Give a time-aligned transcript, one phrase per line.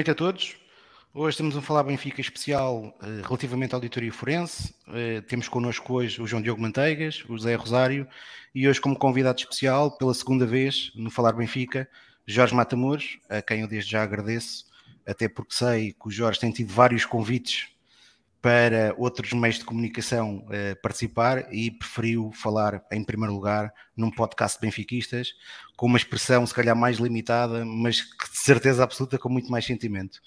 [0.00, 0.56] Noite a todos.
[1.12, 4.74] Hoje estamos a falar Benfica especial uh, relativamente à auditoria forense.
[4.88, 8.08] Uh, temos connosco hoje o João Diogo Manteigas, o José Rosário
[8.54, 11.86] e hoje como convidado especial, pela segunda vez no Falar Benfica,
[12.26, 14.64] Jorge Matamoros, a quem eu desde já agradeço,
[15.06, 17.68] até porque sei que o Jorge tem tido vários convites
[18.40, 24.58] para outros meios de comunicação uh, participar e preferiu falar em primeiro lugar num podcast
[24.58, 25.34] de benfiquistas
[25.80, 30.20] com uma expressão se calhar mais limitada, mas de certeza absoluta com muito mais sentimento.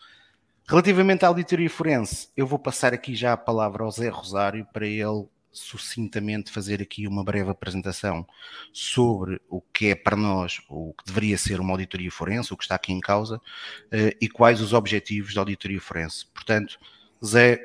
[0.68, 4.88] Relativamente à auditoria forense, eu vou passar aqui já a palavra ao Zé Rosário para
[4.88, 8.26] ele sucintamente fazer aqui uma breve apresentação
[8.74, 12.64] sobre o que é para nós o que deveria ser uma auditoria forense, o que
[12.64, 16.26] está aqui em causa uh, e quais os objetivos da auditoria forense.
[16.34, 16.80] Portanto,
[17.24, 17.60] Zé,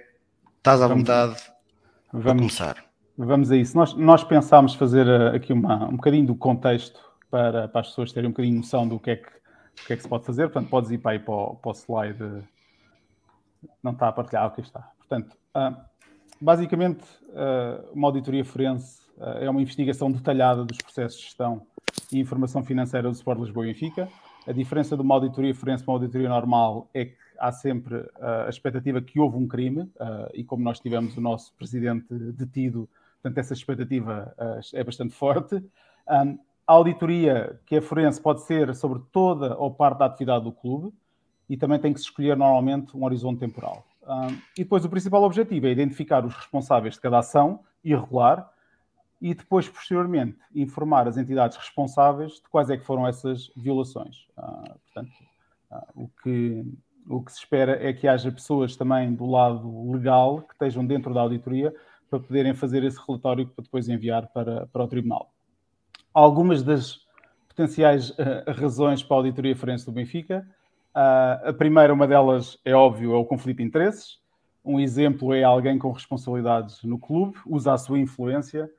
[0.59, 1.37] Estás à vontade
[2.12, 2.84] vamos, para começar.
[3.17, 3.75] Vamos a isso.
[3.75, 8.12] Nós, nós pensámos fazer eh, aqui uma, um bocadinho do contexto para, para as pessoas
[8.12, 9.31] terem um bocadinho noção do que é que,
[9.87, 10.45] que, é que se pode fazer.
[10.45, 12.45] Portanto, podes ir para aí para o, para o slide.
[13.83, 14.91] Não está a partilhar, aqui está.
[14.98, 15.77] Portanto, uh,
[16.41, 21.67] basicamente, uh, uma auditoria forense uh, é uma investigação detalhada dos processos de gestão
[22.12, 24.09] e informação financeira do Sport Lisboa e Benfica.
[24.47, 28.49] A diferença de uma auditoria forense para uma auditoria normal é que há sempre a
[28.49, 29.93] expectativa que houve um crime,
[30.33, 32.89] e como nós tivemos o nosso presidente detido,
[33.23, 34.34] portanto, essa expectativa
[34.73, 35.62] é bastante forte.
[36.69, 40.93] A auditoria que é forense pode ser sobre toda ou parte da atividade do clube
[41.49, 43.87] e também tem que se escolher normalmente um horizonte temporal.
[44.07, 48.51] Um, e depois o principal objetivo é identificar os responsáveis de cada ação irregular
[49.19, 54.29] e depois, posteriormente, informar as entidades responsáveis de quais é que foram essas violações.
[54.37, 55.13] Uh, portanto,
[55.73, 56.65] uh, o que
[57.09, 61.15] o que se espera é que haja pessoas também do lado legal que estejam dentro
[61.15, 61.75] da auditoria
[62.11, 65.33] para poderem fazer esse relatório para depois enviar para, para o Tribunal.
[66.13, 67.01] Algumas das
[67.49, 70.47] potenciais uh, razões para a auditoria forense do Benfica.
[70.95, 74.19] Uh, a primeira, uma delas, é óbvio, é o conflito de interesses.
[74.65, 78.71] Um exemplo é alguém com responsabilidades no clube, usa a sua influência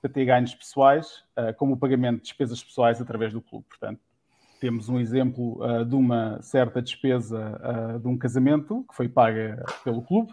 [0.00, 3.64] para ter ganhos pessoais, uh, como o pagamento de despesas pessoais através do clube.
[3.68, 4.00] Portanto,
[4.60, 7.60] temos um exemplo uh, de uma certa despesa
[7.96, 10.32] uh, de um casamento que foi paga pelo clube.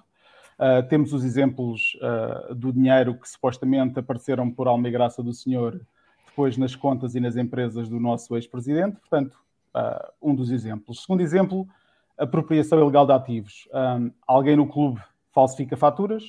[0.89, 1.99] Temos os exemplos
[2.55, 5.81] do dinheiro que supostamente apareceram por alma e graça do senhor
[6.35, 8.99] depois nas contas e nas empresas do nosso ex-presidente.
[8.99, 9.39] Portanto,
[10.21, 11.01] um dos exemplos.
[11.01, 11.65] Segundo exemplo,
[12.17, 13.67] apropriação ilegal de ativos.
[14.27, 15.01] alguém no clube
[15.33, 16.23] falsifica faturas,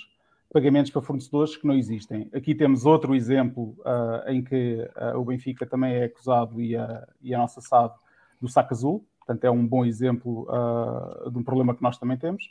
[0.53, 2.31] pagamentos para fornecedores que não existem.
[2.33, 7.06] Aqui temos outro exemplo uh, em que uh, o Benfica também é acusado e a,
[7.21, 7.93] e a nossa SAD
[8.41, 12.16] do saco azul, portanto é um bom exemplo uh, de um problema que nós também
[12.16, 12.50] temos.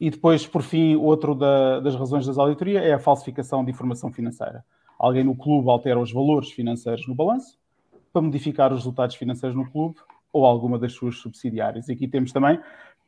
[0.00, 4.12] E depois, por fim, outro da, das razões das auditoria é a falsificação de informação
[4.12, 4.64] financeira.
[5.02, 7.58] Alguém no clube altera os valores financeiros no balanço
[8.12, 9.96] para modificar os resultados financeiros no clube
[10.32, 11.88] ou alguma das suas subsidiárias.
[11.88, 12.60] E aqui temos também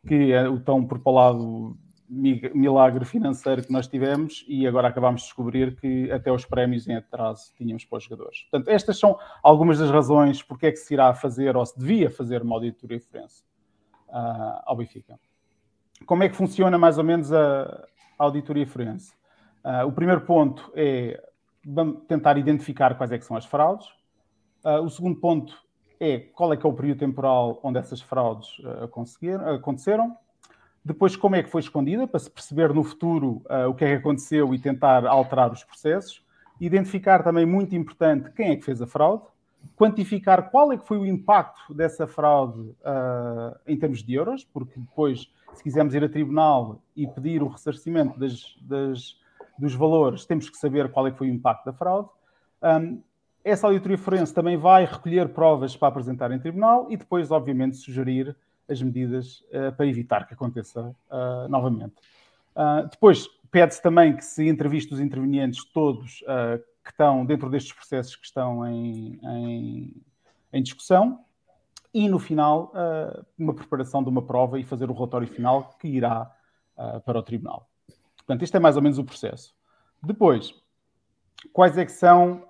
[0.05, 1.79] que é o tão propalado
[2.09, 6.97] milagre financeiro que nós tivemos e agora acabámos de descobrir que até os prémios em
[6.97, 8.43] atraso tínhamos para os jogadores.
[8.51, 12.11] Portanto, estas são algumas das razões porque é que se irá fazer ou se devia
[12.11, 13.43] fazer uma auditoria forense
[14.09, 15.19] uh, ao Benfica.
[16.05, 17.87] Como é que funciona mais ou menos a,
[18.19, 19.15] a auditoria forense?
[19.65, 21.23] Uh, o primeiro ponto é
[22.09, 23.87] tentar identificar quais é que são as fraudes.
[24.65, 25.55] Uh, o segundo ponto
[26.01, 30.17] é qual é que é o período temporal onde essas fraudes aconteceram.
[30.85, 33.89] Depois, como é que foi escondida, para se perceber no futuro uh, o que é
[33.89, 36.23] que aconteceu e tentar alterar os processos.
[36.61, 39.25] Identificar também, muito importante, quem é que fez a fraude.
[39.77, 44.79] Quantificar qual é que foi o impacto dessa fraude uh, em termos de euros, porque
[44.79, 49.19] depois, se quisermos ir a tribunal e pedir o ressarcimento das, das,
[49.59, 52.09] dos valores, temos que saber qual é que foi o impacto da fraude.
[52.63, 53.03] Um,
[53.45, 58.35] essa auditoria forense também vai recolher provas para apresentar em tribunal e depois, obviamente, sugerir
[58.69, 61.95] as medidas uh, para evitar que aconteça uh, novamente.
[62.57, 66.25] Uh, depois, pede-se também que se entreviste os intervenientes todos
[66.83, 70.03] que estão dentro destes processos que estão em, em,
[70.53, 71.21] em discussão
[71.93, 72.73] e, no final,
[73.39, 76.31] uma preparação de uma prova e fazer o relatório final que irá
[77.07, 77.71] para o tribunal.
[78.27, 79.55] Portanto, este é mais ou menos o processo.
[80.03, 80.55] Depois,
[81.53, 82.45] quais é que são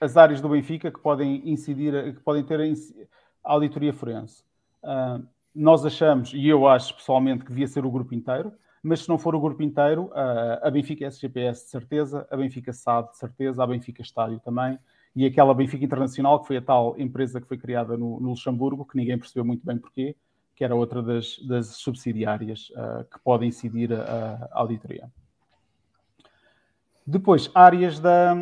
[0.00, 4.42] as áreas do Benfica que podem incidir, que podem ter a auditoria forense?
[4.82, 8.52] Uh, nós achamos, e eu acho pessoalmente, que devia ser o grupo inteiro,
[8.82, 12.72] mas se não for o grupo inteiro, uh, a Benfica SGPS de certeza, a Benfica
[12.72, 14.78] SAD de certeza, a Benfica Estádio também,
[15.14, 18.86] e aquela Benfica Internacional, que foi a tal empresa que foi criada no, no Luxemburgo,
[18.86, 20.16] que ninguém percebeu muito bem porquê,
[20.60, 25.10] que era outra das, das subsidiárias uh, que podem incidir a, a auditoria.
[27.06, 28.34] Depois, áreas da,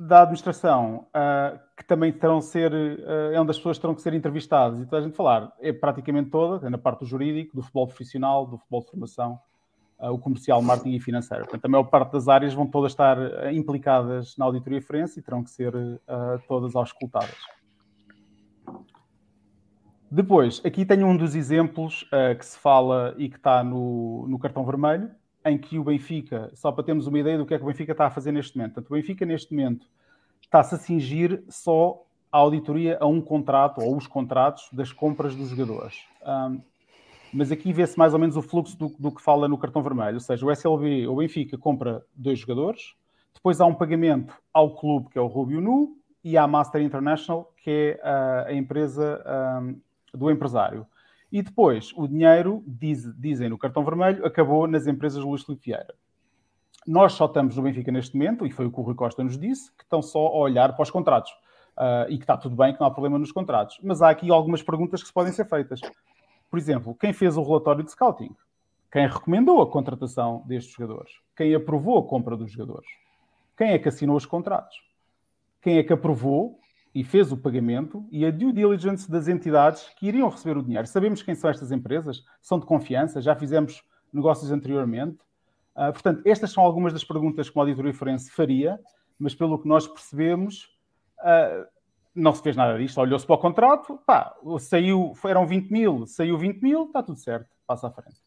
[0.00, 4.14] da administração uh, que também terão ser, uh, é onde as pessoas terão que ser
[4.14, 4.80] entrevistadas.
[4.80, 8.44] E toda a gente falar, é praticamente toda, na parte do jurídico, do futebol profissional,
[8.44, 9.38] do futebol de formação,
[10.00, 11.44] o comercial, marketing e financeiro.
[11.44, 13.16] Portanto, a maior parte das áreas vão todas estar
[13.54, 15.72] implicadas na auditoria forense e terão que ser
[16.48, 17.55] todas auscultadas.
[20.16, 22.08] Depois, aqui tenho um dos exemplos
[22.38, 25.10] que se fala e que está no, no cartão vermelho,
[25.44, 27.92] em que o Benfica, só para termos uma ideia do que é que o Benfica
[27.92, 28.72] está a fazer neste momento.
[28.72, 29.86] Portanto, o Benfica, neste momento,
[30.40, 32.02] está-se a cingir só
[32.32, 35.98] a auditoria a um contrato ou os contratos das compras dos jogadores.
[36.26, 36.62] Um,
[37.30, 40.14] mas aqui vê-se mais ou menos o fluxo do, do, que fala no cartão vermelho,
[40.14, 42.94] ou seja, o SLB, o Benfica, compra dois jogadores,
[43.34, 47.52] depois há um pagamento ao clube, que é o Rubio Nu, e à Master International,
[47.62, 49.22] que é a, a empresa
[49.62, 49.85] um,
[50.16, 50.86] do empresário.
[51.30, 55.94] E depois, o dinheiro, diz, dizem no cartão vermelho, acabou nas empresas Luís Filipe Vieira.
[56.86, 59.36] Nós só estamos no Benfica neste momento, e foi o que o Rui Costa nos
[59.36, 61.32] disse, que estão só a olhar para os contratos.
[61.76, 63.78] Uh, e que está tudo bem, que não há problema nos contratos.
[63.82, 65.80] Mas há aqui algumas perguntas que podem ser feitas.
[66.50, 68.34] Por exemplo, quem fez o relatório de scouting?
[68.90, 71.12] Quem recomendou a contratação destes jogadores?
[71.36, 72.88] Quem aprovou a compra dos jogadores?
[73.56, 74.76] Quem é que assinou os contratos?
[75.60, 76.58] Quem é que aprovou
[76.96, 80.86] e fez o pagamento e a due diligence das entidades que iriam receber o dinheiro.
[80.86, 85.18] Sabemos quem são estas empresas, são de confiança, já fizemos negócios anteriormente.
[85.76, 88.80] Uh, portanto, estas são algumas das perguntas que uma auditoria forense faria,
[89.18, 90.74] mas pelo que nós percebemos,
[91.18, 91.66] uh,
[92.14, 92.98] não se fez nada disto.
[92.98, 97.50] Olhou-se para o contrato, pá, saiu, eram 20 mil, saiu 20 mil, está tudo certo,
[97.66, 98.22] passa à frente.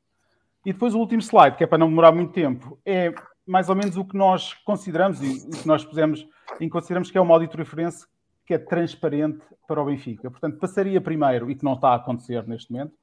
[0.63, 3.11] E depois o último slide, que é para não demorar muito tempo, é
[3.47, 6.23] mais ou menos o que nós consideramos e o que nós pusemos
[6.61, 8.05] em consideramos que é uma auditoria forense
[8.49, 10.27] que é transparente para o Benfica.
[10.31, 12.95] Portanto, passaria primeiro, e que não está a acontecer neste momento,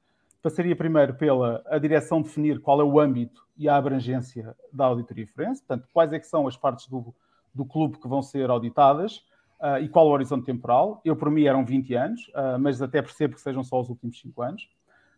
[0.43, 5.25] passaria primeiro pela a direção definir qual é o âmbito e a abrangência da auditoria
[5.25, 7.15] forense, portanto, quais é que são as partes do,
[7.55, 9.23] do clube que vão ser auditadas
[9.61, 10.99] uh, e qual o horizonte temporal.
[11.05, 14.19] Eu, por mim, eram 20 anos, uh, mas até percebo que sejam só os últimos
[14.19, 14.69] 5 anos.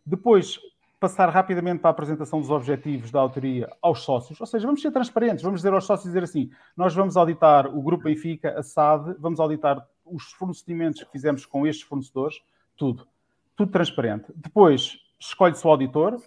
[0.06, 0.60] Depois,
[1.00, 4.92] passar rapidamente para a apresentação dos objetivos da autoria aos sócios, ou seja, vamos ser
[4.92, 9.16] transparentes, vamos dizer aos sócios dizer assim, nós vamos auditar o Grupo Benfica, a SAD,
[9.18, 12.41] vamos auditar os fornecimentos que fizemos com estes fornecedores,
[12.75, 13.07] tudo.
[13.56, 14.31] Tudo transparente.
[14.35, 16.21] Depois, escolhe-se o auditor,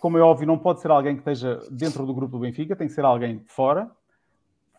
[0.00, 2.86] como é óbvio, não pode ser alguém que esteja dentro do grupo do Benfica, tem
[2.86, 3.90] que ser alguém de fora.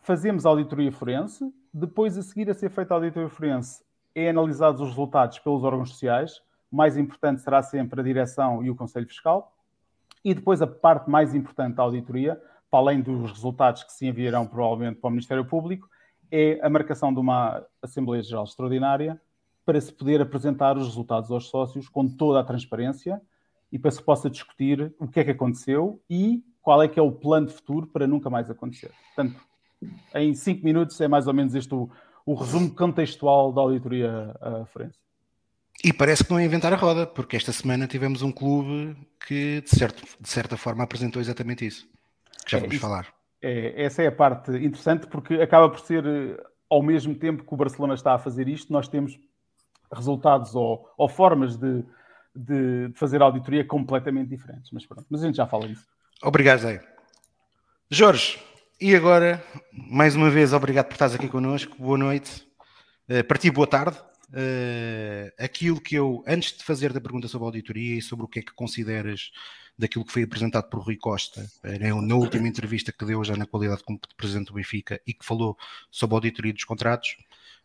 [0.02, 4.80] Fazemos a auditoria forense, depois a seguir a ser feita a auditoria forense, é analisados
[4.80, 9.06] os resultados pelos órgãos sociais, o mais importante será sempre a direção e o Conselho
[9.06, 9.52] Fiscal.
[10.24, 14.46] E depois a parte mais importante da auditoria, para além dos resultados que se enviarão
[14.46, 15.88] provavelmente para o Ministério Público,
[16.30, 19.20] é a marcação de uma Assembleia Geral Extraordinária
[19.64, 23.20] para se poder apresentar os resultados aos sócios com toda a transparência
[23.70, 27.02] e para se possa discutir o que é que aconteceu e qual é que é
[27.02, 28.90] o plano de futuro para nunca mais acontecer.
[29.14, 29.40] Portanto,
[30.14, 31.90] em cinco minutos é mais ou menos este o,
[32.24, 34.98] o resumo contextual da auditoria uh, forense.
[35.84, 38.96] E parece que não é inventar a roda, porque esta semana tivemos um clube
[39.26, 41.86] que, de, certo, de certa forma, apresentou exatamente isso.
[42.44, 43.12] Que já é, vamos isso, falar.
[43.42, 47.54] É, essa é a parte interessante, porque acaba por ser, eh, ao mesmo tempo que
[47.54, 49.18] o Barcelona está a fazer isto, nós temos
[49.92, 51.84] resultados ou, ou formas de,
[52.34, 54.70] de, fazer auditoria completamente diferentes.
[54.72, 55.86] Mas pronto, mas a gente já fala disso.
[56.22, 56.82] Obrigado, Zé.
[57.90, 58.38] Jorge,
[58.80, 61.76] e agora, mais uma vez, obrigado por estares aqui connosco.
[61.78, 62.46] Boa noite.
[63.08, 63.96] Uh, para ti, boa tarde
[64.30, 68.40] uh, aquilo que eu, antes de fazer da pergunta sobre auditoria e sobre o que
[68.40, 69.30] é que consideras
[69.78, 71.48] daquilo que foi apresentado por Rui Costa
[72.02, 75.56] na última entrevista que deu já na qualidade como presidente do Benfica e que falou
[75.90, 77.16] sobre a auditoria dos contratos,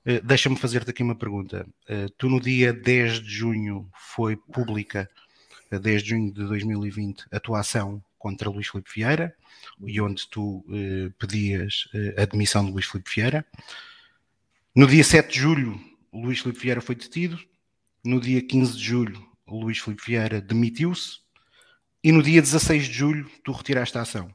[0.06, 1.66] uh, deixa-me fazer-te aqui uma pergunta.
[2.18, 5.10] tu no dia 10 de junho foi pública,
[5.72, 9.36] 10 de junho de 2020, a tua ação contra Luís Filipe Vieira,
[9.86, 10.66] e onde tu
[11.18, 11.88] pedias
[12.18, 13.46] a admissão de Luís Filipe Vieira.
[14.76, 17.40] No dia 7 de julho Luís Filipe Vieira foi detido.
[18.04, 21.20] No dia 15 de julho, Luís Filipe Vieira demitiu-se.
[22.04, 24.34] E no dia 16 de julho, tu retiraste a ação.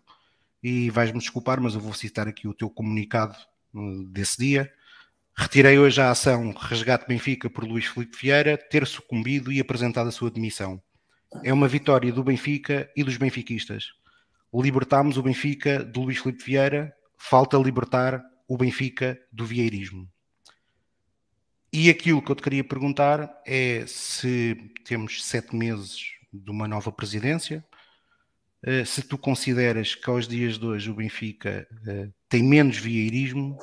[0.63, 3.37] E vais-me desculpar, mas eu vou citar aqui o teu comunicado
[3.75, 4.73] uh, desse dia.
[5.37, 10.13] Retirei hoje a ação Resgate Benfica por Luís Filipe Vieira ter sucumbido e apresentado a
[10.13, 10.81] sua demissão.
[11.43, 13.87] É uma vitória do Benfica e dos benfiquistas.
[14.55, 20.09] Libertámos o Benfica do Luís Filipe Vieira, falta libertar o Benfica do vieirismo.
[21.73, 26.93] E aquilo que eu te queria perguntar é se temos sete meses de uma nova
[26.93, 27.65] presidência,
[28.63, 33.59] eh, se tu consideras que aos dias de hoje o Benfica eh, tem menos vieirismo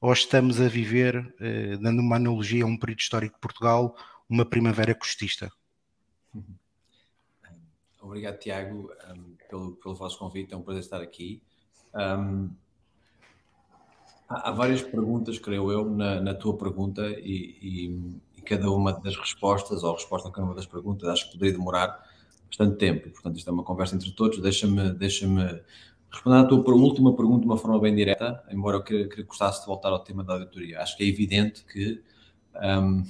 [0.00, 3.96] ou estamos a viver, eh, dando uma analogia a um período histórico de Portugal,
[4.28, 5.50] uma primavera costista.
[8.00, 8.90] Obrigado, Tiago,
[9.48, 10.52] pelo, pelo vosso convite.
[10.52, 11.42] É um prazer estar aqui.
[11.94, 12.50] Um,
[14.28, 17.58] Há, várias perguntas, creio eu, na, na tua pergunta e,
[18.33, 21.32] e, cada uma das respostas, ou a resposta a cada uma das perguntas, acho que
[21.32, 22.02] poderia demorar
[22.46, 23.10] bastante tempo.
[23.10, 24.40] Portanto, isto é uma conversa entre todos.
[24.40, 25.26] Deixa-me deixa
[26.14, 29.60] responder à tua última pergunta de uma forma bem direta, embora eu queria, queria gostasse
[29.60, 30.80] de voltar ao tema da auditoria.
[30.80, 32.00] Acho que é evidente que
[32.62, 33.04] um,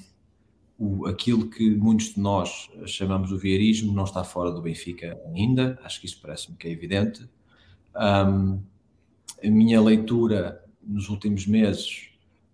[0.78, 5.78] o, aquilo que muitos de nós chamamos o vieirismo não está fora do Benfica ainda,
[5.84, 7.28] acho que isso parece-me que é evidente.
[7.94, 8.60] Um,
[9.42, 12.08] a minha leitura nos últimos meses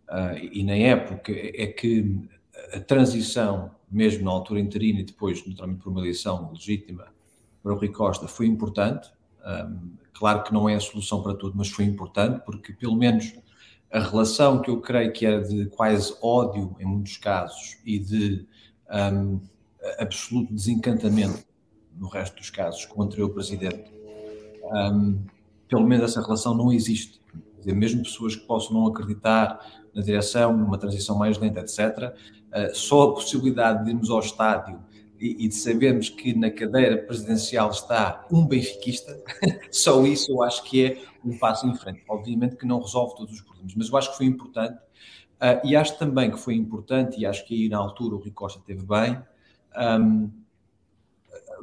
[0.08, 2.28] uh, e na época é que
[2.72, 7.06] a transição, mesmo na altura interina e depois, naturalmente, por uma eleição legítima
[7.62, 9.10] para o Rui Costa, foi importante.
[9.44, 13.32] Um, claro que não é a solução para tudo, mas foi importante porque, pelo menos,
[13.90, 18.46] a relação que eu creio que era de quase ódio em muitos casos e de
[19.14, 19.40] um,
[19.98, 21.44] absoluto desencantamento
[21.96, 23.90] no resto dos casos contra o presidente,
[24.72, 25.18] um,
[25.68, 27.20] pelo menos essa relação não existe.
[27.58, 29.60] Dizer, mesmo pessoas que possam não acreditar
[29.94, 32.14] na direção, numa transição mais lenta, etc.,
[32.74, 34.80] só a possibilidade de irmos ao estádio
[35.20, 39.22] e, e, de sabermos que na cadeira presidencial está um benfiquista,
[39.70, 42.02] só isso eu acho que é um passo em frente.
[42.08, 44.78] Obviamente que não resolve todos os problemas, mas eu acho que foi importante.
[45.40, 48.30] Uh, e acho também que foi importante, e acho que aí na altura o Rui
[48.30, 49.18] Costa teve bem,
[49.76, 50.30] um,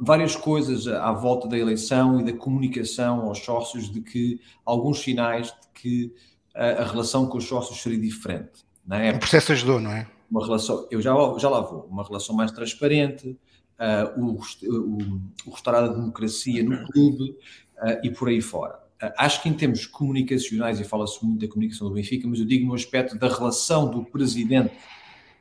[0.00, 5.48] várias coisas à volta da eleição e da comunicação aos sócios de que alguns sinais
[5.48, 6.14] de que
[6.54, 8.64] a, a relação com os sócios seria diferente.
[8.86, 10.06] Na época, o processo ajudou, não é?
[10.30, 13.38] Uma relação, eu já, já lá vou, uma relação mais transparente,
[13.78, 17.30] uh, o, o, o restaurar a democracia no clube
[17.78, 18.74] uh, e por aí fora.
[19.02, 22.44] Uh, acho que em termos comunicacionais, e fala-se muito da comunicação do Benfica, mas eu
[22.44, 24.74] digo no aspecto da relação do presidente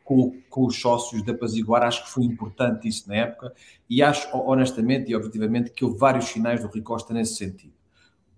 [0.03, 3.53] com, com, os sócios da Paziguar, acho que foi importante isso na época
[3.89, 7.73] e acho honestamente e objetivamente que houve vários sinais do Rui Costa nesse sentido.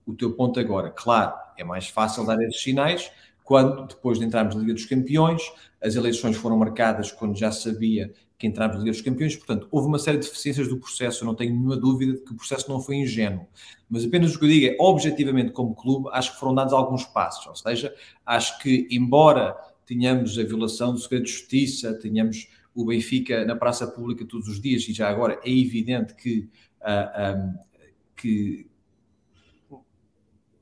[0.03, 3.11] O teu ponto agora, claro, é mais fácil dar esses sinais
[3.49, 5.41] quando, depois de entrarmos na Liga dos Campeões,
[5.81, 9.87] as eleições foram marcadas quando já sabia que entramos na Liga dos Campeões, portanto, houve
[9.87, 12.69] uma série de deficiências do processo, eu não tenho nenhuma dúvida de que o processo
[12.69, 13.47] não foi ingênuo,
[13.89, 17.05] mas apenas o que eu digo é, objetivamente, como clube, acho que foram dados alguns
[17.05, 17.91] passos, ou seja,
[18.23, 23.87] acho que, embora tínhamos a violação do segredo de justiça, tínhamos o Benfica na praça
[23.87, 26.41] pública todos os dias e já agora é evidente que,
[26.81, 27.57] uh, ah, um,
[28.15, 28.68] que,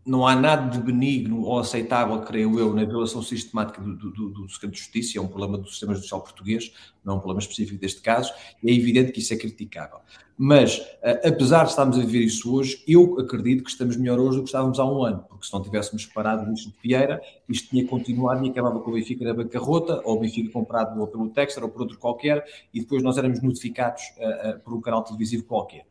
[0.08, 4.48] não há nada de benigno ou aceitável, creio eu, na violação sistemática do, do, do,
[4.48, 6.72] de justiça, é um problema do sistema judicial português,
[7.04, 8.32] não é um problema específico deste caso,
[8.64, 10.00] e é evidente que isso é criticável.
[10.38, 14.38] Mas, uh, apesar de estarmos a viver isso hoje, eu acredito que estamos melhor hoje
[14.38, 17.70] do que estávamos há um ano, porque se não tivéssemos parado isto de Vieira, isto
[17.70, 21.28] tinha continuado e acabava com o Benfica na bancarrota, ou o Benfica comprado ou pelo
[21.30, 25.04] Texter ou por outro qualquer, e depois nós éramos notificados uh, uh, por um canal
[25.04, 25.86] televisivo qualquer.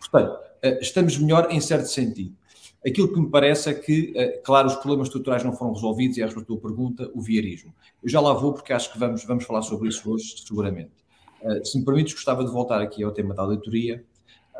[0.00, 0.36] Portanto,
[0.80, 2.34] estamos melhor em certo sentido.
[2.86, 6.22] Aquilo que me parece é que, eh, claro, os problemas estruturais não foram resolvidos e,
[6.22, 7.74] a tua pergunta, o viarismo.
[8.02, 10.90] Eu já lá vou porque acho que vamos, vamos falar sobre isso hoje, seguramente.
[11.42, 14.02] Eh, se me permites, gostava de voltar aqui ao tema da auditoria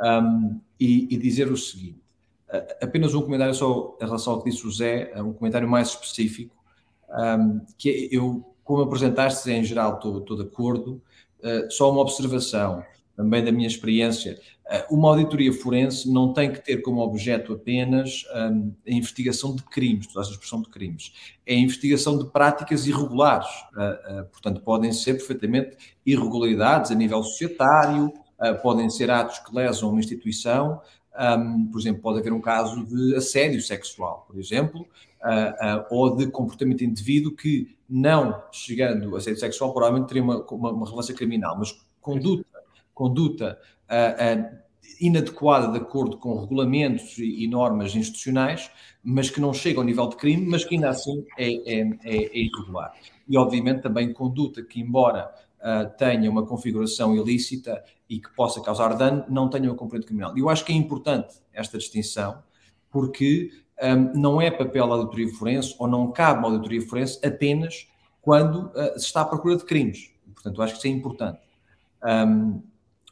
[0.03, 2.01] um, e, e, dizer o seguinte.
[2.49, 5.89] Uh, apenas um comentário só em relação ao que disse o Zé, um comentário mais
[5.89, 6.57] específico,
[7.09, 11.01] um, que é, eu, como apresentaste, em geral estou, estou de acordo,
[11.41, 12.83] uh, só uma observação
[13.21, 18.25] também da minha experiência, eh, uma auditoria forense não tem que ter como objeto apenas
[18.35, 21.13] um, a investigação de crimes, toda expressão de crimes,
[21.47, 23.47] é a investigação de práticas irregulares.
[23.77, 29.55] Uh, uh, portanto, podem ser perfeitamente irregularidades a nível societário, uh, podem ser atos que
[29.55, 30.81] lesam uma instituição,
[31.39, 34.87] um, por exemplo, pode haver um caso de assédio sexual, por exemplo,
[35.91, 40.87] ou de comportamento indevido que, não chegando a assédio sexual, provavelmente teria uma, uma, uma
[40.87, 42.47] relevância criminal, mas conduta
[43.01, 44.59] conduta uh, uh,
[45.01, 48.71] inadequada de acordo com regulamentos e, e, normas institucionais,
[49.03, 52.17] mas que não chega ao nível de crime, mas que ainda assim é, é, é,
[52.27, 52.93] é irregular.
[53.27, 58.95] E, obviamente, também conduta que, embora uh, tenha uma configuração ilícita e que possa causar
[58.95, 60.37] dano, não tenha uma componente criminal.
[60.37, 62.43] E eu acho que é importante esta distinção,
[62.91, 63.51] porque
[63.83, 67.89] um, não é papel da auditoria forense ou não cabe à auditoria forense apenas
[68.21, 70.11] quando uh, se está à procura de crimes.
[70.35, 71.39] Portanto, eu acho que isso é importante.
[72.03, 72.63] Um,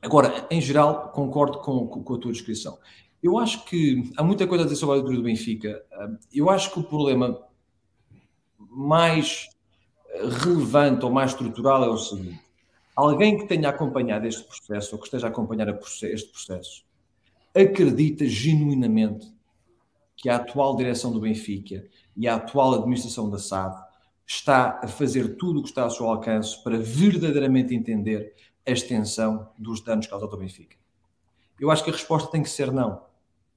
[0.03, 2.79] Agora, em geral, concordo com, com, a tua descrição.
[3.23, 5.83] Eu acho que há muita coisa a dizer sobre a auditoria do Benfica.
[6.33, 7.41] Eu acho que o problema
[8.71, 9.49] mais
[10.43, 12.41] relevante ou mais estrutural é o seguinte:
[12.95, 16.85] alguém que tenha acompanhado este processo ou que esteja a acompanhar este processo
[17.55, 19.33] acredita genuinamente
[20.17, 21.85] que a atual direção do Benfica
[22.17, 23.77] e a atual administração da SAD
[24.27, 28.35] está a fazer tudo o que está ao seu alcance para verdadeiramente entender
[28.69, 30.77] a extensão dos danos causados ao Benfica?
[31.59, 33.03] Eu acho que a resposta tem que ser não.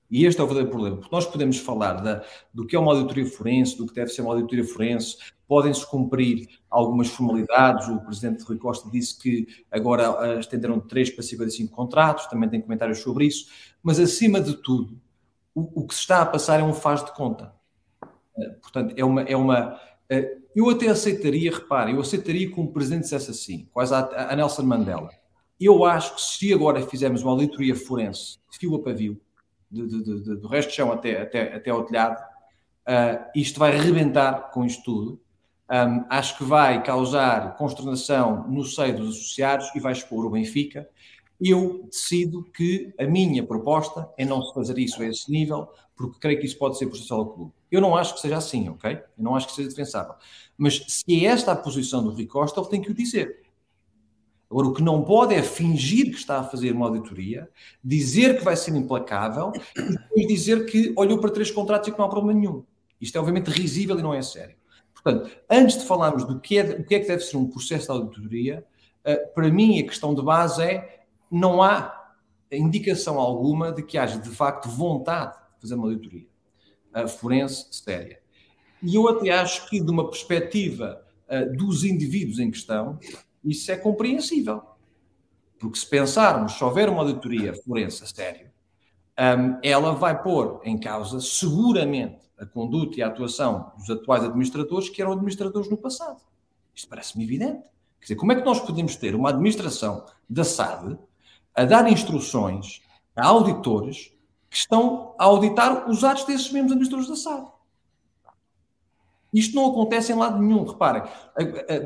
[0.10, 2.22] E este é o verdadeiro problema, porque nós podemos falar da,
[2.53, 6.50] do que é uma auditoria forense, do que deve ser uma auditoria forense, podem-se cumprir
[6.70, 7.88] algumas formalidades.
[7.88, 12.60] O presidente Rui Costa disse que agora estenderam de 3 para 55 contratos, também tem
[12.60, 13.48] comentários sobre isso,
[13.82, 15.00] mas acima de tudo,
[15.56, 17.53] o, o que se está a passar é um faz de conta.
[18.38, 19.22] Eh, portanto, é uma.
[19.22, 23.93] É uma eh, eu até aceitaria, repare, eu aceitaria que um presidente dissesse assim, quase
[23.93, 25.10] a, Nelson Mandela.
[25.60, 29.20] Eu acho que se agora fizermos uma auditoria forense, fio a pavio,
[29.70, 33.77] de, de, de, do resto do chão até, até, até ao telhado, uh, isto vai
[33.77, 35.22] rebentar com isto tudo.
[35.72, 40.89] Um, acho que vai causar consternação no seio dos associados e vai expor o Benfica.
[41.44, 46.20] Eu decido que a minha proposta é não se fazer isso a esse nível, porque
[46.20, 47.52] creio que isso pode ser prejudicial ao clube.
[47.72, 48.92] Eu não acho que seja assim, ok?
[48.92, 50.14] Eu não acho que seja defensável.
[50.58, 53.42] Mas se é esta a posição do Rui Costa, ele tem que o dizer.
[54.52, 57.50] Agora, o que não pode é fingir que está a fazer uma auditoria,
[57.82, 61.98] dizer que vai ser implacável e depois dizer que olhou para três contratos e que
[61.98, 62.64] não há problema nenhum.
[63.00, 64.56] Isto é obviamente risível e não é sério.
[64.94, 67.86] Portanto, antes de falarmos do que é, o que é que deve ser um processo
[67.86, 68.66] de auditoria,
[69.06, 71.00] uh, para mim a questão de base é
[71.32, 72.14] não há
[72.52, 76.28] indicação alguma de que haja de facto vontade de fazer uma auditoria
[76.96, 78.20] uh, forense séria.
[78.84, 83.00] E eu até acho que de uma perspectiva uh, dos indivíduos em questão,
[83.44, 84.62] isso é compreensível.
[85.58, 88.52] Porque se pensarmos, se houver uma auditoria forense a sério,
[89.20, 94.90] um, ela vai pôr em causa seguramente a conduta e a atuação dos atuais administradores
[94.90, 96.20] que eram administradores no passado.
[96.74, 97.62] Isto parece-me evidente.
[98.00, 100.98] Quer dizer, como é que nós podemos ter uma administração da SAD
[101.55, 102.81] a dar instruções
[103.15, 104.12] a auditores
[104.50, 107.51] que estão a auditar os atos desses mesmos administradores da SAD?
[109.34, 110.65] Isto não acontece em lado nenhum.
[110.65, 111.03] Reparem,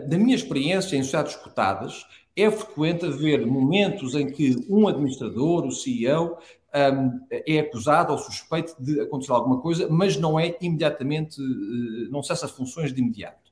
[0.07, 5.71] da minha experiência em sociedades cotadas, é frequente haver momentos em que um administrador, o
[5.71, 6.37] CEO,
[6.75, 12.21] um, é acusado ou suspeito de acontecer alguma coisa, mas não é imediatamente, eh, não
[12.21, 13.44] cessa funções de imediato.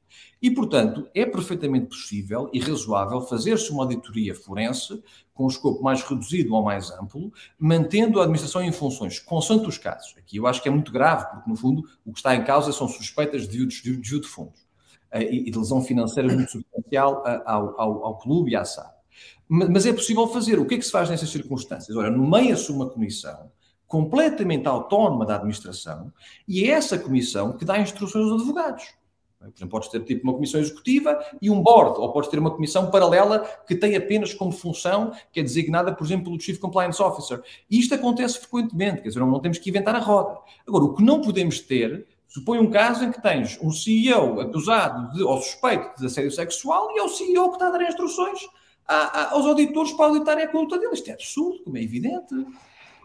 [0.44, 5.02] E, portanto, é perfeitamente possível e razoável fazer-se uma auditoria forense
[5.34, 9.78] com um escopo mais reduzido ou mais amplo, mantendo a administração em funções, consoante os
[9.78, 10.14] casos.
[10.18, 12.74] Aqui eu acho que é muito grave, porque, no fundo, o que está em causa
[12.74, 14.60] são suspeitas de desvio de fundos
[15.12, 18.92] eh, e de lesão financeira muito substancial eh, ao, ao, ao clube e à SAD.
[19.48, 20.60] Mas é possível fazer.
[20.60, 21.96] O que é que se faz nessas circunstâncias?
[21.96, 23.50] Ora, nomeia-se uma comissão
[23.88, 26.12] completamente autónoma da administração
[26.46, 29.03] e é essa comissão que dá instruções aos advogados.
[29.52, 32.52] Por exemplo, podes ter tipo uma comissão executiva e um board, ou podes ter uma
[32.52, 37.02] comissão paralela que tem apenas como função, que é designada, por exemplo, pelo Chief Compliance
[37.02, 37.42] Officer.
[37.70, 40.40] E isto acontece frequentemente, quer dizer, não, não temos que inventar a roda.
[40.68, 45.12] Agora, o que não podemos ter, supõe um caso em que tens um CEO acusado
[45.14, 48.40] de, ou suspeito de assédio sexual e é o CEO que está a dar instruções
[48.88, 50.94] a, a, aos auditores para auditarem a conduta dele.
[50.94, 52.34] Isto é absurdo, como é evidente.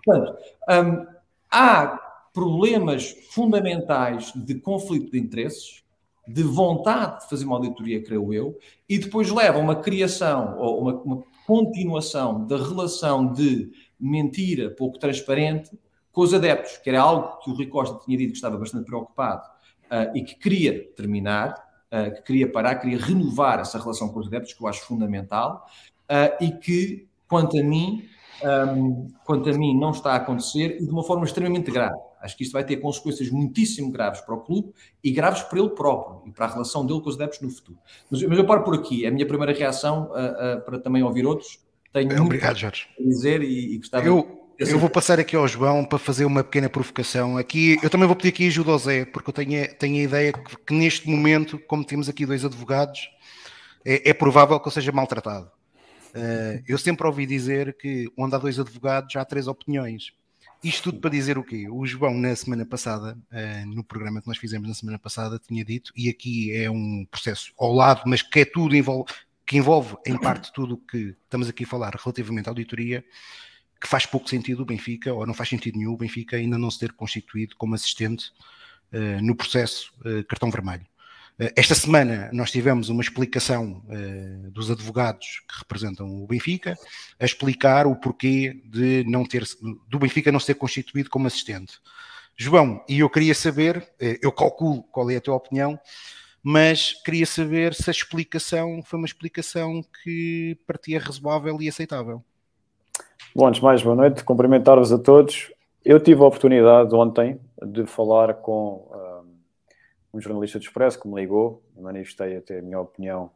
[0.05, 0.39] Portanto,
[0.71, 1.07] hum,
[1.51, 2.01] há
[2.33, 5.83] problemas fundamentais de conflito de interesses
[6.29, 10.83] de vontade de fazer uma auditoria, creio eu, e depois leva a uma criação ou
[10.83, 15.71] uma, uma continuação da relação de mentira pouco transparente
[16.13, 18.85] com os adeptos, que era algo que o Rui Costa tinha dito que estava bastante
[18.85, 19.49] preocupado
[19.85, 21.55] uh, e que queria terminar,
[21.91, 25.67] uh, que queria parar, queria renovar essa relação com os adeptos, que eu acho fundamental,
[26.11, 28.05] uh, e que, quanto a mim,
[28.43, 31.99] um, quanto a mim, não está a acontecer e de uma forma extremamente grave.
[32.21, 34.73] Acho que isto vai ter consequências muitíssimo graves para o clube
[35.03, 37.79] e graves para ele próprio e para a relação dele com os adeptos no futuro.
[38.11, 39.05] Mas, mas eu paro por aqui.
[39.05, 41.61] É a minha primeira reação uh, uh, para também ouvir outros.
[41.93, 42.87] Tenho Obrigado, Jorge.
[42.99, 44.37] A dizer e, e gostava eu...
[44.61, 47.37] Eu vou passar aqui ao João para fazer uma pequena provocação.
[47.37, 50.33] Aqui, eu também vou pedir aqui ajuda ao Zé, porque eu tenho, tenho a ideia
[50.33, 53.09] que, que neste momento, como temos aqui dois advogados,
[53.85, 55.49] é, é provável que eu seja maltratado.
[56.19, 60.13] Uh, eu sempre ouvi dizer que onde há dois advogados há três opiniões.
[60.63, 61.69] Isto tudo para dizer o quê?
[61.71, 65.65] O João, na semana passada, uh, no programa que nós fizemos na semana passada, tinha
[65.65, 69.13] dito, e aqui é um processo ao lado, mas que é tudo envolve,
[69.47, 73.05] que envolve em parte tudo o que estamos aqui a falar relativamente à auditoria,
[73.81, 76.71] que faz pouco sentido o Benfica, ou não faz sentido nenhum o Benfica ainda não
[76.71, 78.33] se ter constituído como assistente
[78.93, 79.93] uh, no processo
[80.27, 80.85] cartão vermelho.
[81.39, 86.77] Eh, esta semana nós tivemos uma explicação uh, dos advogados que representam o Benfica
[87.19, 89.45] a explicar o porquê de não ter
[89.89, 91.79] do Benfica não ser constituído como assistente.
[92.37, 95.79] João, e eu queria saber, uh, eu calculo qual é a tua opinião,
[96.43, 101.69] mas queria saber se a explicação foi uma explicação que para ti é razoável e
[101.69, 102.23] aceitável.
[103.35, 105.53] Bom, antes mais, boa noite, cumprimentar-vos a todos.
[105.85, 108.89] Eu tive a oportunidade ontem de falar com
[110.13, 113.31] um jornalista do Expresso que me ligou, manifestei até a minha opinião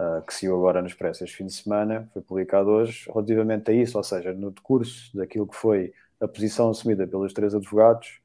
[0.00, 3.74] uh, que saiu agora no Expresso este fim de semana, foi publicado hoje, relativamente a
[3.74, 8.20] isso, ou seja, no decurso daquilo que foi a posição assumida pelos três advogados,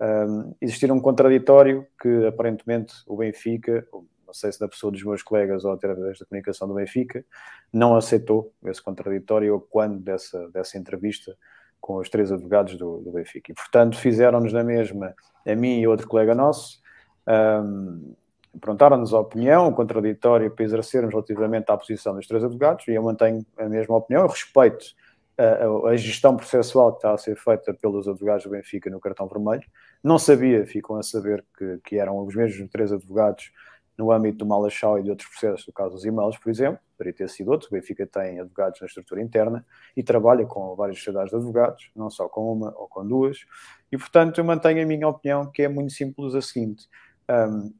[0.00, 3.86] um, existir um contraditório que aparentemente o Benfica,
[4.26, 7.24] não sei se da pessoa dos meus colegas ou através da comunicação do Benfica,
[7.72, 11.36] não aceitou esse contraditório quando dessa, dessa entrevista
[11.80, 13.50] com os três advogados do, do Benfica.
[13.50, 15.14] E, portanto, fizeram-nos na mesma,
[15.46, 16.80] a mim e outro colega nosso,
[17.28, 18.14] um,
[18.58, 23.02] perguntaram-nos a opinião, o contraditório para exercermos relativamente à posição dos três advogados, e eu
[23.02, 24.86] mantenho a mesma opinião, eu respeito
[25.38, 29.28] a, a, gestão processual que está a ser feita pelos advogados do Benfica no cartão
[29.28, 29.62] vermelho.
[30.02, 33.52] Não sabia, ficam a saber que, que eram os mesmos três advogados
[33.96, 37.12] no âmbito do Malachau e de outros processos, no caso dos e-mails, por exemplo, poderia
[37.12, 37.68] ter sido outro.
[37.68, 42.08] O Benfica tem advogados na estrutura interna e trabalha com várias sociedades de advogados, não
[42.08, 43.38] só com uma ou com duas.
[43.90, 46.88] E, portanto, eu mantenho a minha opinião, que é muito simples a seguinte.
[47.30, 47.72] Um,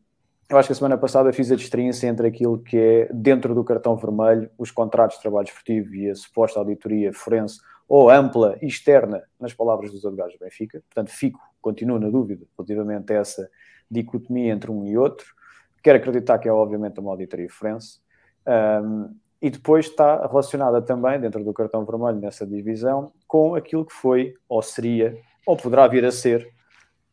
[0.50, 3.62] eu acho que a semana passada fiz a distinção entre aquilo que é, dentro do
[3.62, 9.22] cartão vermelho, os contratos de trabalho esportivo e a suposta auditoria forense ou ampla externa,
[9.40, 10.82] nas palavras dos advogados do Benfica.
[10.88, 13.50] Portanto, fico, continuo na dúvida relativamente a essa
[13.90, 15.26] dicotomia entre um e outro.
[15.82, 18.00] Quero acreditar que é, obviamente, uma auditoria forense.
[18.46, 23.92] Um, e depois está relacionada também, dentro do cartão vermelho, nessa divisão, com aquilo que
[23.92, 26.48] foi, ou seria, ou poderá vir a ser,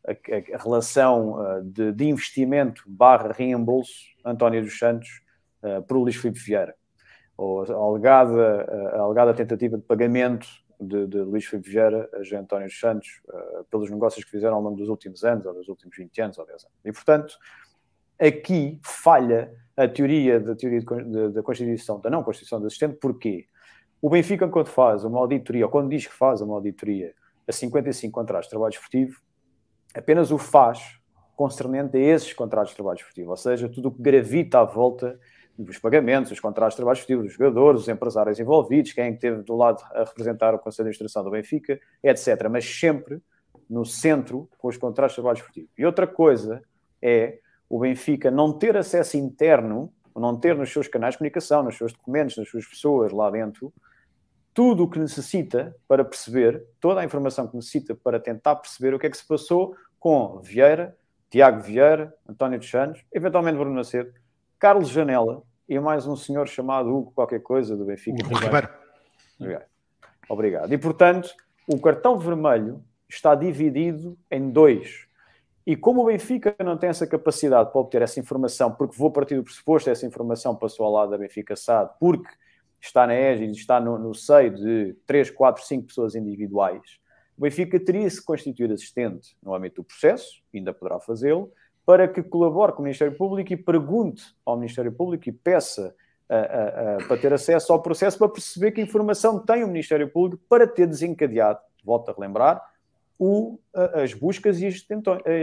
[0.08, 5.22] a, a, relação uh, de, de, investimento barra reembolso António dos Santos
[5.64, 6.76] uh, por Luís Filipe Vieira.
[7.38, 8.64] Ou a alegada,
[8.94, 10.48] a alegada tentativa de pagamento
[10.80, 14.62] de, de Luís Filipe Vieira a António dos Santos uh, pelos negócios que fizeram ao
[14.62, 16.78] longo dos últimos anos, ou dos últimos 20 anos, ou 10 anos.
[16.86, 17.36] E, portanto,
[18.20, 20.82] aqui falha a teoria da teoria
[21.32, 23.48] da Constituição, da não Constituição do assistente, porquê?
[24.02, 27.14] O Benfica, quando faz uma auditoria, ou quando diz que faz uma auditoria
[27.48, 29.20] a 55 contratos de trabalho esportivo,
[29.96, 31.00] apenas o faz
[31.36, 35.20] concernente a esses contratos de trabalho esportivo, ou seja, tudo o que gravita à volta
[35.58, 39.42] dos pagamentos, os contratos de trabalho esportivo dos jogadores, os empresários envolvidos, quem é esteve
[39.44, 42.48] do lado a representar o Conselho de Administração do Benfica, etc.
[42.50, 43.22] Mas sempre
[43.70, 45.70] no centro com os contratos de trabalho esportivo.
[45.78, 46.62] E outra coisa
[47.02, 51.78] é o Benfica não ter acesso interno, não ter nos seus canais de comunicação, nos
[51.78, 53.74] seus documentos, nas suas pessoas lá dentro,
[54.54, 59.00] tudo o que necessita para perceber, toda a informação que necessita para tentar perceber o
[59.00, 60.96] que é que se passou com Vieira,
[61.32, 64.14] Tiago Vieira, António dos Santos, eventualmente Bruno Macedo,
[64.60, 68.24] Carlos Janela e mais um senhor chamado Hugo qualquer coisa do Benfica.
[68.24, 68.70] Hugo Ribeiro.
[69.40, 69.66] Obrigado.
[70.30, 70.72] Obrigado.
[70.72, 71.34] E, portanto,
[71.68, 75.08] o cartão vermelho está dividido em dois.
[75.66, 79.34] E como o Benfica não tem essa capacidade para obter essa informação, porque vou partir
[79.34, 82.30] do pressuposto essa informação passou ao lado da Benfica SAD, porque
[82.80, 87.04] está na égide, está no, no seio de 3, 4, 5 pessoas individuais,
[87.38, 91.52] o Benfica teria se constituir assistente no âmbito do processo, ainda poderá fazê-lo,
[91.86, 95.96] para que colabore com o Ministério Público e pergunte ao Ministério Público e peça
[97.08, 100.88] para ter acesso ao processo para perceber que informação tem o Ministério Público para ter
[100.88, 102.64] desencadeado, volto a relembrar,
[103.20, 103.60] o,
[103.94, 104.84] as buscas e as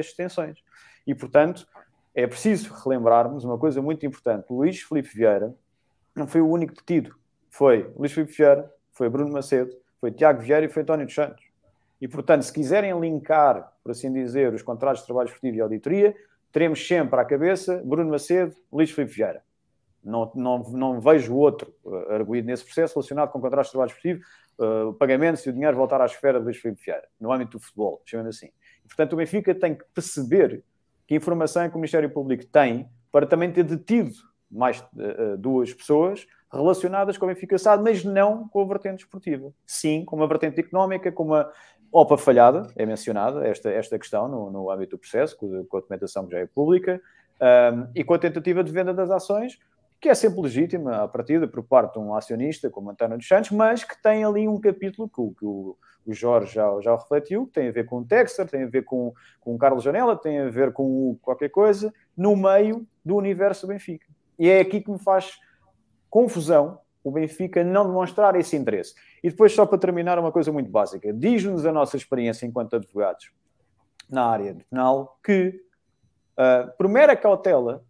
[0.00, 0.58] extensões.
[1.06, 1.66] E, portanto,
[2.14, 4.46] é preciso relembrarmos uma coisa muito importante.
[4.50, 5.54] Luís Felipe Vieira
[6.14, 7.14] não foi o único detido.
[7.48, 11.51] Foi Luís Felipe Vieira, foi Bruno Macedo, foi Tiago Vieira e foi António dos Santos.
[12.02, 16.16] E, portanto, se quiserem linkar, por assim dizer, os contratos de trabalho esportivo e auditoria,
[16.50, 19.44] teremos sempre à cabeça Bruno Macedo, Luís Felipe Vieira.
[20.02, 24.20] Não, não, não vejo outro uh, arguído nesse processo relacionado com contratos de trabalho esportivo,
[24.58, 27.60] uh, pagamentos e o dinheiro voltar à esfera de Luís Felipe Vieira, no âmbito do
[27.60, 28.48] futebol, chamando assim.
[28.84, 30.64] E, portanto, o Benfica tem que perceber
[31.06, 34.10] que informação é que o Ministério Público tem para também ter detido
[34.50, 39.52] mais uh, duas pessoas relacionadas com a Benfica SAD, mas não com a vertente esportiva.
[39.64, 41.50] Sim, com uma vertente económica, com uma
[41.92, 45.80] OPA falhada, é mencionada esta, esta questão no, no âmbito do processo, com, com a
[45.80, 47.00] documentação que já é pública,
[47.40, 49.58] um, e com a tentativa de venda das ações,
[50.00, 53.50] que é sempre legítima à partida por parte de um acionista como António dos Santos,
[53.50, 55.76] mas que tem ali um capítulo que, que o,
[56.06, 58.84] o Jorge já, já refletiu, que tem a ver com o Texter, tem a ver
[58.84, 63.66] com, com o Carlos Janela, tem a ver com qualquer coisa, no meio do universo
[63.66, 64.06] Benfica.
[64.38, 65.38] E é aqui que me faz
[66.08, 68.94] confusão o Benfica não demonstrar esse interesse.
[69.22, 71.12] E depois, só para terminar, uma coisa muito básica.
[71.12, 73.30] Diz-nos a nossa experiência enquanto advogados
[74.08, 75.60] na área penal que,
[76.38, 77.84] uh, por mera cautela,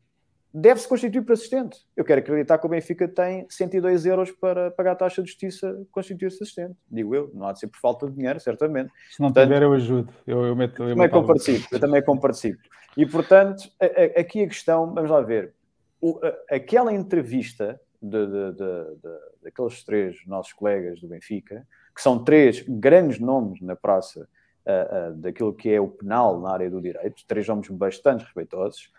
[0.55, 1.79] deve-se constituir para assistente.
[1.97, 5.85] Eu quero acreditar que o Benfica tem 102 euros para pagar a taxa de justiça
[5.91, 6.77] constituir-se assistente.
[6.91, 8.93] Digo eu, não há de ser por falta de dinheiro, certamente.
[9.11, 10.13] Se não portanto, tiver, eu ajudo.
[10.27, 12.59] Eu, eu meto, eu também compartilho, eu também compartilho.
[12.97, 15.55] E, portanto, a, a, aqui a questão, vamos lá ver,
[16.01, 22.23] o, a, aquela entrevista de, de, de, daqueles três nossos colegas do Benfica, que são
[22.23, 24.29] três grandes nomes na praça
[24.67, 28.91] uh, uh, daquilo que é o penal na área do direito, três nomes bastante respeitosos,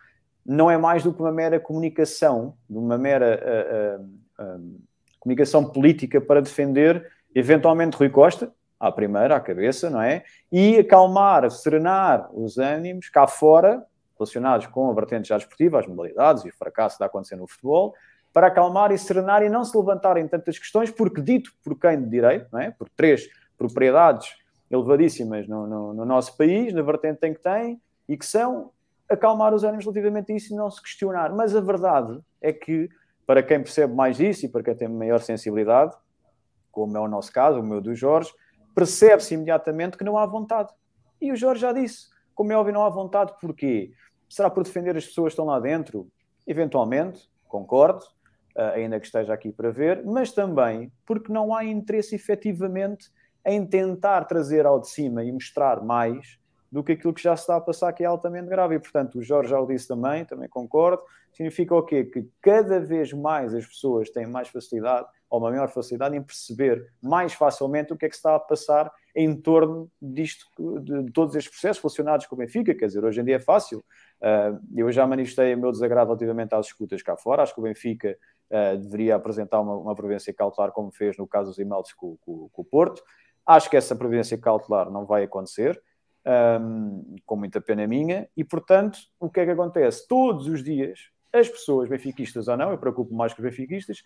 [0.45, 3.99] não é mais do que uma mera comunicação, uma mera
[4.39, 4.79] uh,
[5.19, 10.23] comunicação política para defender, eventualmente, Rui Costa, à primeira, à cabeça, não é?
[10.51, 13.85] E acalmar, serenar os ânimos cá fora,
[14.17, 17.47] relacionados com a vertente já desportiva, as modalidades e o fracasso que está acontecendo no
[17.47, 17.95] futebol,
[18.33, 22.09] para acalmar e serenar e não se levantarem tantas questões, porque dito por quem de
[22.09, 22.71] direito, não é?
[22.71, 24.35] por três propriedades
[24.71, 28.71] elevadíssimas no, no, no nosso país, na vertente em que tem, e que são
[29.07, 31.31] acalmar os ânimos relativamente a isso e não se questionar.
[31.31, 32.89] Mas a verdade é que,
[33.25, 35.95] para quem percebe mais isso e para quem tem maior sensibilidade,
[36.71, 38.33] como é o nosso caso, o meu do Jorge,
[38.73, 40.73] percebe-se imediatamente que não há vontade.
[41.21, 43.93] E o Jorge já disse, como é óbvio, não há vontade, porquê?
[44.27, 46.07] Será por defender as pessoas que estão lá dentro?
[46.47, 48.03] Eventualmente, concordo,
[48.55, 53.09] ainda que esteja aqui para ver, mas também porque não há interesse efetivamente
[53.45, 56.39] em tentar trazer ao de cima e mostrar mais
[56.73, 58.75] do que aquilo que já se está a passar, que é altamente grave.
[58.75, 61.03] E, portanto, o Jorge já o disse também, também concordo.
[61.31, 62.03] Significa o quê?
[62.03, 66.91] Que cada vez mais as pessoas têm mais facilidade, ou uma maior facilidade, em perceber
[66.99, 70.47] mais facilmente o que é que se está a passar em torno disto,
[70.81, 72.73] de, todos estes processos relacionados com o Benfica.
[72.73, 73.77] Quer dizer, hoje em dia é fácil.
[74.19, 77.43] Uh, eu já manifestei o meu desagrado relativamente às escutas cá fora.
[77.43, 78.17] Acho que o Benfica
[78.51, 82.49] uh, deveria apresentar uma, uma providência cautelar, como fez no caso dos e-mails com, com,
[82.49, 83.03] com o Porto.
[83.45, 85.81] Acho que essa providência cautelar não vai acontecer
[86.61, 90.07] um, com muita pena minha, e portanto, o que é que acontece?
[90.07, 94.03] Todos os dias, as pessoas, benfiquistas ou não, eu preocupo mais com os benfiquistas,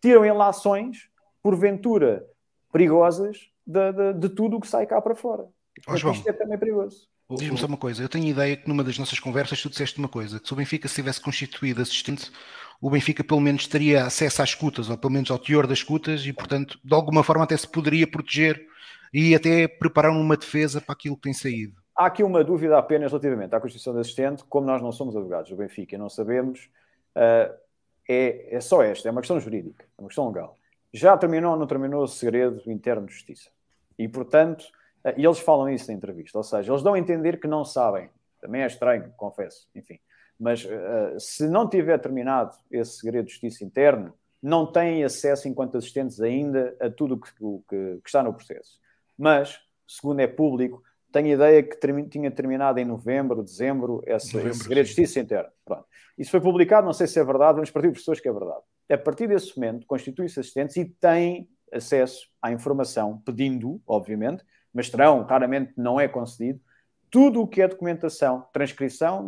[0.00, 1.08] tiram enlações,
[1.42, 2.26] porventura
[2.72, 5.46] perigosas, de, de, de tudo o que sai cá para fora.
[5.88, 7.08] Oh, João, isto é também perigoso.
[7.36, 10.08] Diz-me só uma coisa, eu tenho ideia que numa das nossas conversas tu disseste uma
[10.08, 12.30] coisa, que se o Benfica se tivesse constituído assistente,
[12.80, 16.24] o Benfica pelo menos teria acesso às escutas, ou pelo menos ao teor das escutas,
[16.26, 18.66] e portanto, de alguma forma até se poderia proteger
[19.12, 21.74] e até preparar uma defesa para aquilo que tem saído.
[21.96, 25.50] Há aqui uma dúvida apenas relativamente à Constituição de Assistente, como nós não somos advogados
[25.50, 26.70] do Benfica e não sabemos,
[27.16, 27.54] uh,
[28.08, 30.56] é, é só esta, é uma questão jurídica, é uma questão legal.
[30.92, 33.50] Já terminou ou não terminou o segredo interno de justiça?
[33.98, 34.64] E, portanto,
[35.16, 38.10] e eles falam isso na entrevista, ou seja, eles dão a entender que não sabem.
[38.40, 39.98] Também é estranho, confesso, enfim.
[40.38, 45.76] Mas uh, se não tiver terminado esse segredo de justiça interno, não têm acesso, enquanto
[45.76, 48.80] assistentes, ainda a tudo o que, que, está no processo
[49.20, 50.82] mas, segundo é público,
[51.12, 54.88] tenho a ideia que termi tinha terminado em novembro, dezembro, esse, novembro, esse segredo de
[54.88, 55.52] justiça interna.
[55.62, 55.84] Pronto.
[56.16, 58.62] Isso foi publicado, não sei se é verdade, vamos partir pessoas que é verdade.
[58.90, 65.22] A partir desse momento, constituem-se assistentes e têm acesso à informação, pedindo, obviamente, mas terão,
[65.22, 66.60] raramente não é concedido,
[67.10, 69.26] tudo o que é documentação, transcrição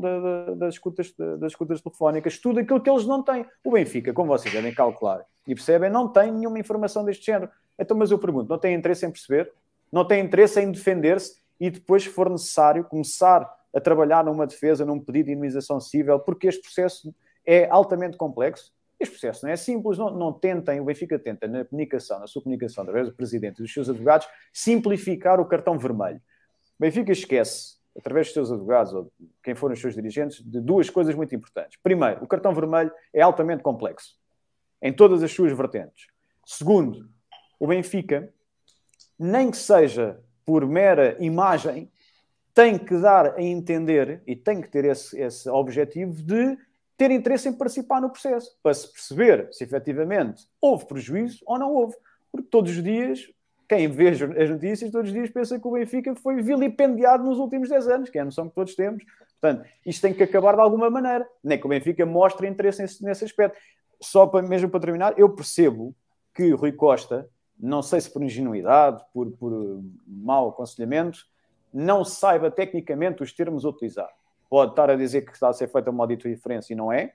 [0.56, 3.44] das, escutas, das escutas telefónicas, tudo aquilo que eles não têm.
[3.64, 7.50] O Benfica, como vocês devem calcular e percebem, não tem nenhuma informação deste género.
[7.76, 9.52] Então, mas eu pergunto, não tem interesse em perceber?
[9.92, 14.86] não tem interesse em defender-se e depois, se for necessário, começar a trabalhar numa defesa,
[14.86, 17.14] num pedido de indemnização civil, porque este processo
[17.46, 18.72] é altamente complexo.
[19.02, 22.40] Este processo não é simples, não, não tentem, o Benfica tenta na comunicação, na sua
[22.40, 26.20] comunicação, através do Presidente e dos seus advogados, simplificar o cartão vermelho.
[26.78, 29.12] O Benfica esquece, através dos seus advogados ou
[29.42, 31.76] quem forem os seus dirigentes, de duas coisas muito importantes.
[31.82, 34.16] Primeiro, o cartão vermelho é altamente complexo,
[34.80, 36.06] em todas as suas vertentes.
[36.46, 37.08] Segundo,
[37.58, 38.32] o Benfica
[39.18, 41.90] nem que seja por mera imagem,
[42.54, 46.56] tem que dar a entender e tem que ter esse, esse objetivo de
[47.02, 51.74] ter interesse em participar no processo, para se perceber se efetivamente houve prejuízo ou não
[51.74, 51.96] houve.
[52.30, 53.28] Porque todos os dias,
[53.68, 57.68] quem vê as notícias, todos os dias pensa que o Benfica foi vilipendiado nos últimos
[57.68, 59.02] 10 anos, que é a noção que todos temos.
[59.40, 61.28] Portanto, isto tem que acabar de alguma maneira.
[61.42, 63.58] Nem que o Benfica mostre interesse nesse aspecto.
[64.00, 65.92] Só para, mesmo para terminar, eu percebo
[66.32, 71.26] que Rui Costa não sei se por ingenuidade, por, por mau aconselhamento,
[71.74, 74.10] não saiba tecnicamente os termos a utilizar.
[74.52, 77.14] Pode estar a dizer que está a ser feita uma auditoria diferença e não é.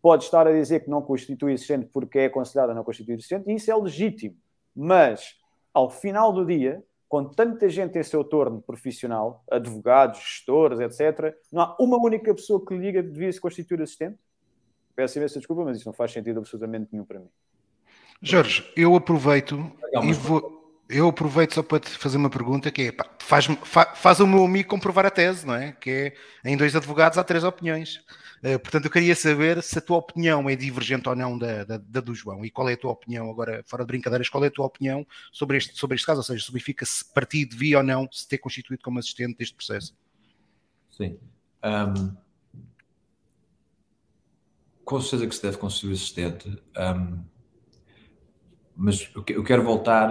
[0.00, 3.56] Pode estar a dizer que não constitui existente porque é aconselhada não constituir existente, e
[3.56, 4.36] isso é legítimo.
[4.72, 5.36] Mas,
[5.74, 11.62] ao final do dia, com tanta gente em seu torno profissional, advogados, gestores, etc., não
[11.62, 14.20] há uma única pessoa que lhe diga que devia se constituir assistente?
[14.94, 17.28] Peço imensa desculpa, mas isso não faz sentido absolutamente nenhum para mim.
[18.22, 19.56] Jorge, eu aproveito
[20.04, 20.55] e vou,
[20.88, 23.46] eu aproveito só para te fazer uma pergunta que é pá, faz,
[23.94, 25.72] faz o meu amigo comprovar a tese, não é?
[25.72, 28.04] Que é em dois advogados há três opiniões.
[28.38, 31.78] Uh, portanto, eu queria saber se a tua opinião é divergente ou não da, da,
[31.78, 34.48] da, do João e qual é a tua opinião, agora fora de brincadeiras, qual é
[34.48, 37.84] a tua opinião sobre este, sobre este caso, ou seja, Benfica se partido devia ou
[37.84, 39.96] não se ter constituído como assistente deste processo.
[40.90, 41.18] Sim.
[41.64, 42.16] Um,
[44.84, 46.62] com certeza que se deve constituir assistente.
[46.76, 47.35] Um,
[48.76, 50.10] mas eu quero voltar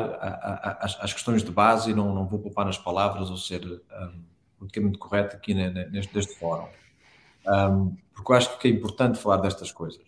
[1.00, 4.24] às questões de base e não, não vou poupar nas palavras ou ser um,
[4.58, 6.68] politicamente correto aqui neste, neste fórum.
[7.48, 10.04] um, porque eu acho que é importante falar destas coisas.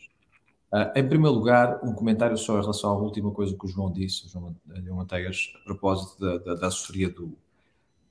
[0.72, 3.92] Uh, em primeiro lugar, um comentário só em relação à última coisa que o João
[3.92, 4.56] disse, o João,
[4.96, 7.38] Manteigas, a propósito da, da, da assessoria do,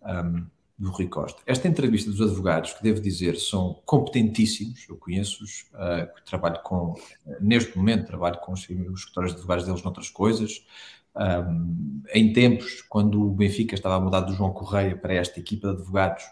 [0.02, 0.46] um,
[0.78, 1.40] do Rui Costa.
[1.46, 6.94] Esta entrevista dos advogados, que devo dizer, são competentíssimos, eu conheço-os, uh, trabalho com,
[7.40, 10.66] neste momento, trabalho com os, os escritórios de advogados deles noutras coisas.
[11.16, 15.68] Um, em tempos, quando o Benfica estava a mudar do João Correia para esta equipa
[15.68, 16.24] de advogados,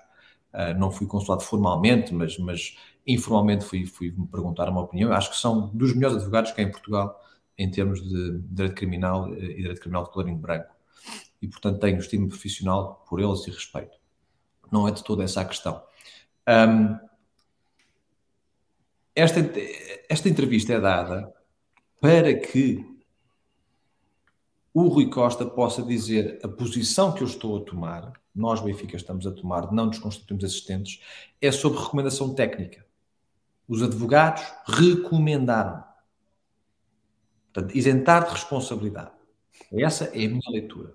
[0.52, 2.76] uh, não fui consultado formalmente, mas, mas
[3.07, 5.11] informalmente fui, fui me perguntar uma opinião.
[5.11, 7.18] Acho que são dos melhores advogados que há em Portugal
[7.57, 10.74] em termos de direito criminal e direito criminal de colorinho branco.
[11.40, 14.04] E, portanto, tenho estima profissional por eles e respeito.
[14.75, 15.81] Não é de toda essa a questão.
[16.49, 16.99] Um,
[19.15, 19.39] esta,
[20.09, 21.33] esta entrevista é dada
[22.01, 22.85] para que
[24.75, 29.25] o Rui Costa possa dizer a posição que eu estou a tomar, nós, Benfica, estamos
[29.29, 31.01] a tomar, não nos constituímos assistentes,
[31.41, 32.85] é sobre recomendação técnica.
[33.69, 35.85] Os advogados recomendaram.
[37.53, 39.13] Portanto, isentar de responsabilidade.
[39.73, 40.95] Essa é a minha leitura.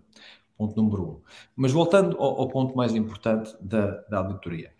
[0.60, 1.22] Ponto número um.
[1.56, 4.74] Mas voltando ao, ao ponto mais importante da, da auditoria,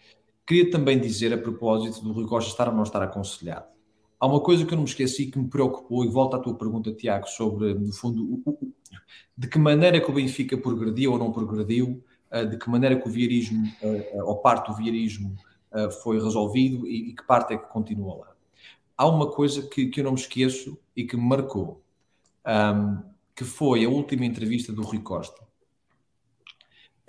[0.46, 3.66] queria também dizer, a propósito do Rui Costa estar ou não estar aconselhado,
[4.20, 6.54] há uma coisa que eu não me esqueci que me preocupou, e volta à tua
[6.54, 8.44] pergunta, Tiago, sobre, no fundo,
[9.38, 13.08] de que maneira que o Benfica progrediu ou não progrediu, eh, de que maneira que
[13.08, 15.38] o viarismo, eh, ou parte do viarismo,
[15.72, 18.32] eh, foi resolvido e, que parte é que continua lá.
[18.98, 21.82] Há uma coisa que, que eu não me esqueço e que me marcou,
[22.46, 23.02] um,
[23.34, 25.48] que foi a última entrevista do Rui Costa,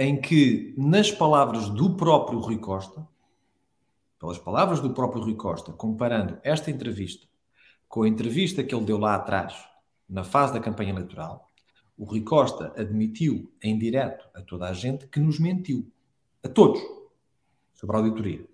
[0.01, 3.07] em que, nas palavras do próprio Rui Costa,
[4.19, 7.29] pelas palavras do próprio Rui Costa, comparando esta entrevista
[7.87, 9.55] com a entrevista que ele deu lá atrás,
[10.09, 11.47] na fase da campanha eleitoral,
[11.99, 15.87] o Rui Costa admitiu em direto a toda a gente que nos mentiu.
[16.43, 16.81] A todos.
[17.75, 18.49] Sobre a auditoria.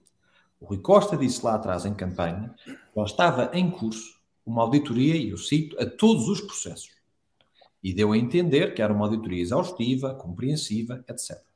[0.58, 5.30] O Rui Costa disse lá atrás em campanha que estava em curso uma auditoria, e
[5.30, 6.95] eu cito, a todos os processos.
[7.86, 11.46] E deu a entender que era uma auditoria exaustiva, compreensiva, etc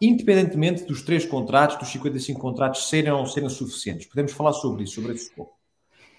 [0.00, 4.06] independentemente dos três contratos, dos 55 contratos serem ou não serem suficientes.
[4.06, 5.54] Podemos falar sobre isso, sobre esse escopo.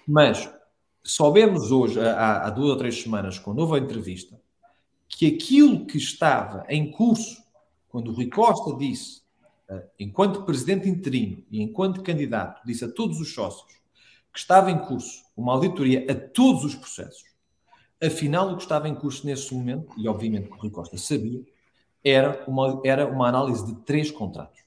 [0.06, 0.50] Mas
[1.04, 4.40] soubemos hoje, há, há duas ou três semanas, com a nova entrevista,
[5.08, 7.42] que aquilo que estava em curso,
[7.88, 9.22] quando o Rui Costa disse,
[9.68, 13.72] eh, enquanto presidente interino e enquanto candidato, disse a todos os sócios
[14.32, 17.24] que estava em curso uma auditoria a todos os processos,
[18.02, 21.42] afinal o que estava em curso nesse momento, e obviamente o Rui Costa sabia,
[22.04, 24.60] era uma, era uma análise de três contratos.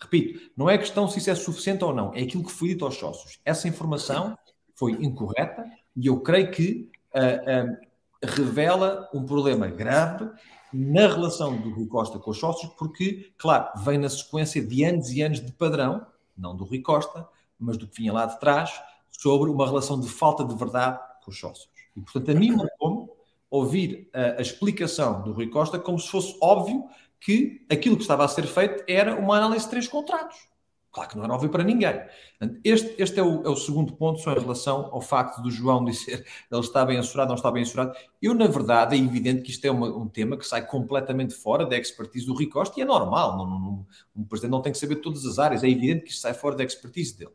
[0.00, 2.84] Repito, não é questão se isso é suficiente ou não, é aquilo que foi dito
[2.84, 3.38] aos sócios.
[3.44, 4.36] Essa informação
[4.74, 5.64] foi incorreta
[5.96, 7.76] e eu creio que uh, uh,
[8.22, 10.28] revela um problema grave
[10.72, 15.10] na relação do Rui Costa com os sócios, porque, claro, vem na sequência de anos
[15.12, 16.04] e anos de padrão,
[16.36, 18.72] não do Rui Costa, mas do que vinha lá de trás,
[19.08, 21.73] sobre uma relação de falta de verdade com os sócios.
[21.96, 23.16] E, portanto, a mim marcou
[23.50, 26.84] ouvir a, a, explicação do Rui Costa como se fosse óbvio
[27.20, 30.36] que aquilo que estava a ser feito era uma análise de três contratos.
[30.94, 32.00] Claro que não era óbvio para ninguém.
[32.62, 35.84] Este, este é, o, é, o, segundo ponto, só em relação ao facto do João
[35.84, 37.96] dizer ele está bem assessorado, não está bem assessorado.
[38.22, 41.66] Eu, na verdade, é evidente que isto é uma, um tema que sai completamente fora
[41.66, 43.36] da expertise do Rui Costa e é normal.
[43.36, 45.64] Não, não, um presidente não tem que saber todas as áreas.
[45.64, 47.32] É evidente que isto sai fora da expertise dele.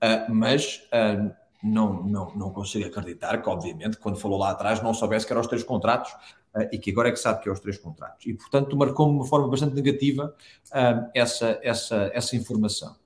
[0.00, 4.92] Uh, mas uh, não, não, não consigo acreditar que, obviamente, quando falou lá atrás, não
[4.92, 6.10] soubesse que eram os três contratos
[6.54, 8.26] uh, e que agora é que sabe que é os três contratos.
[8.26, 10.34] E, portanto, marcou-me de uma forma bastante negativa
[10.70, 12.96] uh, essa, essa, essa informação.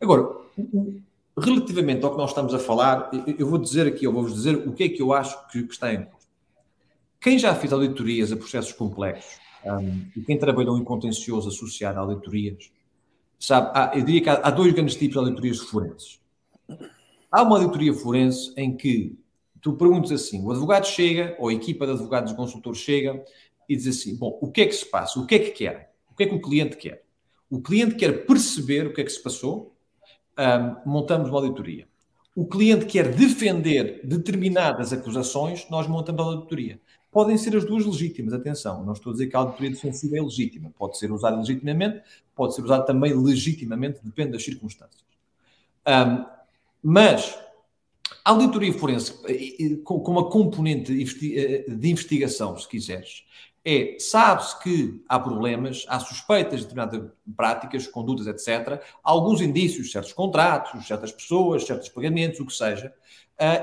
[0.00, 0.28] Agora,
[1.38, 4.72] relativamente ao que nós estamos a falar, eu vou dizer aqui, eu vou-vos dizer o
[4.72, 6.26] que é que eu acho que, que está em curso.
[7.20, 12.02] Quem já fez auditorias a processos complexos um, e quem trabalhou em contencioso associado a
[12.02, 12.72] auditorias,
[13.38, 16.20] sabe, há, eu diria que há, há dois grandes tipos de auditorias forenses
[17.32, 19.18] Há uma auditoria forense em que
[19.62, 23.24] tu perguntas assim: o advogado chega, ou a equipa de advogados e consultores chega
[23.66, 25.18] e diz assim: bom, o que é que se passa?
[25.18, 25.86] O que é que querem?
[26.10, 27.02] O que é que o cliente quer?
[27.50, 29.74] O cliente quer perceber o que é que se passou,
[30.38, 31.86] um, montamos uma auditoria.
[32.34, 36.80] O cliente quer defender determinadas acusações, nós montamos a auditoria.
[37.10, 40.22] Podem ser as duas legítimas, atenção, não estou a dizer que a auditoria defensiva é
[40.22, 40.72] legítima.
[40.78, 42.02] Pode ser usada legitimamente,
[42.34, 45.04] pode ser usada também legitimamente, depende das circunstâncias.
[45.86, 46.24] Um,
[46.82, 47.38] mas
[48.24, 49.14] a auditoria forense,
[49.84, 53.24] com uma componente eh, de investigação, se quiseres,
[53.64, 60.12] é, sabe-se que há problemas, há suspeitas de determinadas práticas, condutas, etc., alguns indícios, certos
[60.12, 62.92] contratos, certas pessoas, certos pagamentos, o que seja,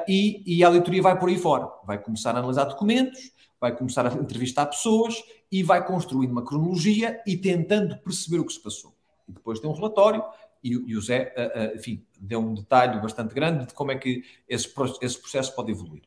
[0.08, 1.70] e, e, a auditoria vai por aí fora.
[1.86, 7.22] Vai começar a analisar documentos, vai começar a entrevistar pessoas e vai construindo uma cronologia
[7.26, 8.94] e tentando perceber o que se passou.
[9.28, 10.24] E depois tem um relatório
[10.64, 13.97] e, e o Zé, uh, uh, enfim, deu um detalhe bastante grande de como é
[13.97, 16.03] que esse, esse processo pode evoluir.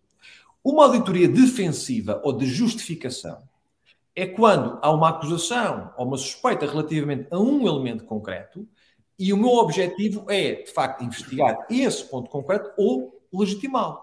[0.65, 3.43] Uma auditoria defensiva ou de justificação
[4.15, 8.69] é quando há uma acusação ou uma suspeita relativamente a um elemento concreto
[9.19, 14.01] e o meu objetivo é, de facto, investigar esse ponto concreto ou legitimá-lo,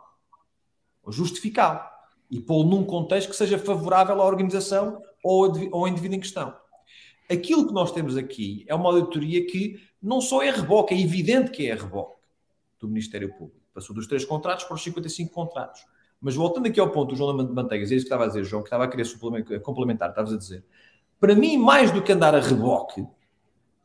[1.04, 1.82] ou justificá-lo
[2.30, 6.56] e pô-lo num contexto que seja favorável à organização ou ao indivíduo em questão.
[7.30, 11.52] Aquilo que nós temos aqui é uma auditoria que não só é reboque, é evidente
[11.52, 12.20] que é reboque
[12.80, 13.60] do Ministério Público.
[13.74, 15.86] Passou dos três contratos para os 55 contratos.
[16.20, 18.62] Mas voltando aqui ao ponto do João Manteigas, é isso que estava a dizer, João,
[18.62, 19.08] que estava a querer
[19.62, 20.66] complementar, estavas a dizer.
[21.20, 23.06] Para mim, mais do que andar a reboque,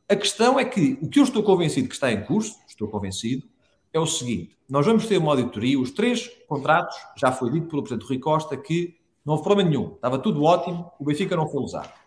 [0.08, 3.46] a questão é que o que eu estou convencido que está em curso, estou convencido,
[3.92, 7.82] é o seguinte: nós vamos ter uma auditoria, os três contratos, já foi dito pelo
[7.82, 11.62] Presidente Rui Costa que não houve problema nenhum, estava tudo ótimo, o Benfica não foi
[11.62, 12.03] usado.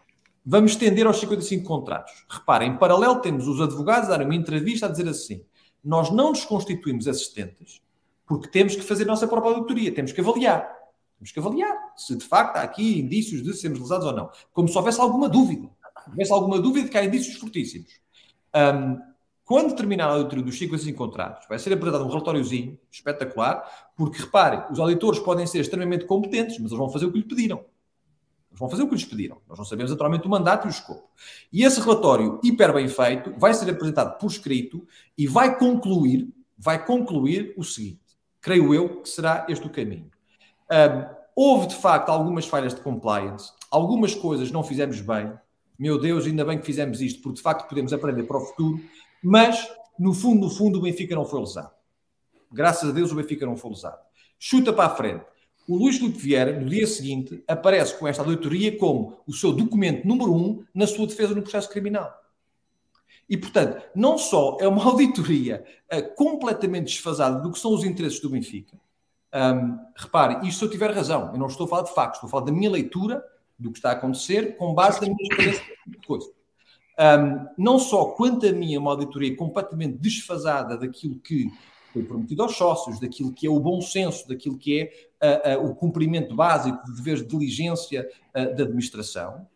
[0.49, 2.25] Vamos estender aos 55 contratos.
[2.29, 5.43] Reparem, em paralelo temos os advogados a dar uma entrevista a dizer assim:
[5.83, 7.81] nós não nos constituímos assistentes
[8.25, 10.65] porque temos que fazer a nossa própria auditoria, temos que avaliar.
[11.17, 14.29] Temos que avaliar se de facto há aqui indícios de sermos lesados ou não.
[14.53, 15.69] Como se houvesse alguma dúvida.
[16.05, 17.99] Se houvesse alguma dúvida que há indícios fortíssimos.
[18.55, 19.01] Um,
[19.43, 23.65] quando terminar a auditoria dos 55 contratos, vai ser apresentado um relatóriozinho espetacular,
[23.97, 27.25] porque reparem, os auditores podem ser extremamente competentes, mas eles vão fazer o que lhe
[27.25, 27.65] pediram.
[28.57, 29.37] Eles vão fazer o que lhes pediram.
[29.47, 31.09] Nós não sabemos naturalmente o mandato e o escopo.
[31.53, 34.85] E esse relatório hiper bem feito vai ser apresentado por escrito
[35.17, 36.27] e vai concluir,
[36.57, 38.07] vai concluir o seguinte
[38.47, 40.09] creio eu que será este o caminho.
[40.71, 45.33] Um, houve de facto algumas falhas de compliance, algumas coisas não fizemos bem.
[45.77, 48.79] Meu Deus, ainda bem que fizemos isto, porque de facto podemos aprender para o futuro,
[49.21, 51.71] mas no fundo, no fundo, o Benfica não foi lesado.
[52.49, 53.99] Graças a Deus, o Benfica não foi lesado.
[54.39, 55.25] Chuta para a frente.
[55.67, 60.07] O Luís Filipe Vieira, no dia seguinte, aparece com esta auditoria como o seu documento
[60.07, 62.09] número um na sua defesa no processo criminal.
[63.29, 68.21] E, portanto, não só é uma auditoria uh, completamente desfasada do que são os interesses
[68.21, 68.79] do Benfica.
[69.33, 72.27] Um, repare, isto se eu tiver razão, eu não estou a falar de factos, estou
[72.29, 73.21] a falar da minha leitura
[73.59, 76.31] do que está a acontecer com base na minha experiência de coisa.
[76.99, 81.51] Um, não só quanto a mim é uma auditoria completamente desfasada daquilo que
[81.97, 84.91] foi prometido aos sócios, daquilo que é o bom senso, daquilo que
[85.21, 89.47] é uh, uh, o cumprimento básico de deveres de diligência uh, da administração,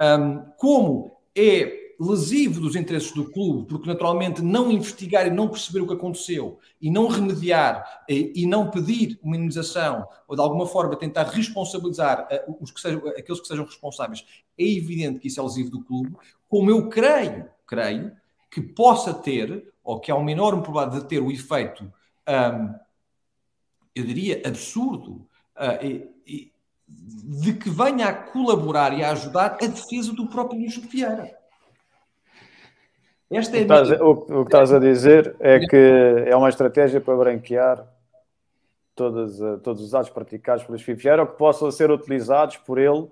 [0.00, 5.80] um, como é lesivo dos interesses do clube, porque naturalmente não investigar e não perceber
[5.80, 10.66] o que aconteceu e não remediar e, e não pedir uma indenização ou de alguma
[10.66, 14.24] forma tentar responsabilizar uh, os que sejam, aqueles que sejam responsáveis,
[14.58, 16.16] é evidente que isso é lesivo do clube,
[16.48, 18.12] como eu creio, creio
[18.50, 21.84] que possa ter, ou que há uma enorme probabilidade de ter o efeito,
[22.28, 22.74] um,
[23.94, 25.26] eu diria, absurdo,
[25.56, 26.52] uh, e, e,
[26.88, 31.38] de que venha a colaborar e a ajudar a defesa do próprio Luís Vieira.
[33.30, 34.04] Esta é o, que estás, minha...
[34.04, 37.86] o, o, que estás a dizer é que é uma estratégia para branquear
[38.96, 43.08] todos, eh, todos os atos praticados pelo Vieira ou que possam ser utilizados por ele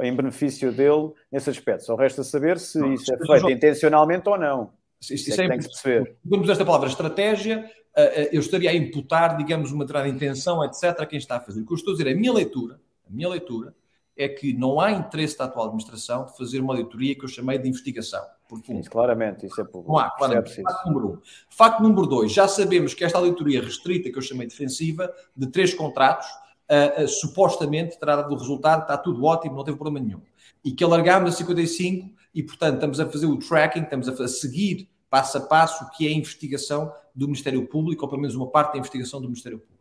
[0.00, 1.84] em benefício dele nesse aspecto.
[1.84, 4.72] Só resta saber se não, isso é feito intencionalmente ou não.
[5.00, 6.16] Isso, isso é, é que perceber.
[6.50, 11.06] Esta palavra estratégia, eh, eh, eu estaria a imputar, digamos, uma determinada intenção, etc., a
[11.06, 11.62] quem está a fazer.
[11.62, 13.74] O que eu estou a dizer, a minha leitura, a minha leitura
[14.16, 17.58] é que não há interesse da atual administração de fazer uma auditoria que eu chamei
[17.58, 18.22] de investigação
[18.64, 19.92] Sim, claramente, isso é público.
[19.92, 20.60] Não há, claramente.
[20.60, 21.18] É Facto número um.
[21.48, 25.72] Facto número dois, já sabemos que esta auditoria restrita, que eu chamei defensiva, de três
[25.72, 26.26] contratos,
[26.68, 30.20] uh, uh, supostamente terá dado o resultado, está tudo ótimo, não teve problema nenhum.
[30.64, 34.88] E que alargámos a 55 e, portanto, estamos a fazer o tracking, estamos a, seguir
[35.08, 38.48] passo a passo o que é a investigação do Ministério Público, ou pelo menos uma
[38.48, 39.80] parte da investigação do Ministério Público.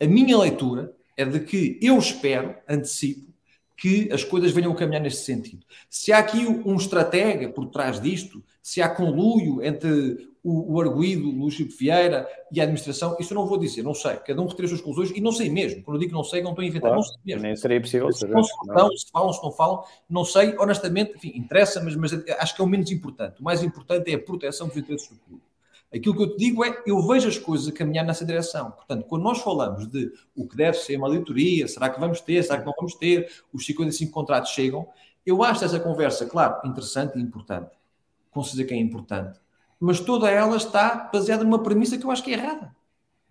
[0.00, 3.33] A minha leitura é de que eu espero, antecipo,
[3.76, 5.64] que as coisas venham a caminhar neste sentido.
[5.90, 11.30] Se há aqui um estratega por trás disto, se há conluio entre o, o arguído
[11.30, 14.16] Luís Vieira e a administração, isso eu não vou dizer, não sei.
[14.16, 15.82] Cada um retira as suas conclusões e não sei mesmo.
[15.82, 17.42] Quando eu digo não sei, não estou a inventar, claro, não sei mesmo.
[17.42, 18.34] Nem seria possível se saber.
[18.34, 22.60] Não, se falam, se não falam, não sei, honestamente, enfim, interessa, mas, mas acho que
[22.60, 23.40] é o menos importante.
[23.40, 25.53] O mais importante é a proteção dos interesses do público.
[25.94, 28.72] Aquilo que eu te digo é, eu vejo as coisas a caminhar nessa direção.
[28.72, 32.42] Portanto, quando nós falamos de o que deve ser uma auditoria, será que vamos ter,
[32.42, 34.88] será que não vamos ter, os 55 contratos chegam,
[35.24, 37.70] eu acho essa conversa, claro, interessante e importante.
[38.32, 39.38] Considero que é importante.
[39.78, 42.74] Mas toda ela está baseada numa premissa que eu acho que é errada.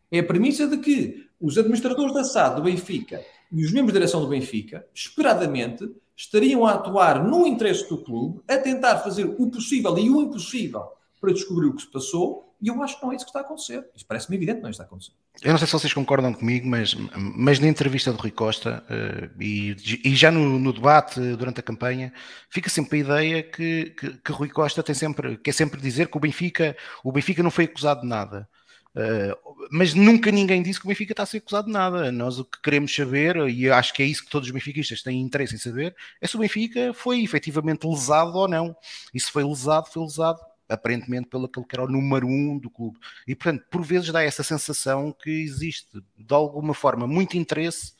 [0.09, 3.99] É a premissa de que os administradores da SAD do Benfica e os membros da
[3.99, 9.49] direção do Benfica, esperadamente, estariam a atuar no interesse do clube, a tentar fazer o
[9.49, 10.83] possível e o impossível
[11.19, 13.39] para descobrir o que se passou E eu acho que não é isso que está
[13.39, 13.85] a acontecer.
[13.93, 15.11] Isso parece-me evidente que não está a acontecer.
[15.41, 19.41] Eu não sei se vocês concordam comigo, mas, mas na entrevista do Rui Costa uh,
[19.41, 22.13] e, e, já no, no, debate durante a campanha,
[22.49, 26.15] fica sempre a ideia que, que, que Rui Costa tem sempre, quer sempre dizer que
[26.15, 28.47] o Benfica, o Benfica não foi acusado de nada.
[28.95, 29.35] Uh,
[29.69, 32.13] mas nunca ninguém disse que o Benfica está a ser acusado de nada.
[32.13, 35.19] Nós o que queremos saber, e acho que é isso que todos os benfiquistas têm
[35.19, 38.73] interesse em saber, é se o Benfica foi efetivamente lesado ou não.
[39.13, 40.39] E se foi lesado, foi lesado
[40.73, 42.99] aparentemente pelo aquele que era o número um do clube.
[43.27, 47.93] E portanto, por vezes dá essa sensação que existe de alguma forma muito interesse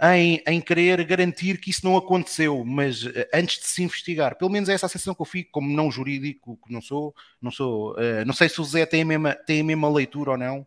[0.00, 4.50] em, em querer garantir que isso não aconteceu, mas eh, antes de se investigar, pelo
[4.50, 7.50] menos é essa a sensação que eu fico, como não jurídico, que não sou, não
[7.50, 10.38] sou, uh, não sei se o Zé tem a mesma, tem a mesma leitura ou
[10.38, 10.64] não.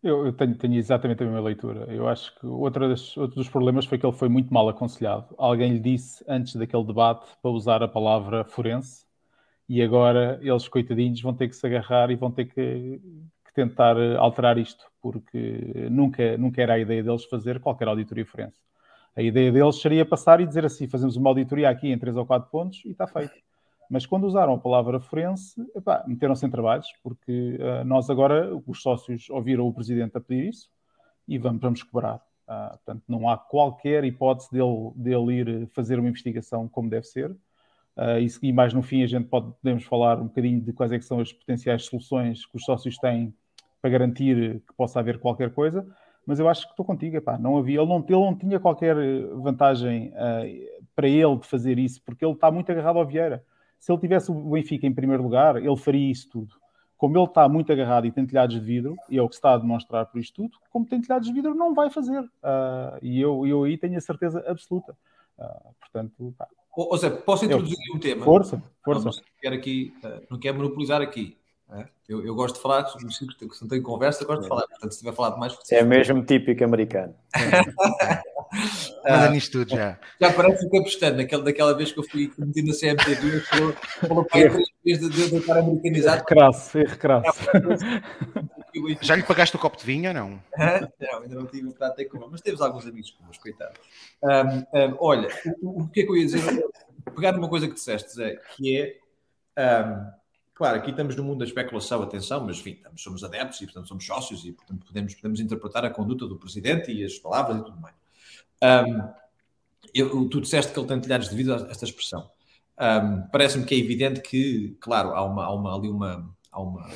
[0.00, 1.92] Eu, eu tenho, tenho, exatamente a mesma leitura.
[1.92, 2.46] Eu acho que
[2.78, 5.34] das, outro dos problemas foi que ele foi muito mal aconselhado.
[5.36, 9.07] Alguém lhe disse antes daquele debate para usar a palavra forense
[9.68, 13.00] e agora eles, coitadinhos, vão ter que se agarrar e vão ter que,
[13.44, 18.24] que tentar eh, alterar isto porque nunca, nunca era a ideia deles fazer qualquer auditoria
[18.24, 18.58] forense.
[19.16, 22.24] A ideia deles seria passar e dizer assim: fazemos uma auditoria aqui em 3 ou
[22.24, 23.34] 4 pontos e está feito.
[23.90, 25.60] Mas quando usaram a palavra forense,
[26.06, 30.68] meteram-se em trabalhos, porque uh, nós agora, os sócios, ouviram o presidente a pedir isso
[31.26, 32.16] e vamos, vamos cobrar.
[32.46, 37.34] Uh, portanto, não há qualquer hipótese dele, dele ir fazer uma investigação como deve ser.
[37.98, 40.92] Uh, e, e mais no fim a gente pode, podemos falar um bocadinho de quais
[40.92, 43.34] é são as potenciais soluções que os sócios têm
[43.82, 45.84] para garantir que possa haver qualquer coisa,
[46.24, 48.94] mas eu acho que estou contigo, epá, não havia, ele não, ele não tinha qualquer
[49.34, 53.44] vantagem uh, para ele de fazer isso, porque ele está muito agarrado ao Vieira.
[53.80, 56.54] Se ele tivesse o Benfica em primeiro lugar, ele faria isso tudo.
[56.96, 59.54] Como ele está muito agarrado e tem telhados de vidro, e é o que está
[59.54, 62.20] a demonstrar por isto tudo, como tem telhados de vidro, não vai fazer.
[62.20, 64.96] Uh, e eu, eu aí tenho a certeza absoluta.
[65.80, 66.48] Portanto, pá.
[66.78, 68.24] Ou, seja, posso introduzir eu, um tema?
[68.24, 69.06] Força, força.
[69.06, 69.12] Não,
[69.42, 69.92] quero aqui,
[70.30, 71.36] não quero monopolizar aqui.
[71.72, 71.84] É?
[72.08, 73.26] Eu, eu, gosto de falar, se
[73.60, 74.48] não tenho conversa, gosto de é.
[74.48, 74.66] falar.
[74.68, 75.58] Portanto, se tiver falado mais.
[75.72, 77.14] É mesmo típico americano.
[79.04, 79.98] Manda nisto tudo já.
[80.20, 84.24] Já parece o Capistano, naquela, daquela vez que eu fui metido na CMTV, falou, falou
[84.24, 86.20] para três vezes de, de, estar americanizado.
[86.20, 87.50] Recrasso, recrasso.
[89.00, 90.30] Já lhe pagaste o copo de vinho ou não?
[91.00, 93.78] não, ainda não tive para ter com mas temos alguns amigos conosco, coitado.
[94.22, 95.28] Um, um, olha,
[95.60, 96.42] o, o, que é que eu ia dizer?
[97.14, 98.76] Pegar numa coisa que disseste, Zé, que
[99.56, 99.84] é.
[99.84, 100.18] Um,
[100.58, 103.86] Claro, aqui estamos no mundo da especulação, atenção, mas enfim, estamos, somos adeptos e, portanto,
[103.86, 107.64] somos sócios e, portanto, podemos, podemos interpretar a conduta do presidente e as palavras e
[107.64, 107.94] tudo mais.
[109.94, 112.28] Eu, tu disseste que ele tem telhados devido a esta expressão.
[112.76, 116.90] Um, Parece-me que é evidente que, claro, há, uma, há uma, ali uma, há uma,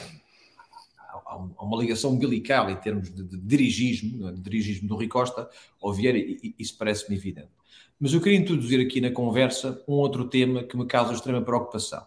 [1.33, 4.33] há uma ligação umbilical em termos de, de dirigismo, é?
[4.33, 5.49] de dirigismo do Rui Costa
[5.83, 7.51] ao Vieira, e, isso parece-me evidente.
[7.99, 12.03] Mas eu queria introduzir aqui na conversa um outro tema que me causa extrema preocupação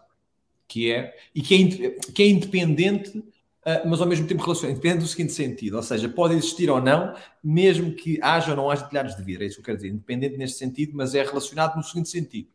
[0.68, 5.04] que é, e que é, que é independente, uh, mas ao mesmo tempo relacionado, independente
[5.04, 8.86] do seguinte sentido, ou seja, pode existir ou não, mesmo que haja ou não haja
[8.86, 11.76] telhados de vidro, é isso que eu quero dizer, independente neste sentido, mas é relacionado
[11.76, 12.50] no seguinte sentido.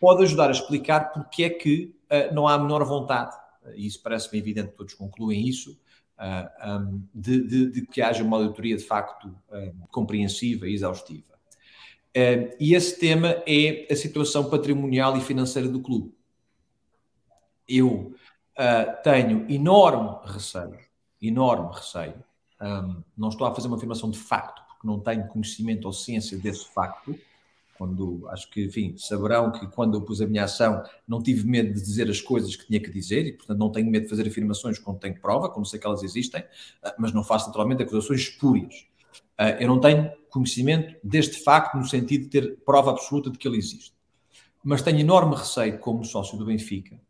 [0.00, 3.36] Pode ajudar a explicar porque é que uh, não há a menor vontade,
[3.76, 5.78] e isso parece-me evidente, todos concluem isso,
[6.64, 9.34] um, de, de, de, que haja uma auditoria de facto
[9.90, 11.32] compreensiva e exaustiva.
[12.60, 16.12] e esse tema é a situação patrimonial e financeira do clube
[17.68, 18.14] eu
[18.58, 20.78] uh, tenho enorme receio,
[21.20, 22.22] enorme receio.
[22.60, 26.38] Um, não estou a fazer uma afirmação de facto, porque não tenho conhecimento ou ciência
[26.38, 27.18] desse facto.
[27.82, 31.74] Quando acho que, enfim, saberão que quando eu pus a minha ação não tive medo
[31.74, 34.24] de dizer as coisas que tinha que dizer e, portanto, não tenho medo de fazer
[34.24, 38.20] afirmações quando tenho prova, como sei que elas existem, uh, mas não faço naturalmente acusações
[38.20, 38.86] espúrias.
[39.36, 43.48] Uh, eu não tenho conhecimento deste facto no sentido de ter prova absoluta de que
[43.48, 43.92] ele existe.
[44.62, 47.00] Mas tenho enorme receio, como sócio do Benfica,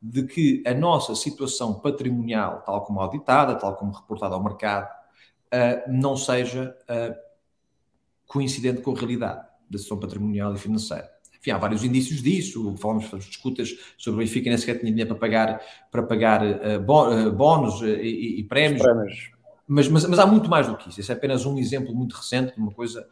[0.00, 5.92] de que a nossa situação patrimonial, tal como auditada, tal como reportada ao mercado, uh,
[5.92, 6.74] não seja
[8.26, 11.10] coincidente com a realidade da situação patrimonial e financeira.
[11.38, 12.76] Enfim, há vários indícios disso.
[12.76, 15.60] Falamos das discutas sobre o Benfica nem sequer tinha dinheiro para pagar,
[15.90, 18.82] para pagar uh, bónus e, e prémios.
[18.82, 19.32] prémios.
[19.66, 21.00] Mas, mas, mas, há muito mais do que isso.
[21.00, 23.06] Esse é apenas um exemplo muito recente de uma coisa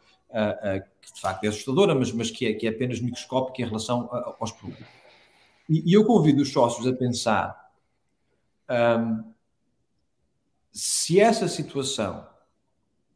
[1.01, 4.09] que de facto é assustadora, mas, mas que, é, que é apenas microscópica em relação
[4.39, 4.87] aos problemas.
[5.67, 7.71] E, e eu convido os sócios a pensar
[8.69, 9.33] um,
[10.71, 12.25] se essa situação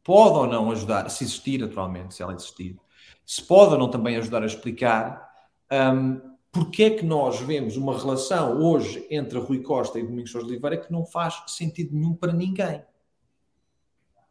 [0.04, 2.78] pode ou não ajudar, se existir naturalmente, se ela existir,
[3.26, 5.28] se pode ou não também ajudar a explicar
[5.70, 6.20] um,
[6.52, 10.78] porque é que nós vemos uma relação hoje entre Rui Costa e Domingos Sousa Oliveira
[10.78, 12.82] que não faz sentido nenhum para ninguém.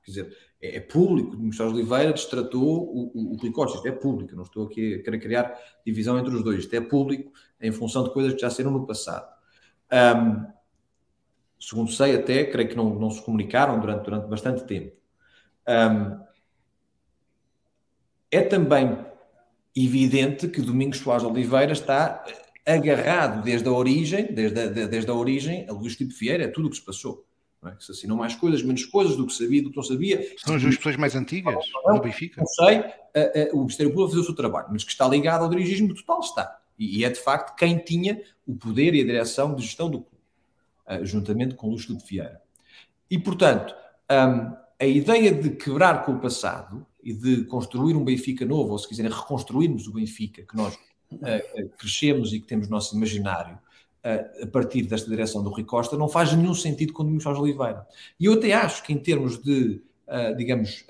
[0.03, 3.87] Quer dizer, é, é público, Domingos Sousa Oliveira destratou o, o, o Rui Costa, isto
[3.87, 7.31] é público, não estou aqui a querer criar divisão entre os dois, isto é público
[7.59, 9.27] em função de coisas que já saíram no passado.
[9.91, 10.55] Um,
[11.59, 14.95] Segundo sei, até creio que não, não se comunicaram durante, durante bastante tempo.
[15.67, 16.24] Um,
[18.35, 18.97] é também
[19.75, 22.23] evidente que Domingos Soares Oliveira está
[22.65, 26.67] agarrado desde a origem, desde a, desde a origem, a Luís Filipe Vieira, é tudo
[26.67, 27.25] o que se passou.
[27.61, 27.75] Não é?
[27.75, 30.35] Que se assinam mais coisas, menos coisas do que sabia, do que não sabia.
[30.37, 31.55] São as duas pessoas mais antigas
[31.85, 32.41] no Benfica?
[32.41, 32.83] Não sei,
[33.53, 36.59] o Ministério Público fazer o seu trabalho, mas que está ligado ao dirigismo total, está.
[36.77, 40.23] E, é de facto quem tinha o poder e a direção de gestão do clube,
[40.87, 42.41] uh, juntamente com Luís Filipe Vieira.
[43.09, 43.73] E, portanto,
[44.11, 48.79] um, a ideia de quebrar com o passado e de construir um Benfica novo, ou
[48.79, 53.59] se quiserem, reconstruirmos o Benfica que nós uh, crescemos e que temos no nosso imaginário
[54.03, 57.39] uh, a partir desta direção do Rui Costa, não faz nenhum sentido com o Jorge
[57.39, 57.85] Oliveira.
[58.19, 60.83] E eu até acho que, em termos de, uh, digamos,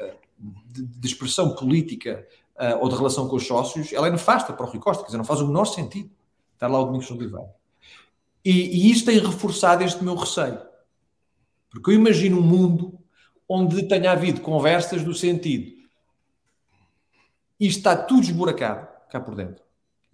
[0.72, 2.26] de, de, expressão política
[2.80, 5.18] ou de relação com os sócios, ela é nefasta para o Rui Costa, quer dizer,
[5.18, 6.10] não faz o menor sentido
[6.54, 7.54] estar lá o Domingos Oliveira.
[8.46, 10.60] E, e isto tem reforçado este meu receio.
[11.70, 12.98] Porque eu imagino um mundo
[13.50, 15.75] onde tenha havido conversas do sentido
[17.60, 19.66] isto está tudo esburacado cá por dentro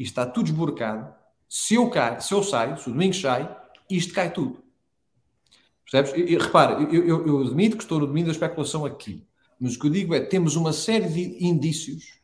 [0.02, 1.14] isto está tudo esburacado,
[1.48, 3.56] se eu, caio, se eu saio, se o domingo sai,
[3.90, 4.64] isto cai tudo.
[5.84, 6.14] Percebes?
[6.14, 9.24] E, e repara, eu, eu, eu, admito que estou no domínio da especulação aqui,
[9.60, 12.20] mas o que eu digo é temos uma série de indícios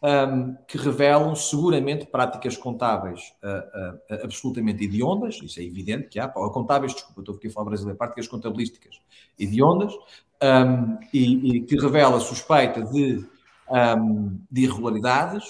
[0.00, 6.28] um, que revelam seguramente práticas contábeis uh, uh, absolutamente hediondas, isso é evidente que há,
[6.28, 9.00] contábeis, desculpa, estou aqui a falar brasileiro, práticas contabilísticas
[9.36, 9.92] hediondas,
[10.40, 13.26] um, e, e, que revela suspeita de,
[13.70, 15.44] um, de irregularidades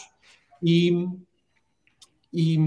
[0.63, 1.07] e,
[2.33, 2.59] e,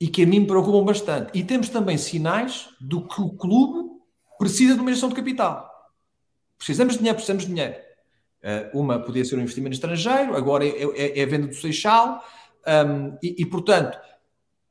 [0.00, 1.30] e que a mim me preocupam bastante.
[1.38, 3.90] E temos também sinais do que o clube
[4.38, 5.68] precisa de uma injeção de capital.
[6.56, 7.76] Precisamos de dinheiro, precisamos de dinheiro.
[8.42, 12.24] Uh, uma podia ser um investimento estrangeiro, agora é, é, é a venda do Seixal,
[12.66, 13.98] um, e, e, portanto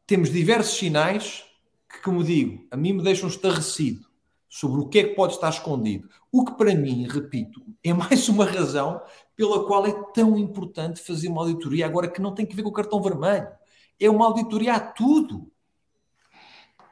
[0.07, 1.43] temos diversos sinais
[1.87, 4.08] que, como digo, a mim me deixam estarrecido
[4.49, 6.09] sobre o que é que pode estar escondido.
[6.31, 8.99] O que para mim, repito, é mais uma razão
[9.35, 12.69] pela qual é tão importante fazer uma auditoria agora que não tem que ver com
[12.69, 13.47] o cartão vermelho
[13.99, 15.51] é uma auditoria a tudo.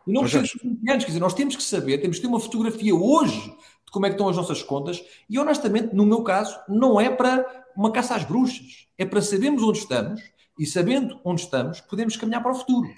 [0.06, 2.28] E não precisa de 20 anos, quer dizer, nós temos que saber, temos que ter
[2.28, 3.50] uma fotografia hoje
[3.86, 7.10] de como é que estão as nossas contas, e honestamente, no meu caso, não é
[7.10, 10.22] para uma caça às bruxas, é para sabermos onde estamos,
[10.60, 12.90] e sabendo onde estamos, podemos caminhar para o futuro.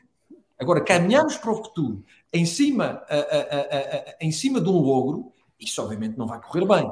[0.57, 2.03] Agora, caminharmos para o futuro
[2.33, 6.65] em cima, a, a, a, em cima de um logro, isso obviamente não vai correr
[6.65, 6.91] bem.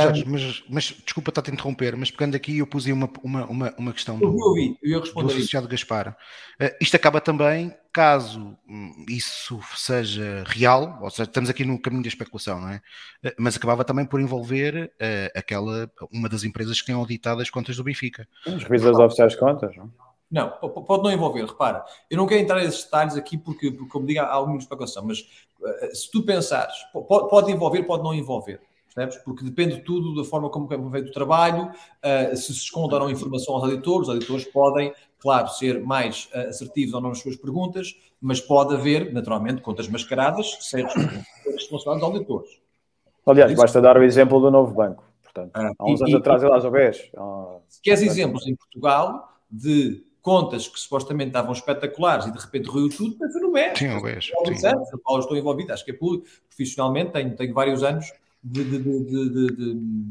[0.00, 3.44] Jorge, mas, mas, desculpa estar a interromper, mas pegando aqui eu pus aí uma, uma,
[3.46, 6.16] uma, uma questão do, eu eu do associado Gaspar.
[6.60, 12.02] Uh, isto acaba também, caso hum, isso seja real, ou seja, estamos aqui no caminho
[12.02, 12.76] da especulação, não é?
[13.22, 17.50] Uh, mas acabava também por envolver uh, aquela, uma das empresas que tem auditado as
[17.50, 18.26] contas do Benfica.
[18.46, 19.92] Os revisores oficiais de contas, não?
[20.32, 21.84] Não, pode não envolver, repara.
[22.10, 25.18] Eu não quero entrar nesses detalhes aqui porque, porque como digo, há alguma especulação, mas
[25.92, 28.60] se tu pensares, pode, pode envolver, pode não envolver
[28.94, 29.16] percebes?
[29.24, 33.00] Porque depende tudo da forma como é feito o trabalho, uh, se se esconde ou
[33.00, 37.18] não informação aos editores, os editores podem, claro, ser mais uh, assertivos ou não nas
[37.18, 42.50] suas perguntas, mas pode haver, naturalmente, contas mascaradas sem responsabilidade dos editores.
[43.26, 45.04] Aliás, basta dar o exemplo do novo banco.
[45.22, 47.10] Portanto, ah, há uns e, anos e, atrás, lá, vês.
[47.68, 52.88] Se queres exemplos em Portugal de contas que supostamente estavam espetaculares e de repente ruiu
[52.88, 53.78] tudo, foi no BES.
[53.78, 54.30] Sim, o BES.
[55.04, 58.06] Paulo, estou envolvido, acho que é público, profissionalmente, tenho, tenho vários anos
[58.42, 60.06] de, de, de, de,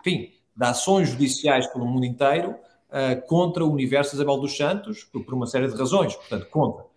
[0.00, 5.34] enfim, de ações judiciais pelo mundo inteiro uh, contra o universo Isabel dos Santos, por,
[5.34, 6.92] uma série de razões, portanto, contra.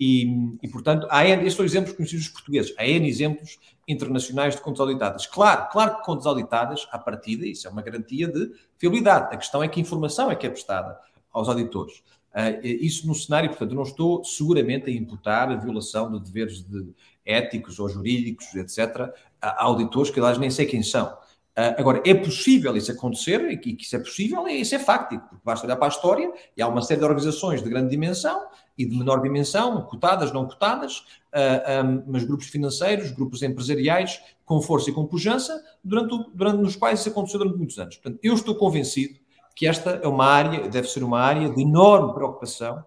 [0.00, 4.56] E, e, portanto, há N, estes são exemplos conhecidos dos portugueses, há N exemplos internacionais
[4.56, 5.26] de contas auditadas.
[5.26, 9.32] Claro, claro que contas auditadas, à partida, isso é uma garantia de fiabilidade.
[9.32, 10.98] A questão é que a informação é que é prestada
[11.38, 12.02] aos auditores.
[12.34, 16.92] Uh, isso no cenário, portanto, não estou seguramente a imputar a violação de deveres de,
[17.28, 21.06] éticos ou jurídicos, etc., a auditores que elas nem sei quem são.
[21.06, 24.78] Uh, agora, é possível isso acontecer, e que, que isso é possível, e isso é
[24.78, 27.90] fáctico, porque basta olhar para a história e há uma série de organizações de grande
[27.90, 33.42] dimensão e de menor dimensão, cotadas, não cotadas, uh, ah, um, mas grupos financeiros, grupos
[33.42, 37.78] empresariais, com força e com pujança, durante, o, durante nos quais isso aconteceu durante muitos
[37.78, 37.96] anos.
[37.96, 39.18] Portanto, eu estou convencido
[39.58, 42.80] que esta é uma área, deve ser uma área de enorme preocupação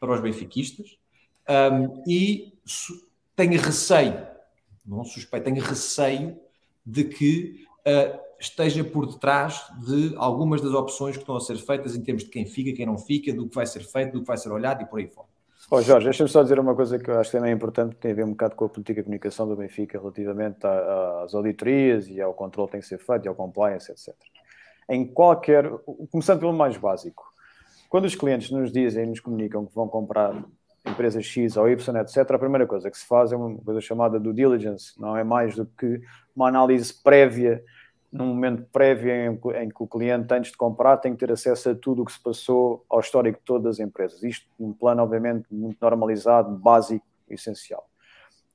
[0.00, 0.98] para os benfiquistas
[1.48, 2.54] um, e
[3.36, 4.26] tenho receio,
[4.84, 6.36] não suspeito, tenho receio
[6.84, 11.94] de que uh, esteja por detrás de algumas das opções que estão a ser feitas
[11.94, 14.26] em termos de quem fica, quem não fica, do que vai ser feito, do que
[14.26, 15.28] vai ser olhado e por aí fora.
[15.70, 18.10] Oh, Jorge, deixa-me só dizer uma coisa que eu acho também é importante, que tem
[18.10, 22.20] a ver um bocado com a política de comunicação do Benfica relativamente às auditorias e
[22.20, 24.12] ao controle que tem que ser feito e ao compliance, etc.
[24.88, 25.70] Em qualquer,
[26.10, 27.24] começando pelo mais básico,
[27.88, 30.42] quando os clientes nos dizem, nos comunicam que vão comprar
[30.86, 34.18] empresa X ou Y, etc., a primeira coisa que se faz é uma coisa chamada
[34.18, 36.00] do diligence, não é mais do que
[36.34, 37.62] uma análise prévia,
[38.12, 41.70] num momento prévio em, em, que o cliente, antes de comprar, tem que ter acesso
[41.70, 44.22] a tudo o que se passou ao histórico de todas as empresas.
[44.22, 47.88] Isto num plano, obviamente, muito normalizado, básico, essencial.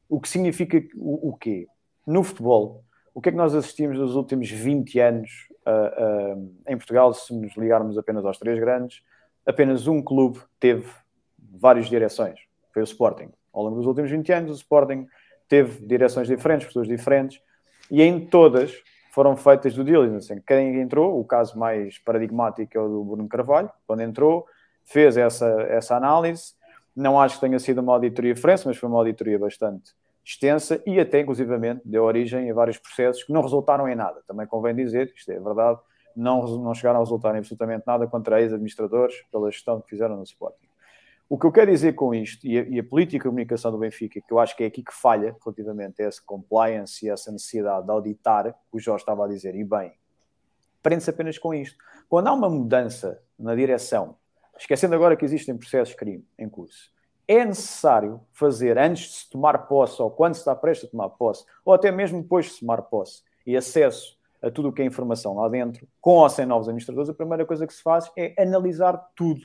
[0.08, 1.68] O que significa o, o quê?
[2.06, 2.84] No futebol,
[3.16, 7.34] o que é que nós assistimos nos últimos 20 anos uh, uh, em Portugal, se
[7.34, 9.04] nos ligarmos apenas aos três grandes?
[9.46, 10.90] Apenas um clube teve
[11.38, 12.40] várias direções.
[12.74, 13.30] Foi o Sporting.
[13.54, 15.08] Ao longo dos últimos 20 anos, o Sporting
[15.48, 17.42] teve direções diferentes, pessoas diferentes,
[17.90, 18.74] e em todas
[19.12, 20.34] foram feitas do diligence.
[20.46, 24.46] Quem entrou, o caso mais paradigmático é o do Bruno Carvalho, quando entrou,
[24.84, 26.54] fez essa, essa análise.
[26.96, 29.94] Não acho que tenha sido uma auditoria forense, mas foi uma auditoria bastante
[30.28, 34.22] extensa e até, inclusivamente, deu origem a vários processos que não resultaram em nada.
[34.28, 35.80] Também convém dizer, isto é verdade,
[36.14, 40.24] não, não chegaram a resultar em absolutamente nada contra ex-administradores pela gestão que fizeram no
[40.24, 40.68] Sporting.
[41.30, 43.78] O que eu quero dizer com isto, e a, e a, política de comunicação do
[43.78, 47.32] Benfica, que eu acho que é aqui que falha relativamente a essa compliance e essa
[47.32, 49.94] necessidade de auditar, o Jorge estava a dizer, e bem,
[50.84, 51.78] prende-se apenas com isto.
[52.10, 54.18] Quando há uma mudança na direção,
[54.58, 56.92] esquecendo agora que existem processos de crime em curso,
[57.28, 61.10] é necessário fazer antes de se tomar posse, ou quando se está prestes a tomar
[61.10, 64.82] posse, ou até mesmo depois de se tomar posse, e acesso a tudo o que
[64.82, 68.10] é informação lá dentro, com ou sem novos administradores, a primeira coisa que se faz
[68.16, 69.42] é analisar tudo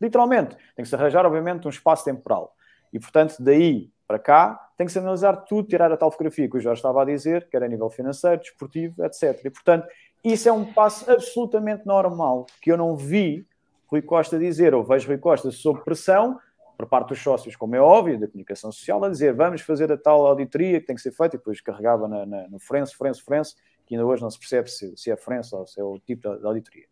[0.00, 0.56] Literalmente.
[0.76, 2.54] Tem que se arranjar, obviamente, um espaço temporal.
[2.92, 6.56] E, portanto, daí para cá, tem que se analisar tudo, tirar a tal fotografia que
[6.56, 9.44] o Jorge estava a dizer, quer a nível financeiro, desportivo, etc.
[9.44, 9.86] E, portanto,
[10.24, 13.46] isso é um passo absolutamente normal, que eu não vi
[13.86, 16.38] Rui Costa dizer, ou vejo Rui Costa sob pressão,
[16.78, 19.96] por parte dos sócios, como é óbvio, da comunicação social, a dizer vamos fazer a
[19.96, 23.20] tal auditoria que tem que ser feita, e depois carregava na, na, no forense, forense,
[23.20, 25.98] forense, que ainda hoje não se percebe se, se é forense ou se é o
[25.98, 26.84] tipo de, de auditoria.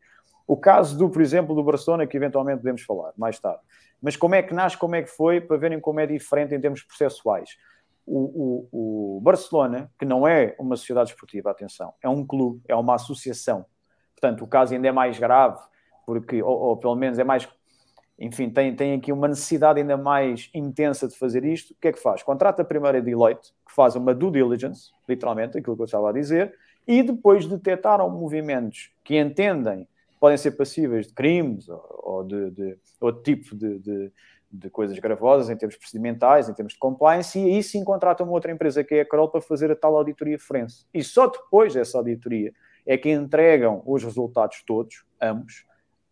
[0.44, 3.60] O caso do, por exemplo, do Barcelona, que eventualmente podemos falar mais tarde.
[4.02, 6.60] Mas como é que nasce, como é que foi, para verem como é diferente em
[6.60, 7.56] termos processuais.
[8.04, 12.74] O, o, o Barcelona, que não é uma sociedade esportiva, atenção, é um clube, é
[12.74, 13.64] uma associação.
[14.14, 15.60] Portanto, o caso ainda é mais grave,
[16.04, 17.48] porque, ou, ou pelo menos é mais
[18.18, 21.72] enfim, tem, tem aqui uma necessidade ainda mais intensa de fazer isto.
[21.72, 22.22] O que é que faz?
[22.22, 26.12] Contrata primeiro a Deloitte, que faz uma due diligence, literalmente, aquilo que eu estava a
[26.12, 26.54] dizer,
[26.86, 29.86] e depois detectaram movimentos que entendem
[30.18, 34.12] podem ser passíveis de crimes ou, ou de, de, outro tipo de, de,
[34.50, 38.32] de, coisas gravosas em termos procedimentais, em termos de compliance, e aí sim contratam uma
[38.32, 40.86] outra empresa que é a Carol para fazer a tal auditoria forense.
[40.92, 42.52] E só depois dessa auditoria
[42.86, 45.66] é que entregam os resultados todos, ambos,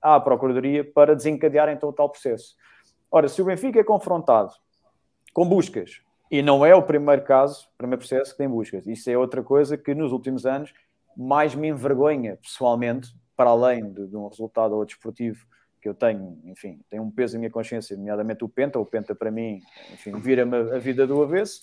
[0.04, 2.54] à Procuradoria para desencadear então o tal processo.
[3.10, 4.52] Ora, se o Benfica é confrontado
[5.32, 9.08] com buscas, e não é o primeiro caso, o primeiro processo que tem buscas, isso
[9.08, 10.74] é outra coisa que nos últimos anos
[11.16, 15.44] mais me envergonha pessoalmente, para além de, de um resultado ou desportivo
[15.80, 18.78] que eu tenho, enfim, tem um peso na minha consciência, nomeadamente o Penta.
[18.78, 19.60] O Penta, para mim,
[19.92, 21.62] enfim, vira-me a vida do avesso.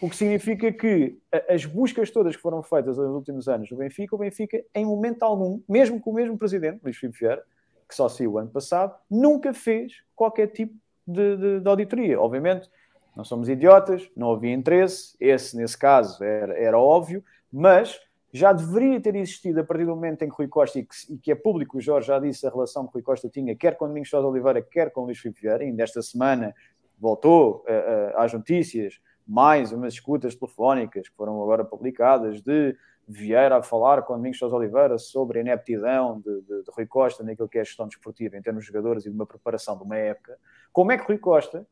[0.00, 1.18] O que significa que
[1.48, 5.22] as buscas todas que foram feitas nos últimos anos no Benfica, o Benfica, em momento
[5.22, 7.44] algum, mesmo com o mesmo presidente, Luís Filipe Vieira,
[7.88, 10.74] que só saiu ano passado, nunca fez qualquer tipo
[11.06, 12.20] de, de, de, auditoria.
[12.20, 12.70] Obviamente,
[13.16, 17.98] não somos idiotas, não havia interesse, esse, nesse caso, era, era óbvio, mas
[18.30, 21.16] já deveria ter existido a partir do momento em que Rui Costa, e que, e
[21.16, 23.88] que é público, o Jorge já disse a relação que Rui Costa tinha, quer com
[23.88, 26.54] Domingos Sousa Oliveira, quer com Luís Filipe Vieira, ainda esta semana
[26.98, 32.76] voltou uh, uh, às notícias mais umas escutas telefónicas que foram agora publicadas de
[33.08, 37.24] Vieira a falar com Domingos Sousa Oliveira sobre a ineptidão de, de, de, Rui Costa
[37.24, 39.82] naquilo que é a gestão desportiva em termos de jogadores e de uma preparação de
[39.82, 40.36] uma época.
[40.72, 41.66] Como é que Rui Costa,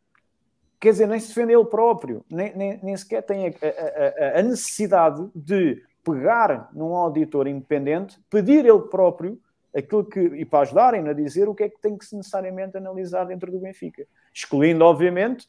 [0.80, 4.43] quer dizer, nem se defende ele próprio, nem, nem, nem sequer tem a, a, a
[4.43, 9.39] necessidade de pegar num auditor independente, pedir ele próprio
[9.76, 12.78] aquilo que, e para ajudarem a dizer o que é que tem que se necessariamente
[12.78, 14.07] analisar dentro do Benfica.
[14.32, 15.47] Excluindo, obviamente,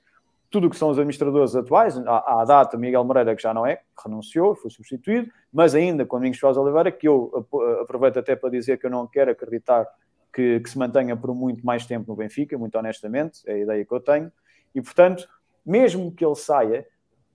[0.49, 3.65] tudo o que são os administradores atuais, à, à data Miguel Moreira, que já não
[3.65, 7.45] é, renunciou, foi substituído, mas ainda com Domingos Soares Oliveira, que eu
[7.81, 9.85] aproveito até para dizer que eu não quero acreditar
[10.33, 13.85] que, que, se mantenha por muito mais tempo no Benfica, muito honestamente, é a ideia
[13.85, 14.31] que eu tenho,
[14.73, 15.27] e portanto,
[15.65, 16.85] mesmo que ele saia,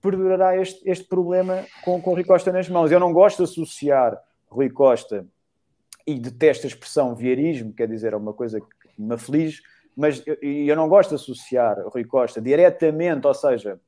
[0.01, 2.91] perdurará este, este problema com, com Rui Costa nas mãos.
[2.91, 5.25] Eu não gosto de associar Rui Costa
[6.05, 9.61] e detesto a expressão vieirismo, quer dizer, é uma coisa que me aflige,
[9.95, 13.79] mas eu, eu não gosto de associar Rui Costa diretamente, ou seja,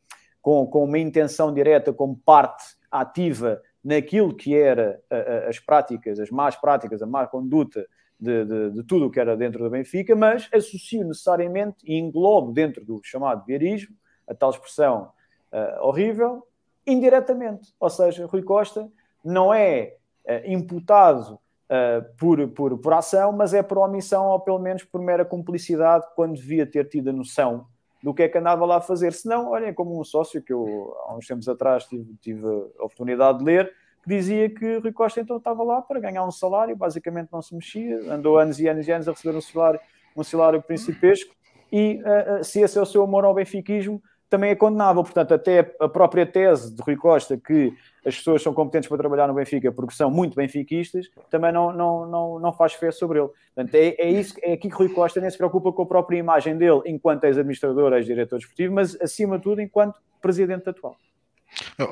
[0.41, 4.99] com, com uma intenção direta como parte ativa naquilo que era
[5.47, 7.85] as práticas, as más práticas, a má conduta
[8.19, 12.51] de, de, de, tudo o que era dentro do Benfica, mas associo necessariamente e englobo
[12.51, 13.95] dentro do chamado vieirismo,
[14.27, 15.11] a tal expressão
[15.51, 16.47] uh, horrível,
[16.87, 17.73] indiretamente.
[17.79, 18.89] Ou seja, Rui Costa
[19.23, 19.95] não é
[20.25, 21.39] uh, imputado
[21.69, 26.05] uh, por, por, por ação, mas é por omissão ou pelo menos por mera cumplicidade,
[26.15, 27.65] quando devia ter tido a noção
[28.01, 29.13] do que é que andava lá a fazer.
[29.13, 32.45] Se não, olhem, como um sócio que eu há uns tempos atrás tive, tive
[32.79, 36.31] a oportunidade de ler, que dizia que Rui Costa então estava lá para ganhar um
[36.31, 39.79] salário, basicamente não se mexia, andou anos e anos e anos a receber um salário,
[40.15, 41.33] um salário principesco,
[41.71, 45.03] e uh, se esse é o seu amor ao benfiquismo, também é condenável.
[45.03, 47.73] Portanto, até a própria tese de Rui Costa que
[48.05, 52.05] as pessoas são competentes para trabalhar no Benfica porque são muito benfiquistas, também não, não,
[52.05, 53.29] não, não faz fé sobre ele.
[53.55, 56.17] Portanto, é, é, isso, é aqui que Rui Costa nem se preocupa com a própria
[56.17, 60.97] imagem dele enquanto ex-administrador, ex-diretor desportivo, mas acima de tudo enquanto presidente atual.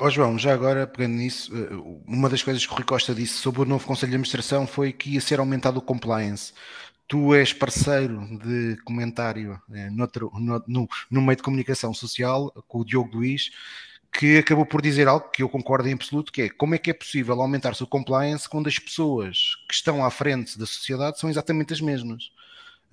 [0.00, 3.34] Oh, João, já agora pegando nisso, eh, uma das coisas que o Rui Costa disse
[3.34, 6.52] sobre o novo Conselho de Administração foi que ia ser aumentado o compliance
[7.06, 12.80] tu és parceiro de comentário é, noutro, no, no, no, meio de comunicação social com
[12.80, 13.50] o Diogo Luiz,
[14.12, 16.90] que acabou por dizer algo que eu concordo em absoluto, que é como é que
[16.90, 21.28] é possível aumentar-se o compliance quando as pessoas que estão à frente da sociedade são
[21.28, 22.30] exatamente as mesmas.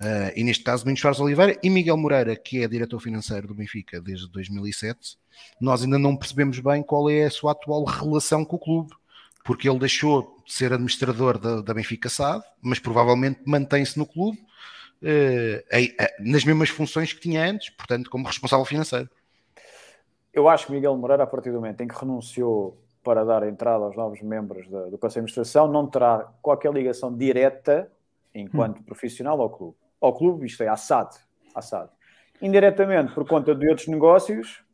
[0.00, 3.54] Uh, e neste caso, Domingos Soares Oliveira e Miguel Moreira, que é diretor financeiro do
[3.54, 5.16] Benfica desde 2007,
[5.60, 8.92] nós ainda não percebemos bem qual é a sua atual relação com o clube
[9.44, 14.38] porque ele deixou de ser administrador da, da Benfica SAD, mas provavelmente mantém-se no clube
[15.04, 15.64] eh,
[16.20, 19.10] nas mesmas funções que tinha antes, portanto, como responsável financeiro.
[20.32, 23.84] Eu acho que Miguel Moreira, a partir do momento em que renunciou para dar entrada
[23.84, 27.90] aos novos membros da, do Conselho de Administração, não terá qualquer ligação direta,
[28.34, 28.82] enquanto hum.
[28.84, 29.76] profissional, ao clube.
[30.00, 31.16] Ao clube, isto é, à SAD.
[31.54, 31.90] À SAD.
[32.40, 34.64] Indiretamente, por conta de outros negócios,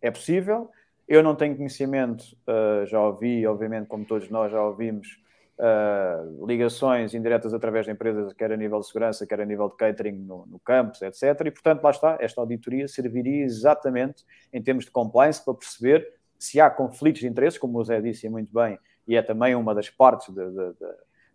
[0.00, 0.70] é possível,
[1.06, 5.18] eu não tenho conhecimento, uh, já ouvi, obviamente, como todos nós já ouvimos,
[5.58, 9.76] uh, ligações indiretas através de empresas, quer a nível de segurança, quer a nível de
[9.76, 11.22] catering no, no campus, etc.
[11.46, 16.60] E, portanto, lá está, esta auditoria serviria exatamente em termos de compliance para perceber se
[16.60, 19.90] há conflitos de interesses, como o Zé disse muito bem, e é também uma das
[19.90, 20.94] partes de, de, de,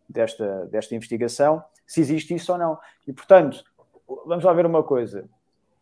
[0.10, 2.78] desta, desta investigação, se existe isso ou não.
[3.08, 3.64] E, portanto,
[4.26, 5.30] vamos lá ver uma coisa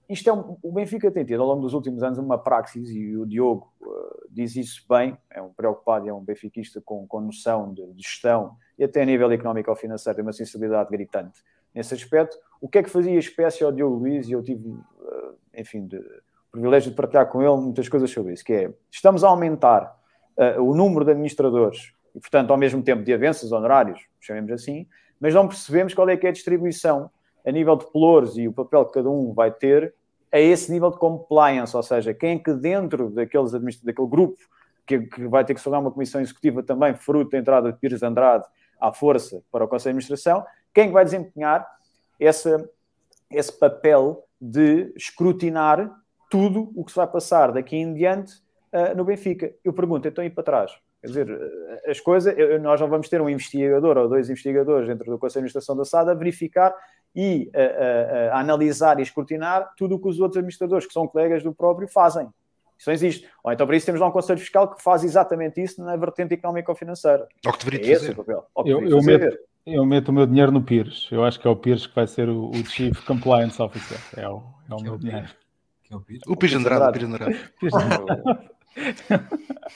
[0.09, 3.17] isto é um, o Benfica tem tido ao longo dos últimos anos uma praxis e
[3.17, 7.73] o Diogo uh, diz isso bem, é um preocupado é um benfiquista com, com noção
[7.73, 11.43] de, de, gestão e até a nível económico ou financeiro tem uma sensibilidade gritante
[11.75, 12.37] nesse aspecto.
[12.61, 15.97] O que é que fazia espécie ao Diogo Luiz e eu tive, uh, enfim, de,
[15.97, 19.99] o privilégio de partilhar com ele muitas coisas sobre isso, que é, estamos a aumentar
[20.37, 24.87] uh, o número de administradores e, portanto, ao mesmo tempo de avanços honorários, chamemos assim,
[25.19, 27.11] mas não percebemos qual é que é a distribuição
[27.47, 29.95] a nível de pelouros e o papel que cada um vai ter
[30.31, 34.37] a esse nível de compliance, ou seja, quem é que dentro daqueles daquele grupo
[34.85, 38.03] que, que, vai ter que se uma comissão executiva também, fruto da entrada de Pires
[38.03, 38.45] Andrade
[38.79, 41.65] à força para o Conselho de Administração, quem é que vai desempenhar
[42.19, 42.49] esse,
[43.31, 45.89] esse papel de escrutinar
[46.29, 48.33] tudo o que se vai passar daqui em diante
[48.73, 49.53] uh, no Benfica.
[49.63, 50.71] Eu pergunto, então e para trás?
[51.11, 55.05] Quer dizer, eh, as coisas, nós não vamos ter um investigador ou dois investigadores dentro
[55.05, 56.73] do Conselho de Administração da SAD a verificar
[57.15, 61.07] e a, a, a, analisar e escrutinar tudo o que os outros administradores, que são
[61.07, 62.27] colegas do próprio, fazem.
[62.77, 63.27] Isso não existe.
[63.43, 66.35] Ou então, para isso, temos lá um Conselho Fiscal que faz exatamente isso na vertente
[66.35, 67.27] económico-financeira.
[67.45, 68.15] Ou que deveria é fazer.
[68.15, 71.07] Que eu, eu, meto, eu, meto, o meu dinheiro no Pires.
[71.11, 73.97] Eu acho que é o Pires que vai ser o, o Chief Compliance Officer.
[74.15, 75.27] É o, é o meu é dinheiro.
[75.89, 76.21] É o Pires?
[76.27, 76.83] O Pires Andrade.
[76.83, 78.49] O Pires Andrade.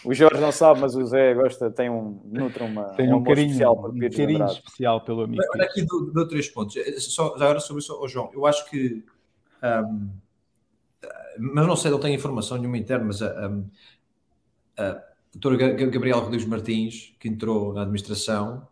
[0.06, 3.24] o Jorge não sabe, mas o Zé gosta, tem um, nutre uma, tem um, um
[3.24, 5.44] carinho, especial, um carinho especial pelo amigo.
[5.54, 6.76] Olha aqui do, do três pontos.
[6.78, 9.04] Eh, só, já agora sobre isso, oh, João, eu acho que.
[9.64, 10.10] Um,
[11.40, 13.28] mas não sei, não tenho informação nenhuma interna, mas a,
[14.78, 18.68] a, a doutora Gabriel Rodrigues Martins, que entrou na administração,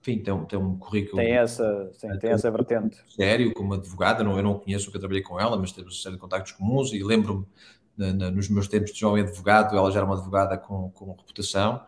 [0.00, 1.16] enfim, tem um, tem um currículo.
[1.16, 2.98] Tem essa, sim, tem essa vertente.
[3.08, 6.16] Sério, como advogada, não, eu não conheço, nunca trabalhei com ela, mas temos uma série
[6.16, 7.46] de contactos comuns e lembro-me
[7.96, 11.80] nos meus tempos de jovem advogado, ela já era uma advogada com, com reputação,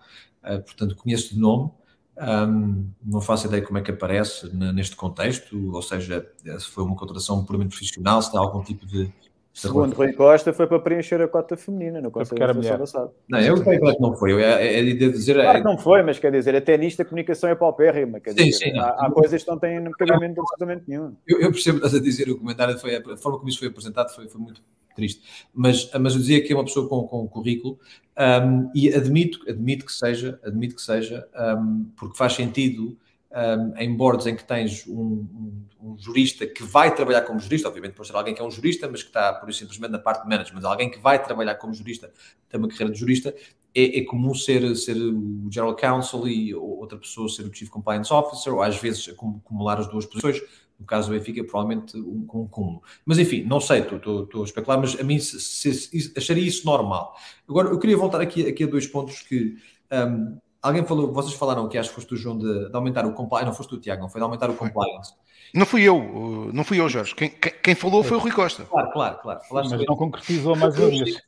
[0.44, 1.70] uh, portanto conheço de nome,
[2.18, 6.26] um, não faço ideia como é que aparece neste contexto, ou seja,
[6.58, 9.12] se foi uma contratação puramente profissional, se tem algum tipo de,
[9.56, 13.14] Segundo Rui Costa, foi para preencher a cota feminina no Conselho de Administração passado.
[13.26, 14.42] Não, eu creio que não foi.
[14.42, 17.48] É, é, é dizer, claro que não foi, mas quer dizer, até nisto a comunicação
[17.48, 18.20] é paupérrima.
[18.20, 21.16] Quer sim, dizer, sim, há, há, coisas que não têm cabimento absolutamente nenhum.
[21.26, 24.14] Eu, eu percebo estás a dizer, o comentário foi, a forma como isso foi apresentado
[24.14, 24.60] foi, foi muito
[24.96, 25.22] triste.
[25.54, 27.78] Mas, mas eu dizia que é uma pessoa com, com currículo
[28.18, 31.28] um, e admito, admito que seja, admito que seja,
[31.58, 32.98] um, porque faz sentido
[33.30, 37.68] um, em boards em que tens um, um, um, jurista que vai trabalhar como jurista,
[37.68, 39.98] obviamente pode ser alguém que é um jurista, mas que está, por isso, simplesmente na
[39.98, 42.10] parte de management, alguém que vai trabalhar como jurista,
[42.48, 43.34] tem uma carreira de jurista,
[43.74, 48.10] é, é comum ser, ser o General Counsel e outra pessoa ser o Chief Compliance
[48.10, 50.40] Officer, ou às vezes acumular as duas posições,
[50.78, 52.82] no caso do Benfica, provavelmente um, com um cúmulo.
[53.04, 56.66] Mas enfim, não sei, estou a especular, mas a mim se, se, se, acharia isso
[56.66, 57.16] normal.
[57.48, 59.56] Agora, eu queria voltar aqui, aqui a dois pontos que
[59.90, 63.12] um, alguém falou, vocês falaram que acho que foste o João de, de aumentar o
[63.12, 65.14] compliance, não foste o Tiago, não foi de aumentar o compliance.
[65.54, 67.14] Não fui eu, não fui eu, Jorge.
[67.14, 68.64] Quem, quem falou foi o Rui Costa.
[68.64, 69.40] Claro, claro, claro.
[69.48, 71.22] Falaste Mas não concretizou mais uma vez.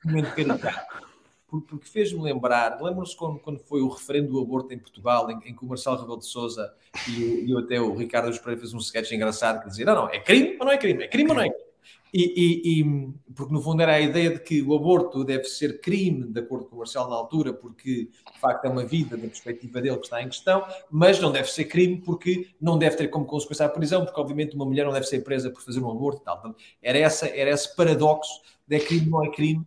[1.49, 5.57] Porque fez-me lembrar, lembram-se quando, quando foi o referendo do aborto em Portugal, em, em
[5.57, 6.75] que o Marcelo Rebelo de Souza
[7.09, 10.21] e, e até o Ricardo Pereira fez um sketch engraçado que dizia: não, não, é
[10.21, 11.05] crime ou não é crime?
[11.05, 11.69] É crime ou não é crime?
[12.13, 15.81] E, e, e, porque no fundo era a ideia de que o aborto deve ser
[15.81, 19.27] crime, de acordo com o Marcelo na altura, porque de facto é uma vida da
[19.27, 23.09] perspectiva dele que está em questão, mas não deve ser crime porque não deve ter
[23.09, 25.91] como consequência a prisão, porque obviamente uma mulher não deve ser presa por fazer um
[25.91, 26.39] aborto e tal.
[26.39, 29.67] Então, era, essa, era esse paradoxo de é crime ou não é crime,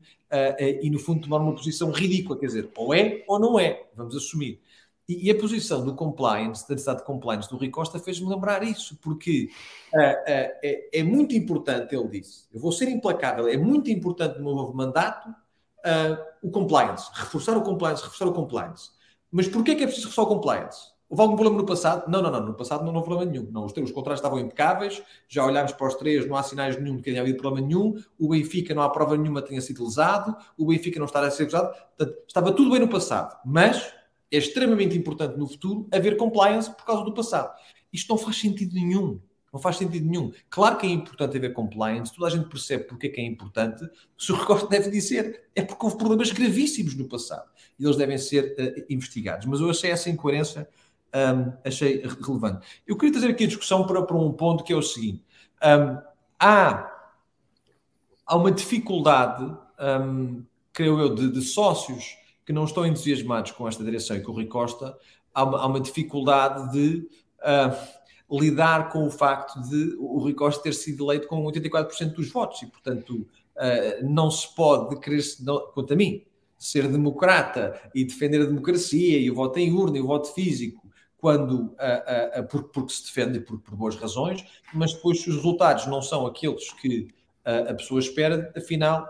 [0.60, 4.16] e no fundo tomar uma posição ridícula, quer dizer, ou é ou não é, vamos
[4.16, 4.62] assumir.
[5.12, 8.64] E, e, a posição do compliance, da necessidade de compliance do Rui Costa fez-me lembrar
[8.64, 9.50] isso, porque
[9.94, 14.38] uh, uh, é, é, muito importante, ele disse, eu vou ser implacável, é muito importante
[14.38, 18.92] no meu novo mandato uh, o compliance, reforçar o compliance, reforçar o compliance.
[19.30, 20.91] Mas porquê é que é preciso reforçar o compliance?
[21.12, 22.10] Houve algum problema no passado?
[22.10, 22.46] Não, não, não.
[22.46, 23.52] No passado não houve problema nenhum.
[23.52, 26.96] Não, os, os contratos estavam impecáveis, já olhámos para os três, não há sinais nenhum
[26.96, 28.02] de que tenha havido problema nenhum.
[28.18, 30.34] O Benfica não há prova nenhuma que tenha sido lesado.
[30.58, 31.76] O Benfica não está a ser usado.
[31.98, 33.38] Portanto, estava tudo bem no passado.
[33.46, 33.94] Mas
[34.32, 37.54] é extremamente importante no futuro haver compliance por causa do passado.
[37.92, 39.20] Isto não faz sentido nenhum.
[39.52, 40.32] Não faz sentido nenhum.
[40.50, 43.86] Claro que é importante haver compliance, toda a gente percebe porque é que é importante.
[44.18, 48.18] Se o recorte deve dizer, é porque houve problemas gravíssimos no passado e eles devem
[48.18, 49.46] ser uh, investigados.
[49.46, 50.70] Mas eu achei essa incoerência,
[51.14, 52.66] um, achei relevante.
[52.88, 55.24] Eu queria trazer aqui a discussão para, para um ponto que é o seguinte:
[55.64, 55.98] um,
[56.40, 56.92] há,
[58.26, 59.44] há uma dificuldade,
[59.80, 60.44] um,
[60.74, 64.18] creio eu, de, de sócios que não estão entusiasmados com esta direção.
[64.18, 64.98] E com o Rui Costa,
[65.34, 67.08] há uma, há uma dificuldade de
[67.40, 72.30] uh, lidar com o facto de o Rui Costa ter sido eleito com 84% dos
[72.30, 72.62] votos.
[72.62, 75.22] E, portanto, uh, não se pode querer,
[75.74, 76.24] quanto a mim,
[76.58, 80.81] ser democrata e defender a democracia e o voto em urna e o voto físico
[81.22, 84.44] quando uh, uh, porque, porque, se defende por, por, boas razões,
[84.74, 87.08] mas depois se os resultados não são aqueles que
[87.46, 89.08] uh, a pessoa espera, afinal,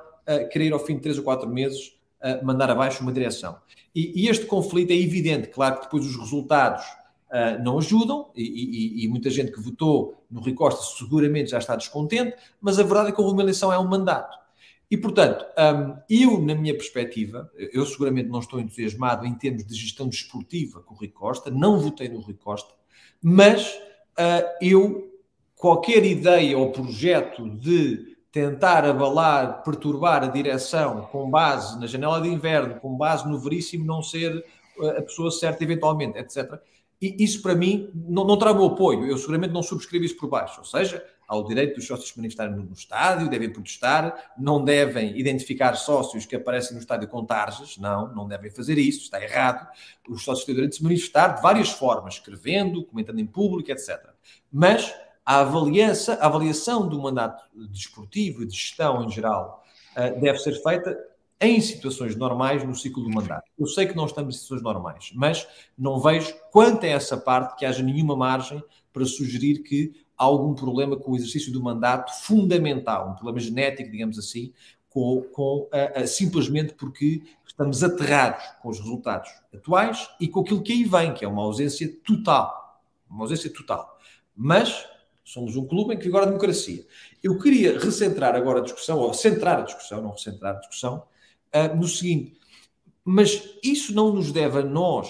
[0.51, 3.57] querer ao fim de três ou quatro meses uh, mandar abaixo uma direção.
[3.93, 8.43] E, e, este conflito é evidente, claro que depois os resultados uh, não ajudam, e,
[8.43, 12.83] e, e, muita gente que votou no Rui Costa seguramente já está descontente, mas a
[12.83, 14.37] verdade é que uma eleição é um mandato.
[14.91, 19.73] E, portanto, um, eu, na minha perspectiva, eu seguramente não estou entusiasmado em termos de
[19.73, 22.73] gestão desportiva com o Rui Costa, não votei no Rui Costa,
[23.21, 23.73] mas
[24.19, 25.09] uh, eu,
[25.55, 32.27] qualquer ideia ou projeto de tentar abalar, perturbar a direção com base na janela de
[32.27, 34.43] inverno, com base no veríssimo não ser
[34.81, 36.59] eh, a pessoa certa eventualmente, etc.
[37.01, 39.05] E isso para mim não, não terá o meu apoio.
[39.05, 40.59] Eu seguramente não subscrevo isso por baixo.
[40.59, 45.17] Ou seja, há o direito dos sócios se manifestarem no, estádio, devem protestar, não devem
[45.17, 49.65] identificar sócios que aparecem no estádio com tarjas, não, não devem fazer isso, está errado.
[50.09, 53.71] Os sócios têm o direito de se manifestar de várias formas, escrevendo, comentando em público,
[53.71, 53.97] etc.
[54.51, 54.93] Mas
[55.25, 59.63] a avaliação, a avaliação do mandato desportivo e de gestão em geral
[59.95, 60.97] uh, deve ser feita
[61.39, 63.49] em situações normais no ciclo do mandato.
[63.57, 67.55] Eu sei que não estamos em situações normais, mas não vejo quanto a essa parte
[67.57, 68.61] que haja nenhuma margem
[68.91, 69.93] para sugerir que
[70.25, 74.53] algum problema com o exercício do mandato fundamental, um problema genético, digamos assim,
[74.89, 80.61] com, com uh, uh, simplesmente porque estamos aterrados com os resultados atuais e com aquilo
[80.61, 82.81] que aí vem, que é uma ausência total.
[83.09, 83.97] Uma ausência total.
[84.35, 84.85] Mas
[85.23, 86.85] Somos um clube em que vigora a democracia.
[87.23, 91.03] Eu queria recentrar agora a discussão, ou centrar a discussão, não recentrar a discussão,
[91.55, 92.37] uh, no seguinte:
[93.05, 95.09] mas isso não nos deve a nós,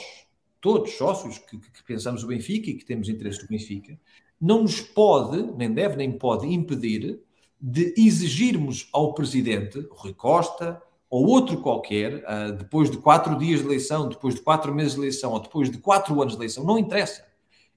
[0.59, 3.99] todos sócios que, que, pensamos o Benfica e que temos interesse no Benfica,
[4.41, 7.19] não nos pode, nem deve, nem pode impedir
[7.59, 13.65] de exigirmos ao presidente, Rui Costa, ou outro qualquer, uh, depois de quatro dias de
[13.67, 16.79] eleição, depois de quatro meses de eleição, ou depois de quatro anos de eleição, não
[16.79, 17.29] interessa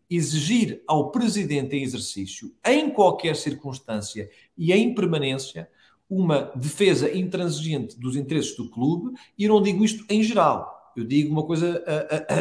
[0.09, 5.69] exigir ao presidente em exercício, em qualquer circunstância e em permanência,
[6.09, 10.93] uma defesa intransigente dos interesses do clube, e eu não digo isto em geral.
[10.97, 11.83] Eu digo uma coisa,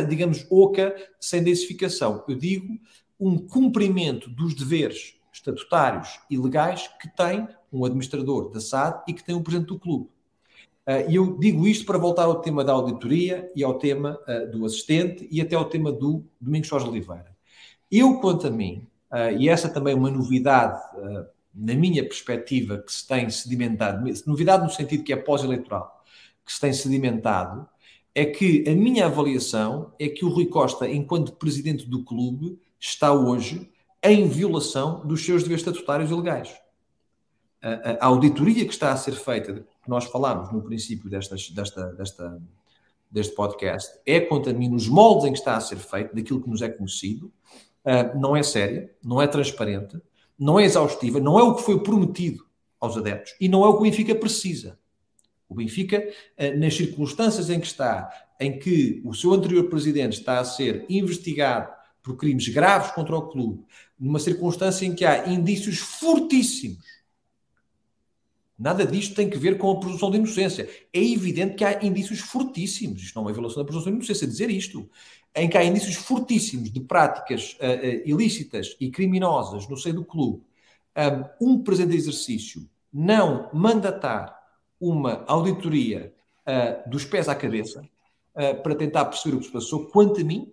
[0.08, 2.24] digamos, oca, sem densificação.
[2.28, 2.80] Eu digo
[3.28, 9.24] um cumprimento dos deveres estatutários e legais que tem um administrador da SAD e que
[9.24, 10.10] tem o um presidente do clube.
[11.10, 14.20] E eu digo isto para voltar ao tema da auditoria e ao tema
[14.52, 17.34] do assistente e até ao tema do Domingos Jorge Oliveira.
[17.96, 20.82] Eu, quanto a mim, uh, e essa também é uma novidade,
[21.54, 26.04] na minha perspectiva, que se tem sedimentado, novidade no sentido que é pós-eleitoral,
[26.44, 27.70] que se tem sedimentado,
[28.16, 33.14] é que a minha avaliação é que o Rui Costa, enquanto presidente do clube, está
[33.14, 33.72] hoje
[34.04, 36.54] em violação dos seus deveres estatutários e legais.
[37.62, 41.94] A, a, auditoria que está a ser feita, que nós falámos no princípio desta, desta,
[41.94, 42.42] desta,
[43.10, 46.42] deste podcast é, quanto a mim, nos moldes em que está a ser feito, daquilo
[46.42, 47.28] que nos é conhecido,
[47.86, 49.98] uh, não é séria, não é transparente,
[50.38, 52.46] não é exaustiva, não é o que foi prometido
[52.82, 54.78] aos adeptos e não é o que o Benfica precisa.
[55.48, 56.06] O Benfica,
[56.38, 58.10] uh, nas circunstâncias em que está,
[58.42, 63.30] em que o seu anterior presidente está a ser investigado por crimes graves contra o
[63.30, 63.64] clube,
[63.98, 66.94] numa circunstância em que há indícios fortíssimos
[68.58, 70.70] Nada disto tem que ver com a presunção de inocência.
[70.94, 74.28] É evidente que há indícios fortíssimos, isto não é uma violação da presunção de inocência
[74.28, 74.90] dizer isto,
[75.36, 80.06] em que há indícios fortíssimos de práticas uh, uh, ilícitas e criminosas no seio do
[80.06, 80.44] clube.
[81.42, 84.34] Um, um presidente de exercício não mandatar
[84.80, 86.14] uma auditoria
[86.48, 87.84] uh, dos pés à cabeça
[88.64, 90.52] para tentar perceber o que se passou, quanto a mim,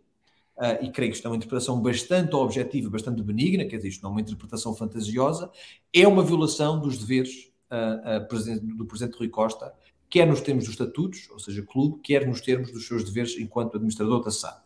[0.82, 4.10] e creio que isto é uma interpretação bastante objetiva, bastante benigna, quer dizer, isto não
[4.10, 5.50] é uma interpretação fantasiosa,
[5.92, 9.72] é uma violação dos deveres uh, do Presidente Rui Costa,
[10.10, 13.76] quer nos termos dos estatutos, ou seja, clube, quer nos termos dos seus deveres enquanto
[13.76, 14.60] administrador da SAD.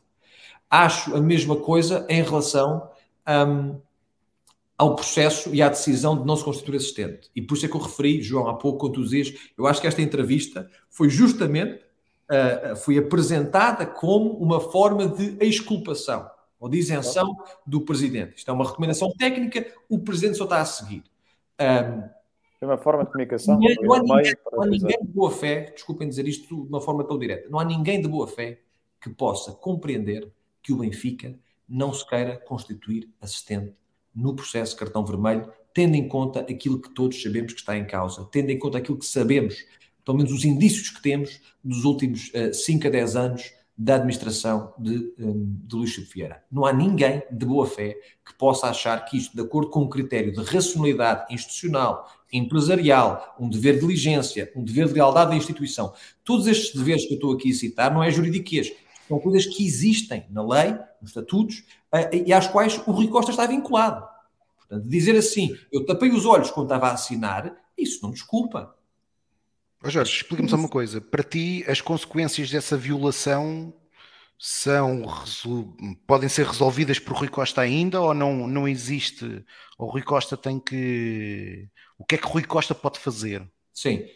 [0.71, 2.91] Acho a mesma coisa em relação
[3.29, 3.79] um,
[4.77, 7.31] ao processo e à decisão de não se constituir assistente.
[7.37, 9.81] E por isso é que eu referi, João, há pouco, quando tu dizias, eu acho
[9.81, 11.84] que esta entrevista foi justamente,
[12.31, 18.39] uh, foi apresentada como uma forma de exculpação ou de isenção do Presidente.
[18.39, 21.05] Isto é uma recomendação técnica, o Presidente só está a seguir.
[21.61, 22.09] Um,
[22.61, 23.59] é uma forma de comunicação.
[23.61, 26.81] Não, não há, ninguém, não há ninguém de boa fé, desculpem dizer isto de uma
[26.81, 28.61] forma tão direta, não há ninguém de boa fé
[29.01, 30.31] que possa compreender
[30.63, 33.75] que o Benfica não se queira constituir assistente
[34.15, 38.27] no processo cartão vermelho, tendo em conta aquilo que todos sabemos que está em causa,
[38.31, 39.57] tendo em conta aquilo que sabemos,
[40.05, 44.73] pelo menos os indícios que temos dos últimos uh, 5 a 10 anos da administração
[44.79, 46.43] de, um, de Luís Chico Vieira.
[46.51, 49.89] Não há ninguém de boa fé que possa achar que isto, de acordo com um
[49.89, 55.93] critério de racionalidade institucional, empresarial, um dever de diligência, um dever de lealdade da instituição,
[56.25, 58.73] todos estes deveres que eu estou aqui a citar não é juridiquês,
[59.09, 63.33] são coisas que existem na lei, nos estatutos, uh, e às quais o Rui Costa
[63.33, 64.07] está vinculado.
[64.57, 68.75] Portanto, dizer assim, eu tapei os olhos quando estava a assinar, isso não desculpa.
[69.85, 70.99] Oh Jorge, explica-me só uma coisa.
[70.99, 73.75] Para ti, as consequências dessa violação
[74.39, 75.03] são
[76.07, 79.45] podem ser resolvidas por Rui Costa ainda ou não, não existe?
[79.79, 81.69] O Rui Costa tem que.
[81.99, 83.47] O que é que Rui Costa pode fazer?
[83.75, 84.07] Sim.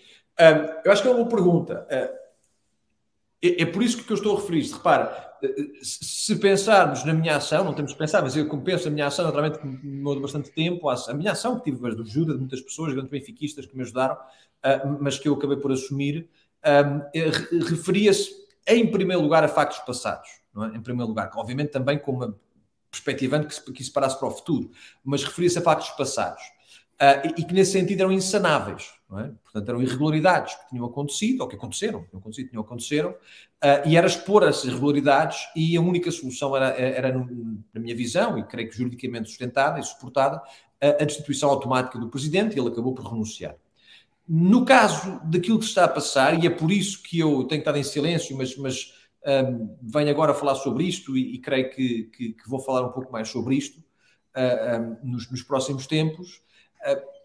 [0.41, 1.87] Um, eu acho que é uma boa pergunta.
[1.91, 2.28] Uh,
[3.43, 4.77] é, é, por isso que eu estou a referir isto.
[4.77, 5.29] Repara,
[5.83, 9.07] se pensarmos na minha ação, não temos que pensar, mas eu como penso a minha
[9.07, 12.93] ação, naturalmente, demorou bastante tempo, a minha ação, que tive a ajuda de muitas pessoas,
[12.93, 16.29] grandes benfiquistas que me ajudaram, uh, mas que eu acabei por assumir,
[16.65, 18.31] uh, referia-se
[18.67, 20.77] em primeiro lugar a factos passados, é?
[20.77, 22.37] em primeiro lugar, obviamente também com uma
[22.91, 24.71] perspectivando que, que isso parasse para o futuro,
[25.05, 26.43] mas referia-se a factos passados.
[27.23, 29.31] E, e, que nesse sentido eram insanáveis, é?
[29.43, 33.97] portanto eram irregularidades que tinham acontecido, ou que aconteceram, tinham acontecido, tinham aconteceram, uh, e
[33.97, 38.69] era expor essas irregularidades e a única solução era, era, na minha visão, e creio
[38.69, 40.43] que juridicamente sustentada e suportada,
[40.81, 43.57] a, a destituição automática do Presidente e ele acabou por renunciar.
[44.29, 47.79] No caso daquilo que está a passar, e é por isso que eu tenho estado
[47.79, 48.93] em silêncio, mas, mas
[49.27, 52.93] um, venho agora falar sobre isto e, e creio que, que, que, vou falar um
[52.93, 53.79] pouco mais sobre isto
[54.37, 56.43] uh, um, nos, nos, próximos tempos.
[56.87, 57.18] Uh,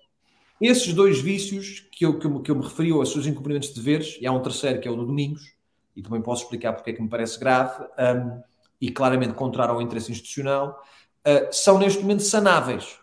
[0.68, 3.76] esses dois vícios que eu, que eu, que eu me referi aos seus incumprimentos de
[3.76, 5.54] deveres, e há um terceiro que é o do Domingos,
[5.96, 8.42] e também posso explicar porque é que me parece grave um,
[8.82, 10.84] e claramente contrário ao interesse institucional,
[11.26, 13.00] uh, são neste momento sanáveis.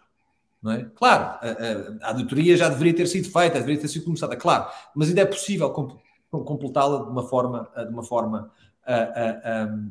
[0.63, 0.85] Não é?
[0.95, 4.71] Claro, a, a, a, auditoria já deveria ter sido feita, deveria ter sido começada, claro,
[4.95, 5.71] mas ainda é possível
[6.31, 8.53] completá-la de uma forma, de uma forma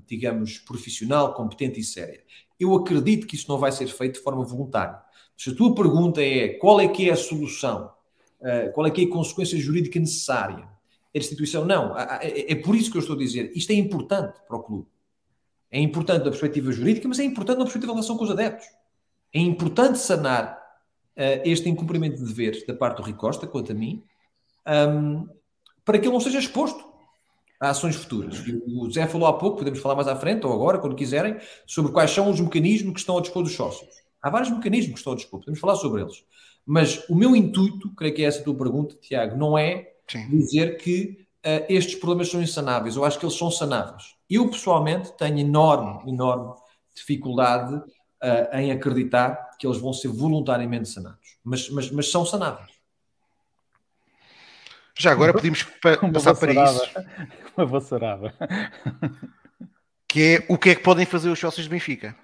[0.06, 2.22] digamos, profissional, competente e séria.
[2.60, 5.02] Eu acredito que isso não vai ser feito de forma voluntária.
[5.40, 7.90] Se a tua pergunta é qual é que é a solução,
[8.74, 10.68] qual é que é a consequência jurídica necessária,
[11.16, 11.98] a instituição, não.
[11.98, 14.88] É, é por isso que eu estou a dizer, isto é importante para o clube.
[15.72, 18.68] É importante da perspectiva jurídica, mas é importante na perspectiva da relação com os adeptos.
[19.34, 20.58] É importante sanar
[21.16, 24.04] uh, este incumprimento de deveres da parte do Rui Costa, quanto a mim,
[24.68, 25.26] um,
[25.86, 26.84] para que ele não seja exposto
[27.62, 28.44] a ações futuras.
[28.68, 31.94] O Zé falou há pouco, podemos falar mais à frente ou agora, quando quiserem, sobre
[31.94, 34.09] quais são os mecanismos que estão a dispor dos sócios.
[34.22, 36.24] Há vários mecanismos que estão a dispor, podemos falar sobre eles.
[36.66, 40.28] Mas o meu intuito, creio que é essa a tua pergunta, Tiago, não é Sim.
[40.30, 42.96] dizer que uh, estes problemas são insanáveis.
[42.96, 44.16] Eu acho que eles são sanáveis.
[44.30, 46.54] Eu, pessoalmente, tenho enorme, enorme
[46.94, 51.38] dificuldade uh, em acreditar que eles vão ser voluntariamente sanados.
[51.44, 52.70] Mas, mas, mas são sanáveis.
[54.98, 56.84] Já agora podemos pa passar para isso.
[57.56, 58.34] Uma vassourada.
[60.08, 62.16] Que é o que é que podem fazer os sócios de Benfica?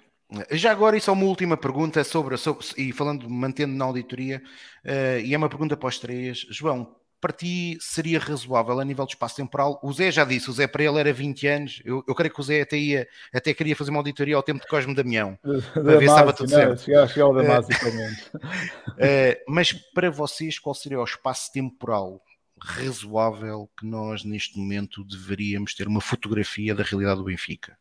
[0.50, 4.42] Já agora, isso é uma última pergunta sobre, sobre e falando, mantendo na auditoria,
[4.84, 6.46] uh, e é uma pergunta para os três.
[6.50, 9.80] João, para ti seria razoável a nível de espaço temporal?
[9.82, 11.82] O Zé já disse, o Zé para ele era 20 anos.
[11.84, 14.60] Eu, eu creio que o Zé até, ia, até queria fazer uma auditoria ao tempo
[14.60, 15.38] de Cosme Damião.
[15.72, 16.82] para ver se estava tudo certo.
[16.82, 22.20] Chegar, chegar ao Damásio, uh, mas para vocês, qual seria o espaço temporal
[22.60, 27.78] razoável que nós neste momento deveríamos ter uma fotografia da realidade do Benfica?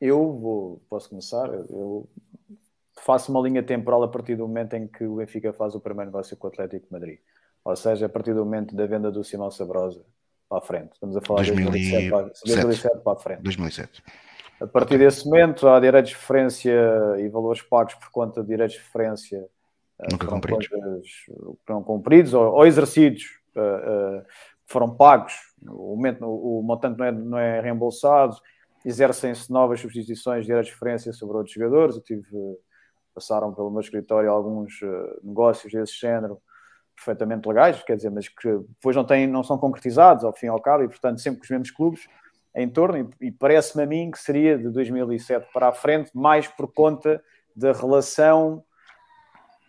[0.00, 1.48] Eu vou, posso começar?
[1.48, 2.08] Eu
[3.00, 6.10] faço uma linha temporal a partir do momento em que o Benfica faz o primeiro
[6.10, 7.18] negócio com o Atlético de Madrid.
[7.64, 10.02] Ou seja, a partir do momento da venda do Simão Sabrosa
[10.48, 10.92] para a frente.
[10.94, 12.10] Estamos a falar de 2007,
[12.46, 13.42] 2007 para a frente.
[13.42, 14.02] 2007.
[14.60, 16.72] A partir desse momento, há direitos de referência
[17.18, 19.48] e valores pagos por conta de direitos de referência
[19.98, 20.68] eh, Nunca cumpridos.
[21.66, 23.24] Foram cumpridos ou, ou exercidos
[23.56, 24.24] uh, uh,
[24.66, 25.34] foram pagos.
[25.66, 28.36] O, momento, o montante não é, não é reembolsado.
[28.84, 31.96] Exercem-se novas substituições de referência sobre outros jogadores.
[31.96, 32.26] Eu tive,
[33.14, 36.40] passaram pelo meu escritório alguns uh, negócios desse género
[36.94, 40.48] perfeitamente legais, quer dizer, mas que depois não, têm, não são concretizados ao fim e
[40.50, 42.06] ao cabo, e portanto sempre com os mesmos clubes
[42.54, 46.46] em torno, e, e parece-me a mim que seria de 2007 para a frente, mais
[46.46, 47.22] por conta
[47.56, 48.62] da relação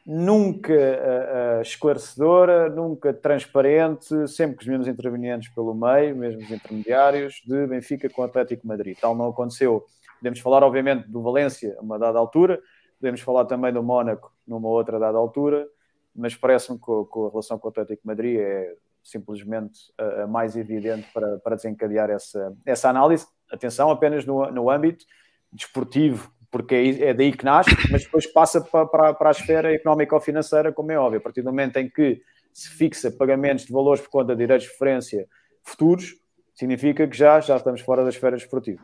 [0.06, 7.68] nunca uh, esclarecedora, nunca transparente, sempre com os mesmos intervenientes pelo meio, mesmos intermediários, de
[7.68, 8.98] Benfica com Atlético Madrid.
[9.00, 9.86] Tal não aconteceu.
[10.20, 12.60] Podemos falar, obviamente, do Valência a uma dada altura,
[13.00, 15.68] podemos falar também do Mónaco numa outra dada altura,
[16.16, 20.56] mas parece-me que, que, a relação com o Atlético Madrid é simplesmente a, a mais
[20.56, 23.26] evidente para, para, desencadear essa, essa análise.
[23.52, 25.06] Atenção, apenas no, no âmbito
[25.52, 29.74] desportivo, porque é, é daí que nasce, mas depois passa para, para, para a esfera
[29.74, 31.20] económica ou financeira, como é óbvio.
[31.20, 32.22] A partir do momento em que
[32.54, 35.28] se fixa pagamentos de valores por conta de direitos de referência
[35.64, 36.16] futuros,
[36.54, 38.82] significa que já, já estamos fora da esfera desportiva.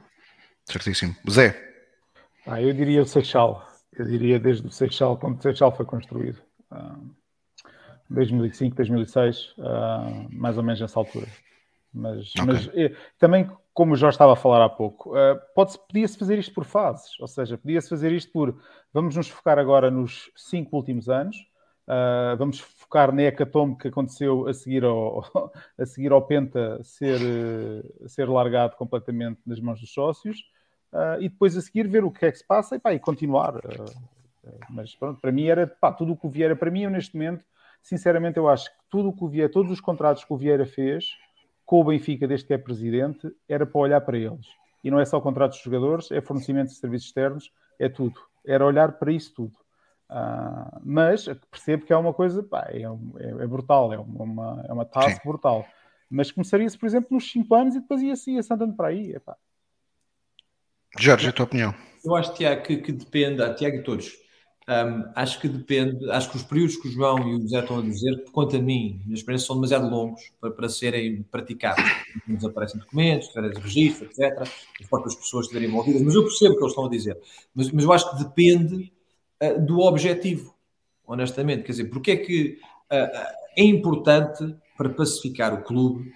[0.65, 1.15] Certíssimo.
[1.29, 1.55] Zé?
[2.45, 3.67] Ah, eu diria o Seixal.
[3.93, 6.41] Eu diria desde o Seixal, quando o Seixal foi construído.
[8.09, 11.27] 2005, 2006, uh, mais ou menos nessa altura.
[11.93, 12.45] Mas, okay.
[12.45, 15.39] mas eh, também, como Jorge estava a falar há pouco, uh,
[15.87, 18.59] podia-se fazer isto por fases, ou seja, podia-se fazer isto por
[18.91, 21.37] vamos nos focar agora nos cinco últimos anos,
[21.87, 25.23] uh, vamos focar na hecatombe que aconteceu a seguir ao,
[25.77, 30.39] a seguir ao Penta ser, uh, ser largado completamente nas mãos dos sócios,
[31.19, 33.61] e depois a seguir ver o que é que se passa e, pá, e continuar.
[34.71, 37.15] mas pronto, para mim era pá, tudo o que o Vieira, para mim, eu, neste
[37.15, 37.45] momento,
[37.83, 40.65] sinceramente, eu acho que tudo o que o Vieira, todos os contratos que o Vieira
[40.65, 41.05] fez
[41.67, 44.47] com o Benfica, desde que é presidente, era para olhar para eles.
[44.81, 48.17] E não é só contratos de jogadores, é fornecimento de serviços externos, é tudo.
[48.45, 49.53] Era olhar para isso tudo.
[50.09, 54.71] Uh, mas percebo que é uma coisa, pá, é, é, é, brutal, é uma, é
[54.71, 55.27] uma task Sim.
[55.27, 55.65] brutal.
[56.09, 59.11] Mas começaria-se, por exemplo, nos 5 anos e depois ia-se ia andando para aí.
[59.11, 59.35] Epá.
[60.97, 61.75] Jorge, a tua opinião?
[62.05, 64.17] Eu acho, Tiago, que, que depende, Tiago e todos,
[64.69, 67.79] um, acho que depende, acho que os períodos que o João e o José estão
[67.79, 71.83] a dizer, quanto a mim, minhas experiências são demasiado longos para, para serem praticados.
[72.27, 74.41] Nos aparecem documentos, de registro, etc.
[74.41, 77.17] As próprias pessoas estiverem envolvidas, mas eu percebo o que eles estão a dizer.
[77.55, 78.91] Mas, mas eu acho que depende
[79.41, 80.53] uh, do objetivo,
[81.05, 81.63] honestamente.
[81.63, 82.59] Quer dizer, porque é que
[82.91, 86.11] uh, é importante para pacificar o clube,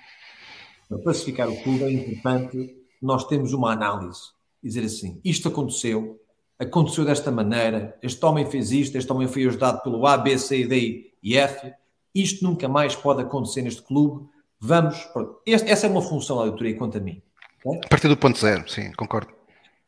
[0.89, 6.20] para pacificar o clube, é importante nós termos uma análise e dizer assim: isto aconteceu,
[6.61, 10.63] aconteceu desta maneira, este homem fez isto, este homem foi ajudado pelo A, B, C,
[10.65, 11.73] D e F,
[12.13, 14.29] isto nunca mais pode acontecer neste clube,
[14.59, 15.09] vamos...
[15.45, 17.21] Este, essa é uma função da auditoria quanto a mim.
[17.65, 19.33] A partir do ponto zero, sim, concordo.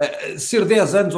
[0.01, 1.15] Uh, ser 10 anos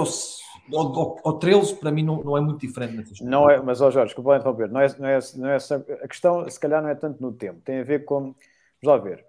[0.72, 2.98] ou, ou, ou 13, para mim, não, não é muito diferente.
[2.98, 5.58] Nessas não é, mas, ó Jorge, desculpa interromper, não é, não, é, não é,
[6.04, 8.36] a questão, se calhar, não é tanto no tempo, tem a ver com, vamos
[8.84, 9.26] lá ver,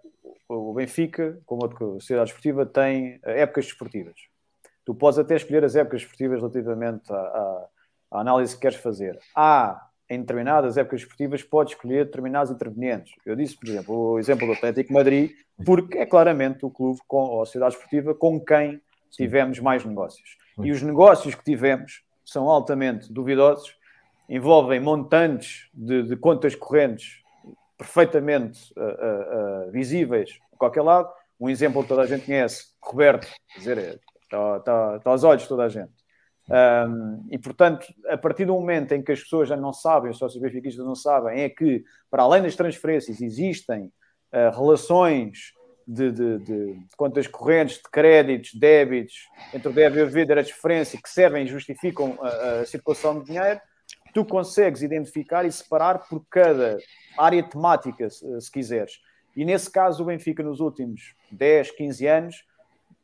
[0.49, 1.71] o Benfica, como a
[2.01, 4.17] sociedade esportiva, tem épocas desportivas
[4.87, 7.67] tu podes até escolher as épocas esportivas relativamente à, à,
[8.13, 9.19] à análise que queres fazer.
[9.35, 13.13] Há, em determinadas épocas esportivas, podes escolher determinados intervenientes.
[13.27, 15.33] Eu disse, por exemplo, o exemplo do Atlético Madrid,
[15.65, 18.81] porque é claramente o clube com, ou a sociedade esportiva com quem
[19.11, 20.39] tivemos mais negócios.
[20.63, 23.77] E os negócios que tivemos são altamente duvidosos,
[24.29, 27.23] envolvem montantes de, de contas correntes
[27.77, 31.11] perfeitamente uh, uh, visíveis a qualquer lado.
[31.39, 35.43] Um exemplo que toda a gente conhece, Roberto, quer dizer, está, está, está aos olhos
[35.43, 35.93] de toda a gente.
[36.49, 40.19] Um, e portanto, a partir do momento em que as pessoas já não sabem, os
[40.19, 43.87] sócios benfiquistas não sabem, é que para além das transferências existem
[44.33, 45.53] uh, relações
[45.87, 49.15] de, de, de, contas correntes, de créditos, débitos,
[49.53, 52.67] entre o débito e o dever, direitos de referência que servem e justificam a, a
[52.67, 53.61] circulação de dinheiro,
[54.13, 56.79] tu consegues identificar e separar por cada
[57.19, 59.01] área temática, se, se quiseres.
[59.37, 62.45] E nesse caso, o Benfica, nos últimos 10, 15 anos,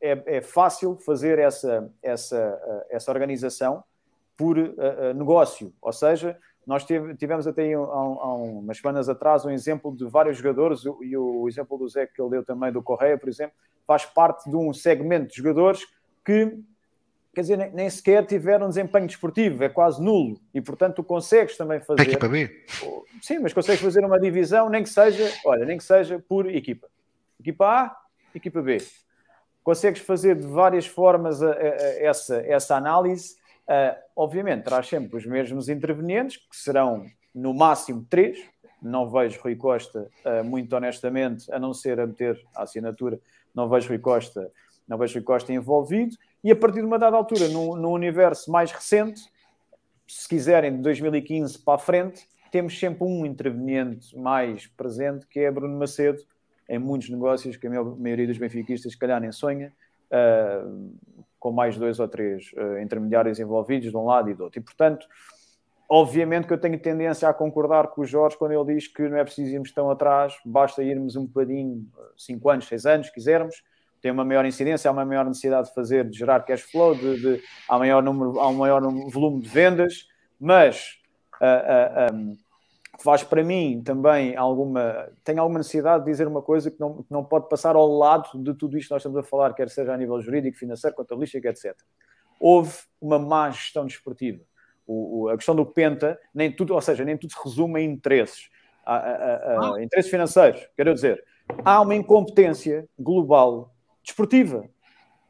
[0.02, 3.84] é, é fácil fazer essa, essa, essa organização
[4.36, 9.94] por uh, negócio, ou seja, Nós tivemos até há, há umas semanas atrás um exemplo
[9.94, 13.28] de vários jogadores, e o, exemplo do Zé que ele deu também do Correia, por
[13.28, 13.54] exemplo,
[13.86, 15.84] faz parte de um segmento de jogadores
[16.24, 16.58] que
[17.34, 20.38] quer dizer, nem, nem, sequer tiveram desempenho desportivo, é quase nulo.
[20.52, 22.02] E, portanto, tu consegues também fazer.
[22.02, 22.64] Equipa B.
[23.22, 26.88] Sim, mas consegues fazer uma divisão, nem que seja, olha, nem que seja por equipa.
[27.40, 27.96] Equipa A,
[28.34, 28.78] equipa B.
[29.62, 33.36] Consegues fazer de várias formas a, a, a essa, essa análise.
[33.62, 38.38] Uh, obviamente, traz sempre os mesmos intervenientes, que serão no máximo três.
[38.80, 43.20] Não vejo Rui Costa, uh, muito honestamente, a não ser a meter a assinatura,
[43.54, 44.50] não vejo Rui Costa,
[44.88, 48.50] não vejo Rui Costa envolvido e a partir de uma dada altura, no, no universo
[48.50, 49.20] mais recente,
[50.08, 55.50] se quiserem, de 2015 para a frente, temos sempre um interveniente mais presente, que é
[55.50, 56.20] Bruno Macedo,
[56.72, 59.70] em muitos negócios que a maioria dos benfiquistas, se calhar, nem sonha,
[60.10, 60.96] uh,
[61.38, 64.58] com mais dois ou três uh, intermediários envolvidos de um lado e do outro.
[64.58, 65.06] E, portanto,
[65.86, 69.18] obviamente que eu tenho tendência a concordar com o Jorge quando ele diz que não
[69.18, 71.86] é preciso irmos tão atrás, basta irmos um bocadinho,
[72.16, 73.62] cinco anos, seis anos, se quisermos,
[74.00, 77.20] tem uma maior incidência, há uma maior necessidade de fazer, de gerar cash flow, de,
[77.20, 78.80] de, há, maior número, há um maior
[79.10, 80.08] volume de vendas,
[80.40, 80.98] mas
[81.38, 82.36] uh, uh, um,
[83.02, 85.08] faz para mim também alguma.
[85.24, 88.30] Tem alguma necessidade de dizer uma coisa que não, que não pode passar ao lado
[88.42, 91.46] de tudo isto que nós estamos a falar, quer seja a nível jurídico, financeiro, contabilístico,
[91.46, 91.74] etc.
[92.38, 94.42] Houve uma má gestão desportiva.
[94.86, 97.90] O, o, a questão do Penta, nem tudo, ou seja, nem tudo se resume em
[97.90, 98.48] interesses.
[98.84, 101.22] A, a, a, interesses financeiros, quero dizer,
[101.64, 103.72] há uma incompetência global
[104.02, 104.68] desportiva.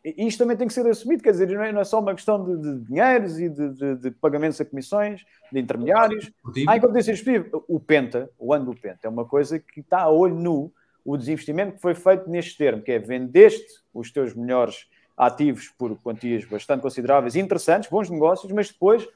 [0.05, 2.15] E isto também tem que ser assumido, quer dizer, não é, não é só uma
[2.15, 6.33] questão de, de dinheiros e de, de, de, pagamentos a comissões, de intermediários.
[6.67, 7.63] Há incompetência desportiva.
[7.69, 10.73] O Penta, o ano do Penta, é uma coisa que está a olho nu
[11.05, 15.97] o desinvestimento que foi feito neste termo, que é vendeste os teus melhores ativos por
[16.01, 19.07] quantias bastante consideráveis, interessantes, bons negócios, mas depois,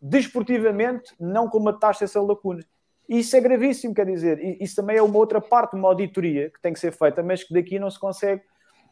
[0.00, 2.64] desportivamente, não comataste essa lacuna.
[3.08, 6.72] Isso é gravíssimo, quer dizer, isso também é uma outra parte, uma auditoria que tem
[6.72, 8.42] que ser feita, mas que daqui não se consegue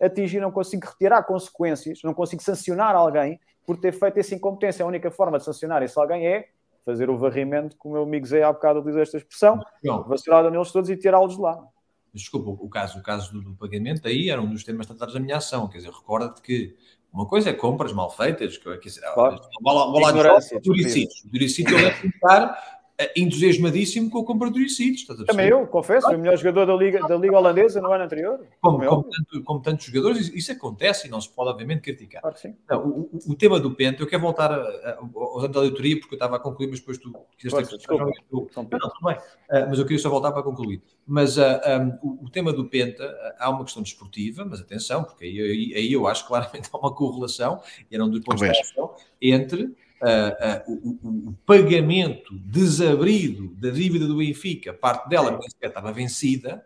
[0.03, 4.85] atingir, não consigo retirar consequências, não consigo sancionar alguém por ter feito essa incompetência.
[4.85, 6.49] A única forma de sancionar esse alguém é
[6.85, 9.61] fazer o varrimento, como o meu amigo Zé há bocado utilizou esta expressão,
[10.09, 11.65] vacilar neles todos e tirá-los de lá.
[12.13, 15.21] Desculpa, o caso, o caso do, do, pagamento aí era um dos temas tratados da
[15.21, 15.69] minha ação.
[15.69, 16.77] Quer dizer, recorda-te que
[17.11, 19.41] uma coisa é compras mal feitas, que, dizer, claro.
[19.63, 21.09] vou lá de Duricídio.
[21.25, 22.72] Duricídio é tentar
[23.17, 25.05] entusiasmadíssimo com a compra do Icitos.
[25.27, 28.41] Também eu, confesso, foi o melhor jogador da Liga, da Liga Holandesa no ano anterior.
[28.61, 32.23] Como, como, tanto, como, tantos jogadores, isso acontece e não se pode, obviamente, criticar.
[32.23, 32.37] Claro.
[32.69, 36.37] Não, o, o, tema do Penta, eu quero voltar ao da auditoria, porque eu estava
[36.37, 38.05] a concluir, mas depois tu quiseste desculpa.
[38.31, 39.17] Não, tudo bem.
[39.17, 40.83] Uh, mas eu queria só voltar para concluir.
[41.07, 44.61] Mas uh, ah, um, o, o, tema do Penta, uh, há uma questão desportiva, mas
[44.61, 47.61] atenção, porque aí, aí, aí eu acho claramente há uma correlação,
[47.91, 54.07] e era um dos pontos de entre uh, uh, o, o, pagamento desabrido da dívida
[54.07, 56.65] do Benfica, parte dela estava vencida,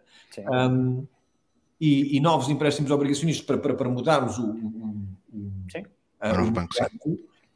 [0.51, 1.07] um,
[1.81, 6.79] e, e, novos empréstimos obrigacionistas para, para, para mudarmos o, o, o, bancos,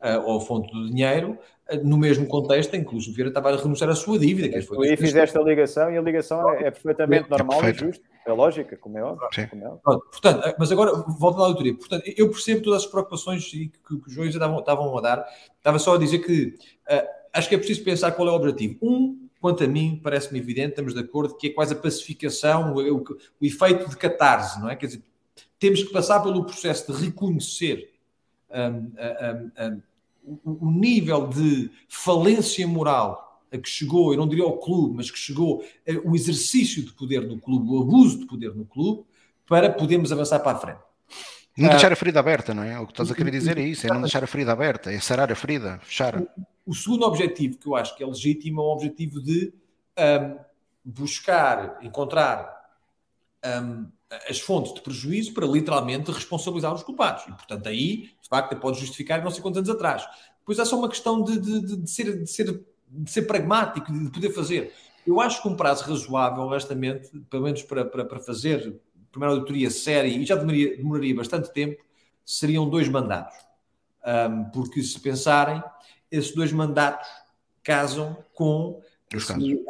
[0.00, 1.38] ao fonte do dinheiro,
[1.84, 4.48] no mesmo contexto em que o Vieira estava a renunciar à sua dívida.
[4.48, 7.74] Que foi e fizeste a ligação e a ligação é, é perfeitamente é normal e
[7.74, 8.04] justa.
[8.26, 9.48] É lógica, como é óbvio.
[9.48, 10.00] Como é óbvio.
[10.10, 11.74] portanto, mas agora voltando à auditoria.
[11.74, 15.26] Portanto, eu percebo todas as preocupações que, que, que os Joões estavam, estavam a dar.
[15.56, 16.54] Estava só a dizer que
[16.90, 18.78] uh, acho que é preciso pensar qual é o objetivo.
[18.82, 22.98] Um, quanto a mim, parece-me evidente, estamos de acordo, que é quase a pacificação, o,
[22.98, 23.02] o,
[23.40, 24.76] o, efeito de catarse, não é?
[24.76, 25.02] Quer dizer,
[25.58, 27.90] temos que passar pelo processo de reconhecer
[28.50, 29.82] um, um, um,
[30.44, 35.18] o nível de falência moral a que chegou, eu não diria ao clube, mas que
[35.18, 35.64] chegou
[36.04, 39.04] o exercício de poder no clube, o abuso de poder no clube,
[39.46, 40.80] para podermos avançar para a frente.
[41.58, 42.78] Não deixar a ferida aberta, não é?
[42.78, 45.00] O que estás a querer dizer é isso, é não deixar a ferida aberta, é
[45.00, 46.16] sarar a ferida, fechar.
[46.16, 46.28] O,
[46.66, 49.52] o segundo objetivo que eu acho que é legítimo é um objetivo de
[49.98, 50.36] um,
[50.84, 52.48] buscar, encontrar
[53.44, 53.88] um,
[54.28, 57.24] as fontes de prejuízo para literalmente responsabilizar os culpados.
[57.28, 60.04] E, portanto, aí, de facto, pode justificar não sei quantos anos atrás.
[60.40, 64.10] Depois há só uma questão de, de, de, ser, de ser de ser pragmático, de
[64.10, 64.72] poder fazer.
[65.06, 68.80] Eu acho que um prazo razoável, honestamente, pelo menos para, para, para fazer
[69.10, 71.82] primeira auditoria séria, e já demoraria, demoraria bastante tempo,
[72.24, 73.36] seriam dois mandatos.
[74.06, 75.62] Um, porque se pensarem,
[76.10, 77.08] esses dois mandatos
[77.62, 78.80] casam com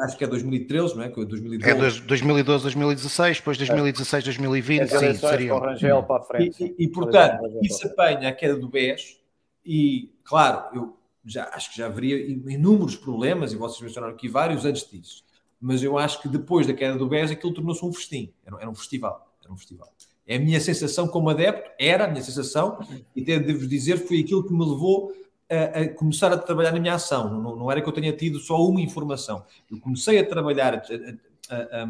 [0.00, 1.08] acho que é 2013, não é?
[1.08, 1.70] 2012.
[1.70, 5.58] É 2012, 2016, depois 2016, 2020, sim, seria.
[5.58, 6.62] Rangel para a frente.
[6.62, 9.20] E, e, e portanto, isso apanha a queda do BES
[9.64, 12.18] e, claro, eu já, acho que já haveria
[12.52, 15.24] inúmeros problemas, e vocês mencionaram aqui vários antes disso.
[15.60, 18.32] Mas eu acho que depois da queda do BES aquilo tornou-se um festim.
[18.44, 19.32] Era, era, um festival.
[19.42, 19.92] Era um festival.
[20.26, 22.78] É a minha sensação como adepto, era a minha sensação,
[23.14, 25.12] e até devo dizer, foi aquilo que me levou
[25.51, 27.28] a, a, começar a trabalhar na minha ação.
[27.28, 29.44] Não, não, era que eu tenha tido só uma informação.
[29.70, 30.82] Eu comecei a trabalhar,
[31.51, 31.82] a,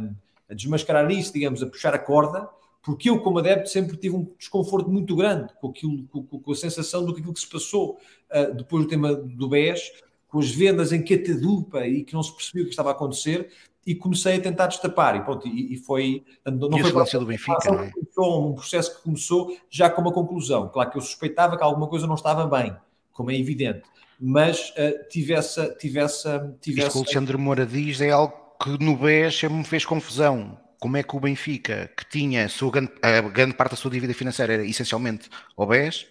[0.49, 2.49] a, desmascarar isso, digamos, a puxar a corda,
[2.83, 6.55] porque eu, como adepto, sempre tive um desconforto muito grande com, aquilo, com, com a
[6.55, 7.99] sensação do que aquilo que se passou
[8.33, 9.93] uh, depois do tema do BES,
[10.29, 13.51] com as vendas em catadupa e que não se percebia o que estava a acontecer,
[13.87, 15.17] e comecei a tentar destapar.
[15.17, 16.25] E, pronto, e, e foi.
[16.47, 17.93] Não e foi do Benfica, não é?
[18.19, 20.69] um processo que começou já com uma conclusão.
[20.69, 22.75] Claro que eu suspeitava que alguma coisa não estava bem,
[23.13, 23.83] como é evidente,
[24.19, 25.77] mas uh, tivesse.
[25.77, 26.31] tivesse,
[26.61, 26.89] tivesse...
[26.89, 30.97] Isto que o Alexandre Moura diz é algo que no BES me fez confusão como
[30.97, 34.55] é que o Benfica, que tinha sua grande, a grande parte da sua dívida financeira
[34.55, 36.07] era essencialmente o BES,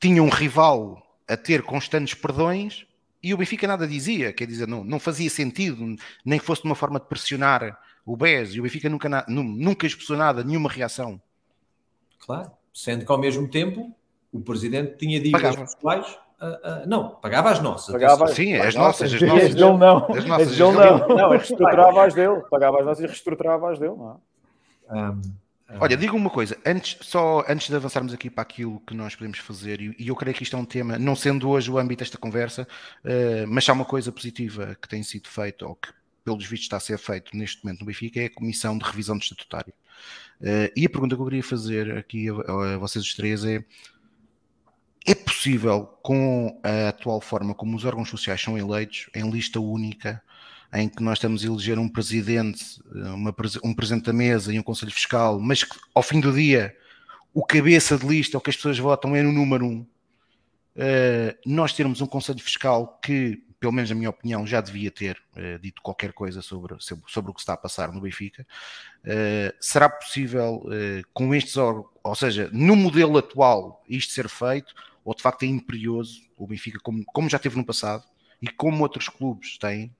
[0.00, 2.86] tinha um rival a ter constantes perdões
[3.20, 6.68] e o Benfica nada dizia, quer dizer, não, não fazia sentido, nem que fosse de
[6.68, 7.76] uma forma de pressionar
[8.06, 11.20] o BES, e o Benfica nunca, nunca expressou nada, nenhuma reação.
[12.20, 13.94] Claro, sendo que ao mesmo tempo
[14.32, 17.92] o presidente tinha dívidas pessoais Uh, uh, não, pagava as nossas.
[17.92, 19.44] Pagava, Sim, as, nossas, as nossas.
[19.46, 19.96] As dele não.
[20.08, 21.08] As nossas, as dele não.
[21.08, 22.42] Não, reestruturava as dele.
[22.48, 23.96] Pagava as nossas e reestruturava as dele.
[23.96, 24.20] Não
[24.88, 25.22] um, um...
[25.80, 29.38] Olha, digo uma coisa, antes, só antes de avançarmos aqui para aquilo que nós podemos
[29.40, 32.16] fazer, e, eu creio que isto é um tema, não sendo hoje o âmbito desta
[32.16, 32.66] conversa,
[33.04, 35.88] uh, mas há uma coisa positiva que tem sido feita, ou que
[36.24, 39.18] pelos vistos está a ser feito neste momento no Benfica, é a Comissão de Revisão
[39.18, 39.74] do Estatutário.
[40.40, 43.64] Uh, e a pergunta que eu queria fazer aqui a, a vocês os três é
[45.08, 50.22] é possível, com a atual forma como os órgãos sociais são eleitos, em lista única,
[50.74, 52.62] em que nós estamos a eleger um presidente,
[52.92, 56.76] uma, um presidente da mesa e um conselho fiscal, mas que ao fim do dia
[57.32, 61.72] o cabeça de lista, o que as pessoas votam é no número um, uh, nós
[61.72, 65.80] termos um conselho fiscal que, pelo menos na minha opinião, já devia ter uh, dito
[65.80, 66.76] qualquer coisa sobre,
[67.06, 68.46] sobre o que está a passar no Benfica,
[69.04, 70.64] uh, será possível
[71.14, 74.74] com estes órgãos, ou seja, no modelo atual, isto ser feito,
[75.08, 78.04] ou de facto é imperioso o Benfica, como, como já teve no passado
[78.42, 79.90] e como outros clubes têm,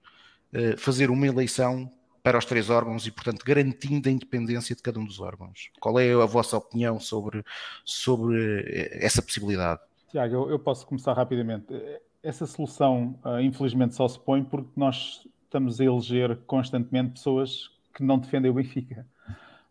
[0.52, 1.90] eh, fazer uma eleição
[2.22, 5.70] para os três órgãos e, portanto, garantindo a independência de cada um dos órgãos.
[5.80, 7.42] Qual é a vossa opinião sobre,
[7.86, 9.80] sobre eh, essa possibilidade?
[10.10, 11.66] Tiago, eu, eu posso começar rapidamente.
[12.22, 18.02] Essa solução, uh, infelizmente, só se põe porque nós estamos a eleger constantemente pessoas que
[18.02, 19.06] não defendem o Benfica.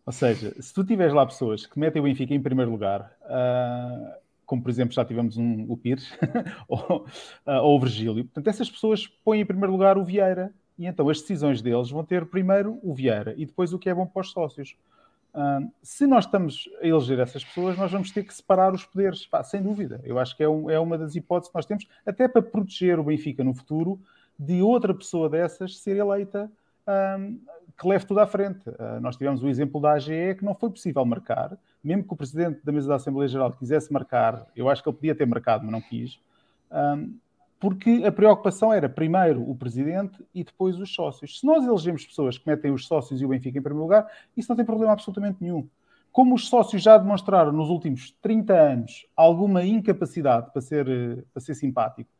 [0.04, 4.27] Ou seja, se tu tiveres lá pessoas que metem o Benfica em primeiro lugar, uh,
[4.48, 6.10] como por exemplo já tivemos um, o Pires
[6.66, 7.04] ou,
[7.46, 8.24] uh, ou o Virgílio.
[8.24, 12.02] Portanto, essas pessoas põem em primeiro lugar o Vieira e então as decisões deles vão
[12.02, 14.74] ter primeiro o Vieira e depois o que é bom para os sócios.
[15.34, 19.26] Uh, se nós estamos a eleger essas pessoas, nós vamos ter que separar os poderes,
[19.26, 20.00] Pá, sem dúvida.
[20.02, 22.98] Eu acho que é, um, é, uma das hipóteses que nós temos, até para proteger
[22.98, 24.00] o Benfica no futuro,
[24.38, 26.50] de outra pessoa dessas ser eleita
[27.20, 27.38] um,
[27.78, 28.68] que leve tudo à frente.
[28.68, 32.16] Uh, nós tivemos o exemplo da AGE que não foi possível marcar, mesmo que o
[32.16, 35.64] presidente da mesa da Assembleia Geral quisesse marcar, eu acho que ele podia ter marcado,
[35.64, 36.18] mas não quis,
[36.72, 37.14] um,
[37.60, 41.40] porque a preocupação era primeiro o presidente e depois os sócios.
[41.40, 44.06] Se nós elegemos pessoas que metem os sócios e o Benfica em primeiro lugar,
[44.36, 45.68] isso não tem problema absolutamente nenhum.
[46.12, 51.54] Como os sócios já demonstraram nos últimos 30 anos alguma incapacidade para ser, para ser
[51.54, 52.10] simpático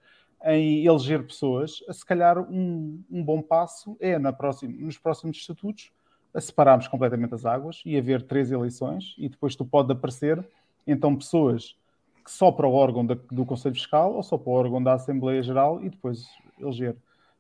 [0.45, 5.91] em eleger pessoas, se calhar um, um bom passo é na próxima, nos próximos estatutos
[6.33, 10.47] a separarmos completamente as águas e haver três eleições e depois tu pode aparecer
[10.87, 11.77] então pessoas
[12.25, 14.95] que só para o órgão da, do Conselho Fiscal ou só para o órgão da
[14.95, 16.27] Assembleia Geral e depois
[16.61, 16.97] eleger.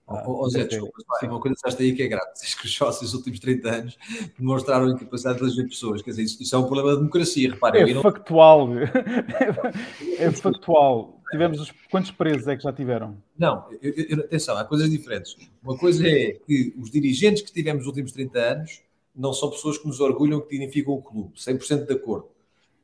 [0.06, 0.94] Oh, oh Zé, desculpa,
[1.24, 2.32] uma coisa que aí que é grave.
[2.32, 3.98] Diz que os sócios nos últimos 30 anos
[4.38, 6.00] demonstraram a incapacidade de eleger pessoas.
[6.00, 7.90] Quer dizer, isso, isso é um problema da democracia, reparem.
[7.90, 8.00] É não...
[8.00, 8.68] factual.
[10.18, 11.17] é factual.
[11.30, 11.72] Tivemos os...
[11.90, 13.16] Quantos presos é que já tiveram?
[13.38, 15.36] Não, eu, eu, atenção, há coisas diferentes.
[15.62, 18.82] Uma coisa é que os dirigentes que tivemos nos últimos 30 anos
[19.14, 22.28] não são pessoas que nos orgulham, que dignificam o clube, 100% de acordo.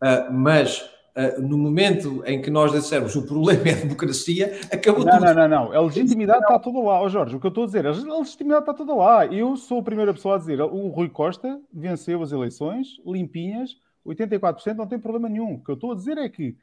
[0.02, 5.04] Uh, mas Uh, no momento em que nós dissermos o problema é a democracia, acabou
[5.04, 5.24] não, tudo.
[5.26, 5.72] Não, não, não.
[5.72, 7.00] A legitimidade está toda lá.
[7.00, 9.24] Oh, Jorge, o que eu estou a dizer, a legitimidade está toda lá.
[9.24, 14.74] Eu sou a primeira pessoa a dizer, o Rui Costa venceu as eleições, limpinhas, 84%,
[14.74, 15.54] não tem problema nenhum.
[15.54, 16.56] O que eu estou a dizer é que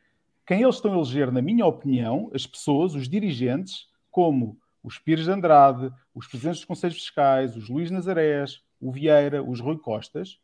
[0.52, 5.24] quem eles estão a eleger, na minha opinião, as pessoas, os dirigentes, como os Pires
[5.24, 10.42] de Andrade, os presidentes dos Conselhos Fiscais, os Luís Nazarés, o Vieira, os Rui Costas,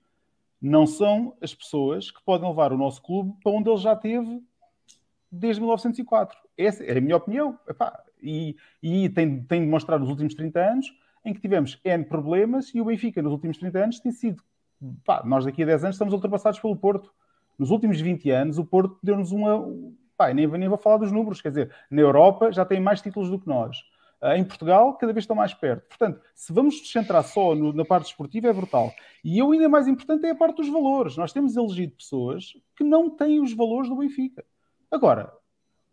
[0.61, 4.41] não são as pessoas que podem levar o nosso clube para onde ele já teve
[5.29, 6.39] desde 1904.
[6.57, 7.59] Essa é a minha opinião.
[7.67, 12.73] Epá, e, e tem, tem demonstrado nos últimos 30 anos em que tivemos N problemas
[12.73, 14.41] e o Benfica nos últimos 30 anos tem sido.
[15.25, 17.11] Nós daqui a 10 anos estamos ultrapassados pelo Porto.
[17.57, 19.67] Nos últimos 20 anos o Porto deu-nos uma.
[20.15, 23.29] Pá, nem, nem vou falar dos números, quer dizer, na Europa já tem mais títulos
[23.29, 23.77] do que nós.
[24.19, 25.87] Ah, em Portugal cada vez estão mais perto.
[25.87, 28.91] Portanto, se vamos nos centrar só no, na parte esportiva, é brutal.
[29.23, 31.15] E eu ainda mais importante é a parte dos valores.
[31.17, 34.43] Nós temos elegido pessoas que não têm os valores do Benfica.
[34.89, 35.31] Agora,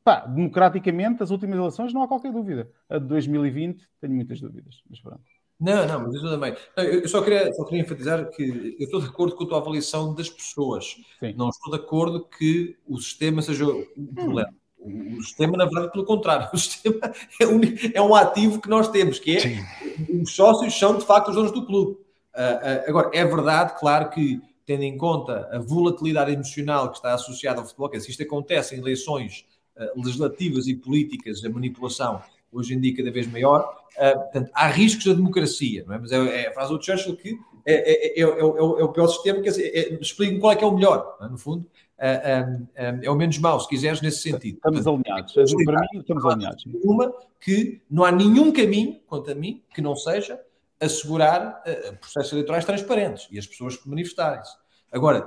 [0.03, 2.71] pá, democraticamente, as últimas eleições não há qualquer dúvida.
[2.89, 5.23] A de 2020, tenho muitas dúvidas, mas pronto.
[5.61, 6.55] Não, não, mas isso também.
[6.77, 10.15] Eu só queria, só queria enfatizar que eu estou de acordo com a tua avaliação
[10.15, 10.97] das pessoas.
[11.21, 11.35] Sim.
[11.37, 14.51] Não estou de acordo que o sistema seja o problema.
[14.51, 15.17] Hum.
[15.19, 17.01] O sistema, na verdade, pelo contrário, o sistema
[17.41, 17.61] é um,
[17.95, 20.23] é um ativo que nós temos, que é Sim.
[20.23, 21.93] os sócios são de facto os donos do clube.
[21.93, 27.15] Uh, uh, agora, é verdade, claro que tendo em conta a volatilidade emocional que está
[27.15, 32.21] associada ao futebol, que se isto acontece em eleições uh, legislativas e políticas, a manipulação
[32.55, 35.99] hoje em dia cada vez maior, uh, portanto, há riscos da democracia, não é?
[35.99, 39.41] Mas é, é a frase do Churchill que é, é, é, é o pior sistema,
[39.41, 41.67] quer dizer, é, explica qual é que é o melhor, no fundo.
[41.97, 44.57] Uh, é o menos mau, se quiseres, nesse sentido.
[44.57, 45.33] Estamos alinhados.
[45.33, 46.65] Para mim, estamos alinhados.
[46.83, 50.39] Uma que não há nenhum caminho, quanto a mim, que não seja
[50.81, 54.53] assegurar uh, processos eleitorais transparentes e as pessoas manifestarem-se.
[54.93, 55.27] Agora,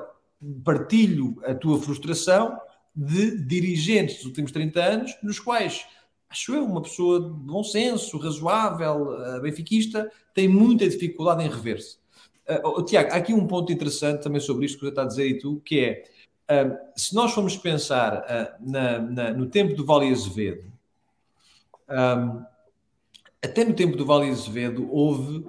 [0.64, 2.60] partilho a tua frustração
[2.96, 5.86] de dirigentes dos últimos 30 anos, nos quais,
[6.30, 11.98] acho eu, uma pessoa de bom senso, razoável, uh, benfiquista, tem muita dificuldade em rever-se.
[12.48, 15.28] Uh, Tiago, há aqui um ponto interessante também sobre isto que você está a dizer
[15.28, 19.86] e tu, que é, uh, se nós formos pensar uh, na, na, no tempo do
[19.86, 20.72] Vale Azevedo,
[21.90, 22.46] um,
[23.44, 25.46] até no tempo do Vale Azevedo houve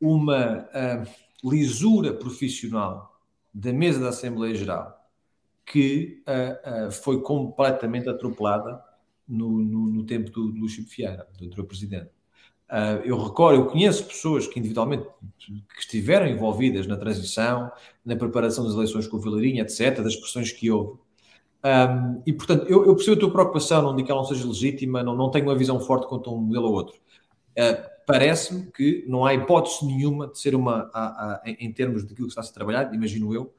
[0.00, 0.68] uma
[1.44, 3.20] lisura profissional
[3.52, 4.98] da mesa da Assembleia Geral
[5.64, 6.22] que
[6.90, 8.82] foi completamente atropelada
[9.28, 12.10] no, no, no tempo do, do Luís Vieira, do anterior presidente.
[13.04, 15.06] eu recordo, eu conheço pessoas que individualmente
[15.38, 17.70] que estiveram envolvidas na transição,
[18.04, 20.98] na preparação das eleições com o Vilarinha, etc., das pressões que houve.
[21.64, 24.46] Um, e, portanto, eu, eu, percebo a tua preocupação, não digo que ela não seja
[24.46, 26.96] legítima, não, não tenho uma visão forte quanto a um modelo ou outro.
[27.52, 32.26] Uh, Parece-me que não há hipótese nenhuma de ser uma, a, a, em termos daquilo
[32.26, 33.54] que está a ser trabalhado, imagino eu,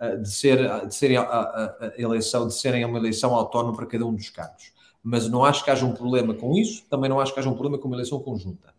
[0.00, 4.06] uh, de ser, de ser a, a, eleição, de serem uma eleição autónoma para cada
[4.06, 4.72] um dos cargos.
[5.02, 7.54] Mas não acho que haja um problema com isso, também não acho que haja um
[7.54, 8.74] problema com uma eleição conjunta.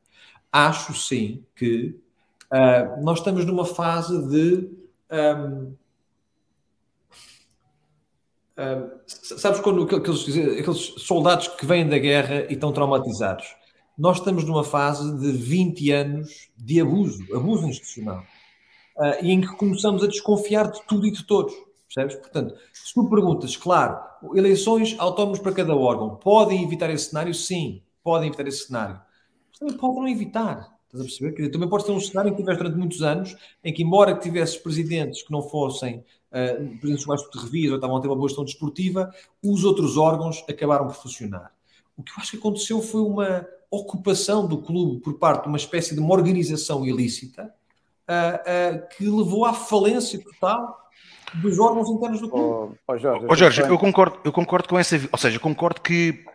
[0.52, 2.00] Acho sim que
[2.52, 4.70] uh, nós estamos numa fase de.
[5.12, 5.76] Um,
[8.58, 10.28] um, sabes quando aqueles,
[10.60, 13.60] aqueles soldados que vêm da guerra e estão traumatizados?
[14.00, 18.24] nós estamos numa fase de 20 anos de abuso, abuso institucional,
[18.96, 21.54] uh, e em que começamos a desconfiar de tudo e de todos,
[21.94, 22.16] percebes?
[22.16, 24.00] Portanto, se tu perguntas, claro,
[24.36, 27.34] eleições autónomas para cada órgão, podem evitar esse cenário?
[27.34, 29.02] Sim, podem evitar esse cenário.
[29.50, 30.80] Mas também podem não evitar.
[30.86, 31.36] Estás a perceber?
[31.36, 34.18] Dizer, também pode ter um cenário em que tiveste durante muitos anos, em que, embora
[34.18, 38.16] tivesses presidentes que não fossem uh, presidentes mais de revisão ou estavam a ter uma
[38.16, 39.12] boa gestão desportiva,
[39.44, 41.52] os outros órgãos acabaram por funcionar.
[41.96, 45.58] O que eu acho que aconteceu foi uma ocupação do clube por parte de uma
[45.58, 47.54] espécie de uma organização ilícita
[48.10, 50.89] uh, uh, que levou à falência total
[51.36, 52.78] dos órgãos internos do clube.
[52.88, 55.00] Oh, oh Jorge, oh, Jorge eu, concordo, eu concordo com essa.
[55.12, 56.26] Ou seja, concordo que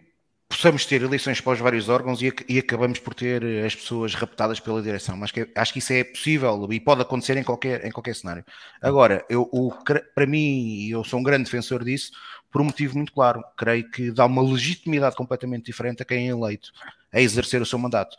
[0.49, 4.61] possamos ter eleições para os vários órgãos e, e, acabamos por ter as pessoas raptadas
[4.61, 5.17] pela direção.
[5.17, 8.45] Mas que, acho que isso é possível e pode acontecer em qualquer, em qualquer cenário.
[8.81, 9.73] Agora, eu, o,
[10.15, 12.13] para mim, eu sou um grande defensor disso,
[12.51, 13.43] por um motivo muito claro.
[13.57, 16.71] Creio que dá uma legitimidade completamente diferente a quem é eleito
[17.13, 18.17] a exercer o seu mandato.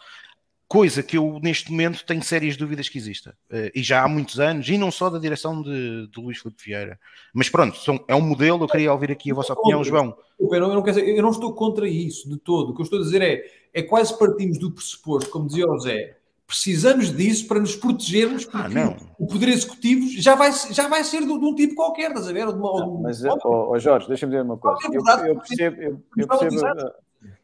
[0.68, 3.38] Coisa que eu, neste momento, tenho sérias dúvidas que exista.
[3.52, 6.64] Uh, e já há muitos anos, e não só da direção de, de Luís Filipe
[6.64, 7.00] Vieira.
[7.34, 10.18] Mas pronto, são, é um modelo, eu queria ouvir aqui a vossa opinião, João.
[10.40, 12.72] Eu não, eu, não dizer, eu não estou contra isso de todo.
[12.72, 13.44] O que eu estou a dizer é,
[13.74, 16.18] é quase partimos do pressuposto, como dizia o José,
[16.48, 21.04] precisamos disso para nos protegermos, ah, porque ah, o poder executivo já vai, já vai
[21.04, 22.48] ser de, de um tipo qualquer, estás a ver?
[22.48, 24.80] De uma, não, mas, oh, oh Jorge, deixa-me dizer uma coisa.
[24.86, 26.56] Eu, eu percebo, eu, eu percebo,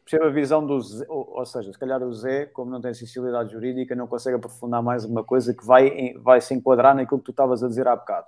[0.04, 2.92] percebo a visão do Zé, ou, ou, seja, se calhar o Zé, como não tem
[2.94, 7.26] sensibilidade jurídica, não consegue aprofundar mais uma coisa que vai, vai se enquadrar naquilo que
[7.26, 8.26] tu estavas a dizer há bocado.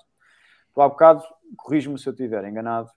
[0.75, 1.23] Tu há bocado,
[1.57, 2.91] corrijo-me se eu estiver enganado,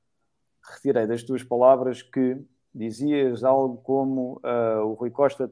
[0.76, 2.38] retirei das tuas palavras que
[2.74, 5.52] dizias algo como uh, o Rui Costa,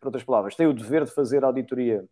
[0.00, 2.04] por outras palavras, tem o dever de fazer auditoria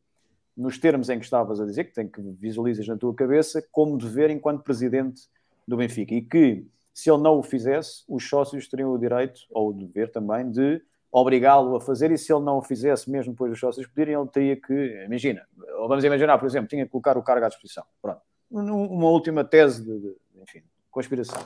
[0.57, 3.99] nos termos em que estavas a dizer, que tem que visualizas na tua cabeça, como
[3.99, 5.23] dever enquanto presidente
[5.67, 6.15] do Benfica.
[6.15, 10.13] E que se ele não o fizesse, os sócios teriam o direito, ou o dever
[10.13, 10.81] também, de
[11.11, 14.29] obrigá-lo a fazer, e se ele não o fizesse, mesmo depois dos sócios pedirem, ele
[14.29, 15.47] teria que, imagina,
[15.89, 17.85] vamos imaginar, por exemplo, tinha que colocar o cargo à disposição.
[18.01, 18.21] Pronto.
[18.49, 21.45] Uma última tese de, de enfim, conspiração.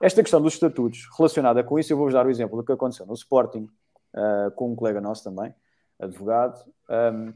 [0.00, 3.06] Esta questão dos estatutos relacionada com isso, eu vou-vos dar o exemplo do que aconteceu
[3.06, 3.68] no Sporting,
[4.14, 5.54] uh, com um colega nosso também,
[5.98, 6.60] advogado,
[6.90, 7.32] um,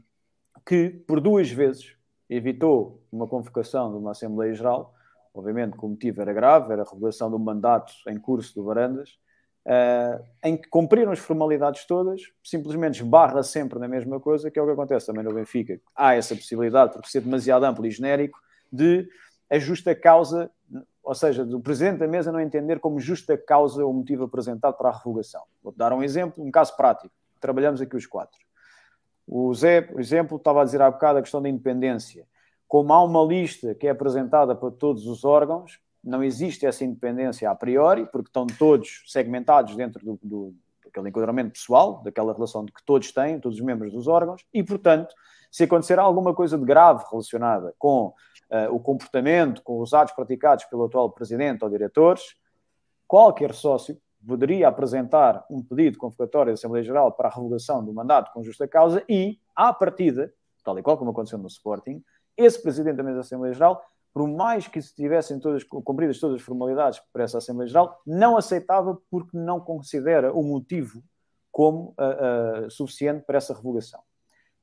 [0.65, 1.95] que por duas vezes
[2.29, 4.93] evitou uma convocação de uma Assembleia Geral
[5.33, 9.17] obviamente que o motivo era grave, era a de um mandato em curso do Varandas,
[9.65, 14.61] uh, em que cumpriram as formalidades todas, simplesmente esbarra sempre na mesma coisa, que é
[14.61, 15.79] o que acontece também no Benfica.
[15.95, 18.39] Há essa possibilidade, porque ser demasiado amplo e genérico,
[18.71, 19.07] de
[19.49, 20.49] a justa causa,
[21.03, 24.89] ou seja, do presidente da mesa não entender como justa causa o motivo apresentado para
[24.89, 25.43] a revogação.
[25.61, 27.13] Vou dar um exemplo, um caso prático.
[27.39, 28.39] Trabalhamos aqui os quatro.
[29.27, 32.25] O Zé, por exemplo, estava a dizer há bocado a questão da independência.
[32.71, 37.51] Como há uma lista que é apresentada para todos os órgãos, não existe essa independência
[37.51, 42.81] a priori, porque estão todos segmentados dentro do, do daquele enquadramento pessoal, daquela relação que
[42.85, 45.13] todos têm, todos os membros dos órgãos, e, portanto,
[45.51, 48.05] se acontecer alguma coisa de grave relacionada com
[48.49, 52.37] uh, o comportamento, com os atos praticados pelo atual presidente ou diretores,
[53.05, 57.93] qualquer sócio poderia apresentar um pedido de convocatória da Assembleia Geral para a revogação do
[57.93, 60.33] mandato com justa causa e, à partida,
[60.63, 62.01] tal e qual como aconteceu no Sporting,
[62.43, 66.37] esse presidente da mesa da Assembleia Geral, por mais que se tivessem todas, cumpridas todas
[66.37, 71.01] as formalidades para essa Assembleia Geral, não aceitava porque não considera o motivo
[71.51, 74.01] como uh, uh, suficiente para essa revogação.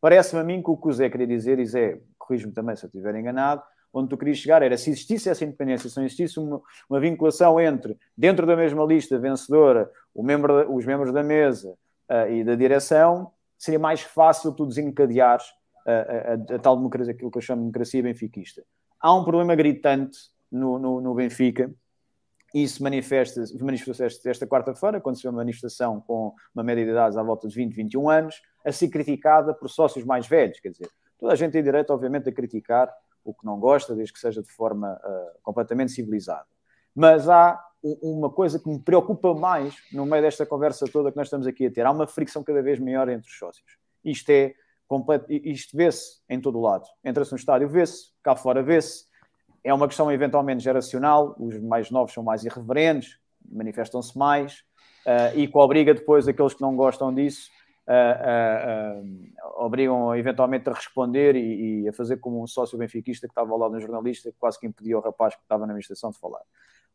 [0.00, 2.84] Parece-me a mim que o que o Zé queria dizer, e Zé, corrijo-me também se
[2.84, 6.38] eu estiver enganado, onde tu querias chegar era se existisse essa independência, se não existisse
[6.38, 11.70] uma, uma vinculação entre, dentro da mesma lista vencedora, membro, os membros da mesa
[12.10, 15.46] uh, e da direção, seria mais fácil tu desencadeares
[15.86, 18.62] a, a, a, tal democracia, aquilo que eu chamo de democracia benfiquista.
[19.00, 20.18] Há um problema gritante
[20.50, 21.72] no, no, no Benfica,
[22.54, 27.18] isso manifesta-se manifesta esta quarta-feira, quando se fez uma manifestação com uma média de idades
[27.18, 30.58] à volta de 20, 21 anos, a ser criticada por sócios mais velhos.
[30.60, 32.92] Quer dizer, toda a gente tem direito, obviamente, a criticar
[33.22, 36.46] o que não gosta, desde que seja de forma uh, completamente civilizada.
[36.94, 41.26] Mas há uma coisa que me preocupa mais no meio desta conversa toda que nós
[41.26, 41.84] estamos aqui a ter.
[41.86, 43.78] Há uma fricção cada vez maior entre os sócios.
[44.04, 44.54] Isto é
[45.28, 46.84] isto vê-se em todo o lado.
[47.04, 49.06] Entra-se no estádio, vê-se, cá fora vê-se.
[49.62, 53.18] É uma questão eventualmente geracional, os mais novos são mais irreverentes,
[53.50, 54.64] manifestam-se mais,
[55.06, 57.50] uh, e que obriga depois aqueles que não gostam disso
[57.88, 63.32] uh, uh, obrigam eventualmente a responder e, e, a fazer como um sócio benfiquista que
[63.32, 65.72] estava ao lado de um jornalista que quase que impedia o rapaz que estava na
[65.72, 66.40] administração de falar.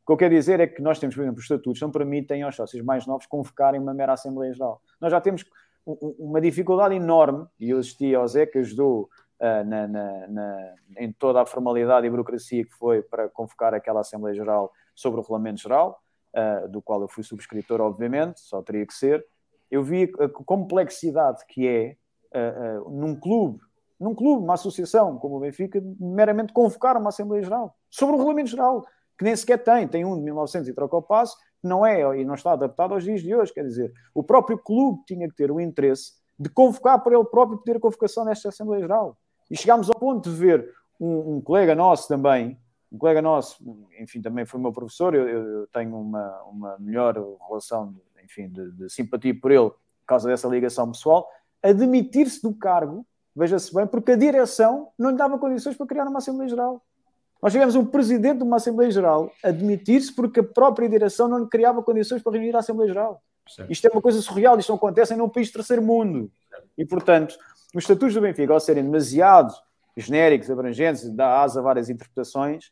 [0.04, 2.44] O que eu quero dizer é que nós temos, por exemplo, os estatutos não permitem
[2.44, 4.82] aos sócios mais novos convocarem uma mera Assembleia Geral.
[5.00, 5.46] Nós já temos
[5.86, 11.12] uma dificuldade enorme, e eu assisti ao Zé que ajudou uh, na, na, na, em
[11.12, 15.62] toda a formalidade e burocracia que foi para convocar aquela Assembleia Geral sobre o Regulamento
[15.62, 16.00] Geral,
[16.36, 19.26] uh, do qual eu fui subscritor, obviamente, só teria que ser.
[19.70, 21.98] Eu vi a complexidade que é
[22.34, 23.60] uh, num clube,
[24.00, 28.50] num clube, uma associação como o Benfica, meramente convocar uma Assembleia Geral sobre o Regulamento
[28.50, 28.86] Geral,
[29.18, 32.26] que nem sequer tem, tem um de 1900 e troca o passo, não é e
[32.26, 33.54] não está adaptado aos dias de hoje.
[33.54, 37.58] Quer dizer, o próprio clube tinha que ter o interesse de convocar para ele próprio
[37.60, 39.18] pedir a convocação desta Assembleia Geral.
[39.50, 40.70] E chegámos ao ponto de ver
[41.00, 42.60] um, um colega nosso também,
[42.92, 43.64] um colega nosso,
[44.00, 47.16] enfim, também foi meu professor, eu, eu tenho uma, uma melhor
[47.48, 51.28] relação enfim, de, de simpatia por ele, por causa dessa ligação pessoal,
[51.62, 56.20] admitir-se do cargo, veja-se bem, porque a direção não lhe dava condições para criar uma
[56.20, 56.82] Assembleia Geral.
[57.44, 61.84] Nós tivemos um presidente de uma Assembleia Geral admitir-se porque a própria direção não criava
[61.84, 63.22] condições para reunir a Assembleia Geral.
[63.50, 63.66] Sim.
[63.70, 66.32] Isto é uma coisa surreal, isto não acontece em um país de terceiro mundo.
[66.78, 67.36] E, portanto,
[67.76, 69.54] os estatutos do Benfica, ao serem demasiado
[69.98, 72.72] genéricos, abrangentes, dá asa a várias interpretações,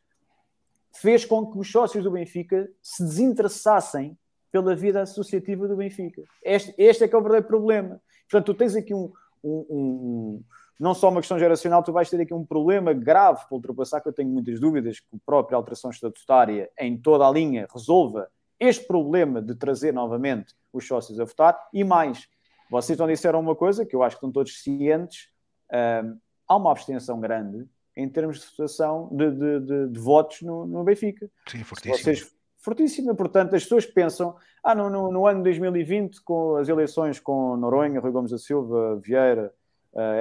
[0.95, 4.17] fez com que os sócios do Benfica se desinteressassem
[4.53, 6.23] pela vida associativa do Benfica.
[6.41, 8.01] Este, este é que é o verdadeiro problema.
[8.29, 9.11] Portanto, tu tens aqui um,
[9.43, 10.43] um, um,
[10.79, 14.09] não só uma questão geracional, tu vais ter aqui um problema grave para ultrapassar, que
[14.09, 18.29] eu tenho muitas dúvidas que a própria alteração estatutária em toda a linha resolva
[18.59, 21.57] este problema de trazer novamente os sócios a votar.
[21.73, 22.27] E mais,
[22.69, 25.29] vocês não disseram uma coisa que eu acho que estão todos cientes,
[25.71, 26.17] uh,
[26.47, 30.83] há uma abstenção grande em termos de votação de, de, de, de votos no, no
[30.83, 31.29] Benfica.
[31.47, 31.97] Sim, fortíssimo.
[31.97, 32.31] Vocês
[32.61, 33.13] fortíssima.
[33.13, 37.99] Portanto, as pessoas pensam, ah, no, no, no ano 2020, com as eleições com Noronha,
[37.99, 39.53] Rui Gomes da Silva, Vieira,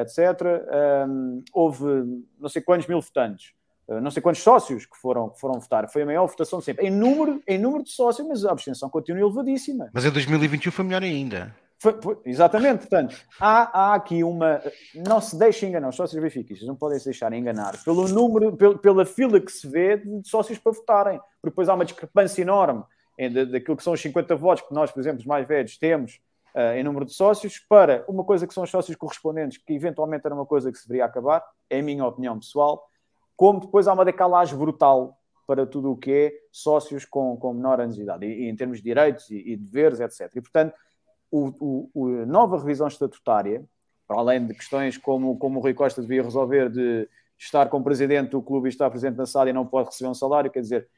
[0.01, 1.85] etc., um, houve
[2.39, 3.53] não sei quantos mil votantes.
[3.87, 5.91] Uh, não sei quantos sócios que foram, que foram votar.
[5.91, 6.87] Foi a maior votação sempre.
[6.87, 9.91] Em número, em número de sócios, mas a abstenção continua elevadíssima.
[9.93, 11.55] Mas em 2021 foi melhor ainda.
[11.79, 14.61] Foi, foi, exatamente, portanto, há, há, aqui uma.
[14.95, 18.79] Não se deixem enganar, os sócios benfiquistas não podem se deixar enganar pelo número, pelo,
[18.79, 22.85] pela fila que se vê de sócios para votarem, porque depois há uma discrepância enorme
[23.51, 26.21] daquilo que são os 50 votos que nós, por exemplo, os mais velhos, temos
[26.55, 30.25] uh, em número de sócios, para uma coisa que são os sócios correspondentes, que eventualmente
[30.25, 32.87] era uma coisa que se deveria acabar, é a minha opinião pessoal,
[33.37, 35.17] como depois há uma decalagem brutal
[35.47, 38.55] para tudo o que é sócios com, com menor anos de idade, e, e em
[38.55, 40.31] termos de direitos e, e deveres, etc.
[40.37, 40.75] E, portanto,
[41.31, 43.65] o, o, a nova revisão estatutária,
[44.07, 47.09] para além de questões como, como o Rui Costa devia resolver de
[47.39, 50.15] estar como presidente do clube e estar presente na sala e não pode receber um
[50.15, 50.89] salário, quer dizer,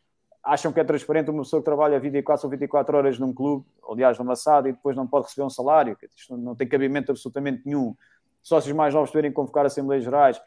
[0.45, 4.19] acham que é transparente uma pessoa que trabalha 24 ou 24 horas num clube, aliás,
[4.19, 7.95] numa sala, e depois não pode receber um salário, isto não tem cabimento absolutamente nenhum.
[8.43, 10.41] Sócios mais novos poderem convocar Assembleias Gerais.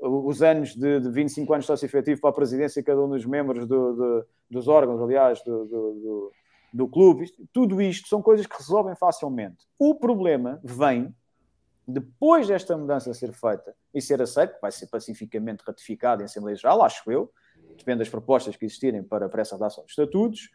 [0.00, 3.24] os anos de, de 25 anos de sócio efetivo para a presidência cada um dos
[3.24, 6.32] membros do, dos órgãos, aliás, do, do,
[6.72, 7.26] do clube.
[7.52, 9.64] Tudo isto são coisas que resolvem facilmente.
[9.78, 11.14] O problema vem
[11.86, 16.82] depois desta mudança ser feita e ser aceita, vai ser pacificamente ratificada em Assembleia Geral,
[16.82, 17.30] acho eu,
[17.78, 20.50] depende das propostas que existirem para, para essa redação de estatutos,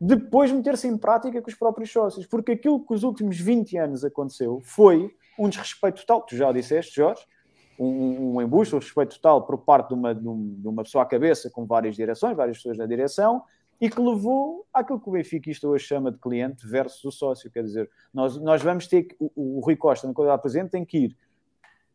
[0.00, 4.04] depois meter-se em prática com os próprios sócios, porque aquilo que os últimos 20 anos
[4.04, 7.24] aconteceu foi um desrespeito total, tu já disseste, Jorge,
[7.78, 11.50] um, um embuste, um respeito total por parte de uma, de uma pessoa à cabeça
[11.50, 13.42] com várias direções, várias pessoas na direção,
[13.80, 17.50] e que levou àquilo que o Benfica isto hoje chama de cliente versus o sócio.
[17.50, 20.84] Quer dizer, nós, nós vamos ter que, o, o Rui Costa, na qualidade presente, tem
[20.84, 21.16] que ir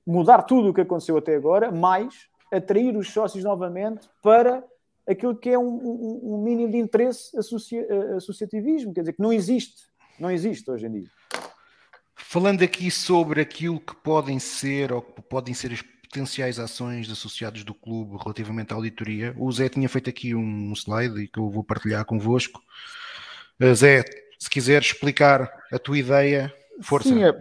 [0.05, 4.63] mudar tudo o que aconteceu até agora, mais atrair os sócios novamente para
[5.07, 7.85] aquilo que é um, um, um mínimo de interesse associa,
[8.15, 9.83] associativismo, quer dizer, que não existe,
[10.19, 11.07] não existe hoje em dia.
[12.15, 17.13] Falando aqui sobre aquilo que podem ser ou que podem ser as potenciais ações de
[17.13, 21.49] associados do clube relativamente à auditoria, o Zé tinha feito aqui um slide que eu
[21.49, 22.61] vou partilhar convosco.
[23.59, 24.03] Uh, Zé,
[24.37, 27.09] se quiser explicar a tua ideia, força.
[27.09, 27.33] Sim, é,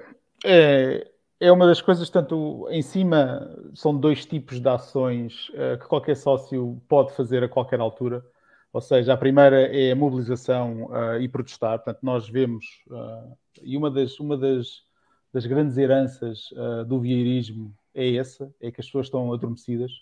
[0.45, 5.87] é, é, uma das coisas, tanto em cima, são dois tipos de ações uh, que
[5.87, 8.25] qualquer sócio pode fazer a qualquer altura.
[8.73, 11.79] Ou seja, a primeira é a mobilização uh, e protestar.
[11.79, 14.83] Portanto, nós vemos, uh, e uma das, uma das,
[15.33, 16.51] das grandes heranças
[16.87, 19.93] do vieirismo é essa, é que as pessoas estão adormecidas.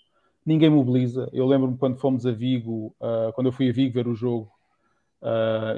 [0.45, 1.29] Ninguém mobiliza.
[1.33, 2.95] Eu lembro-me quando fomos a Vigo,
[3.33, 4.49] quando eu fui a Vigo ver o jogo,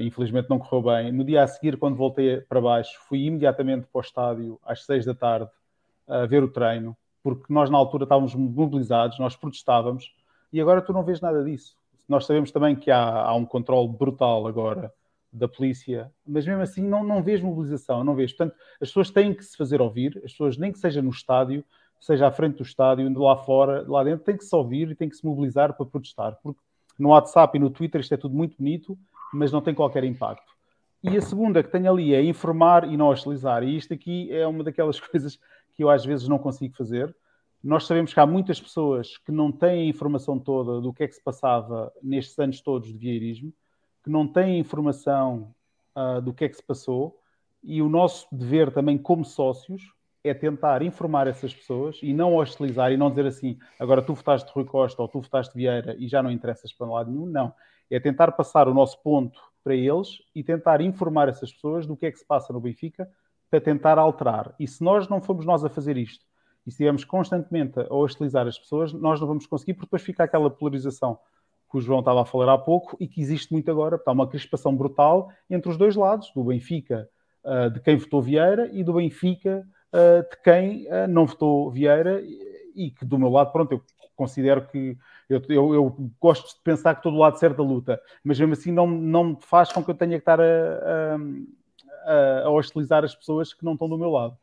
[0.02, 1.12] infelizmente não correu bem.
[1.12, 5.06] No dia a seguir, quando voltei para baixo, fui imediatamente para o estádio às seis
[5.06, 5.50] da tarde
[6.08, 10.14] a ver o treino, porque nós na altura estávamos mobilizados, nós protestávamos,
[10.52, 11.80] e agora tu não vês nada disso
[12.10, 14.92] nós sabemos também que há, há um controle brutal agora
[15.32, 18.34] da polícia, mas mesmo assim não, não vês mobilização, não vês.
[18.34, 21.64] Portanto, as pessoas têm que se fazer ouvir, as pessoas, nem que seja no estádio,
[22.00, 25.08] seja à frente do estádio, lá fora, lá dentro, têm que se ouvir e têm
[25.08, 26.60] que se mobilizar para protestar, porque
[26.98, 28.98] no WhatsApp e no Twitter isto é tudo muito bonito,
[29.34, 30.52] mas não tem qualquer impacto.
[31.02, 34.46] E a segunda que tenho ali é informar e não hostilizar, e isto aqui é
[34.46, 35.40] uma daquelas coisas
[35.74, 37.16] que eu às vezes não consigo fazer,
[37.64, 41.08] nós sabemos que há muitas pessoas que não têm a informação toda do que é
[41.08, 43.54] que se passava nestes anos todos de vieirismo,
[44.04, 45.54] que não têm informação
[45.96, 47.20] uh, do que é que se passou,
[47.62, 49.94] e o nosso dever também como sócios
[50.24, 54.48] é tentar informar essas pessoas e não hostilizar e não dizer assim, agora tu votaste
[54.48, 57.54] de Rui Costa ou tu votaste Vieira e já não interessas para lado nenhum, não.
[57.90, 62.06] É tentar passar o nosso ponto para eles e tentar informar essas pessoas do que
[62.06, 63.10] é que se passa no Benfica
[63.50, 64.54] para tentar alterar.
[64.60, 66.26] E se nós não fomos nós a fazer isto,
[66.66, 70.50] e estivermos constantemente a hostilizar as pessoas, nós não vamos conseguir, porque depois fica aquela
[70.50, 71.18] polarização
[71.70, 73.96] que o João estava a falar há pouco e que existe muito agora.
[73.96, 77.08] Está uma crispação brutal entre os dois lados, do Benfica,
[77.44, 82.22] uh, de quem votou Vieira, e do Benfica, uh, de quem uh, não votou Vieira,
[82.76, 83.84] e que do meu lado, pronto, eu
[84.16, 84.98] considero que
[85.30, 88.72] eu, eu, eu, gosto de pensar que todo lado certo da luta, mas mesmo assim
[88.72, 91.18] não, não faz com que eu tenha que estar a,
[92.06, 94.38] a, a hostilizar as pessoas que não estão do meu lado.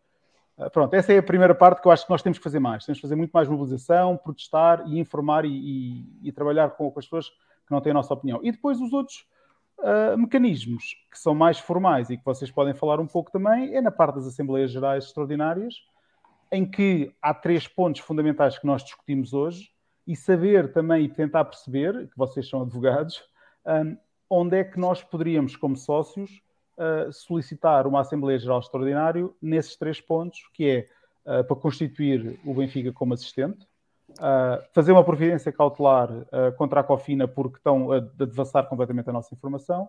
[0.58, 2.58] Ah, pronto, essa é a primeira parte que eu acho que nós temos que fazer
[2.58, 2.84] mais.
[2.84, 6.98] Temos que fazer muito mais mobilização, protestar e informar e, e, e trabalhar com, com,
[6.98, 8.40] as pessoas que não têm a nossa opinião.
[8.42, 9.26] E depois os outros
[9.80, 13.82] uh, mecanismos que são mais formais e que vocês podem falar um pouco também é
[13.82, 15.74] na parte das Assembleias Gerais Extraordinárias,
[16.50, 19.70] em que há três pontos fundamentais que nós discutimos hoje
[20.06, 23.22] e saber também e tentar perceber, que vocês são advogados,
[23.64, 23.96] um, ah,
[24.30, 26.40] onde é que nós poderíamos, como sócios,
[26.76, 32.54] uh, solicitar uma Assembleia Geral Extraordinária nesses três pontos, que é uh, para constituir o
[32.54, 33.66] Benfica como assistente,
[34.72, 36.08] fazer uma providência cautelar
[36.56, 39.88] contra a Cofina porque estão a devassar completamente a nossa informação,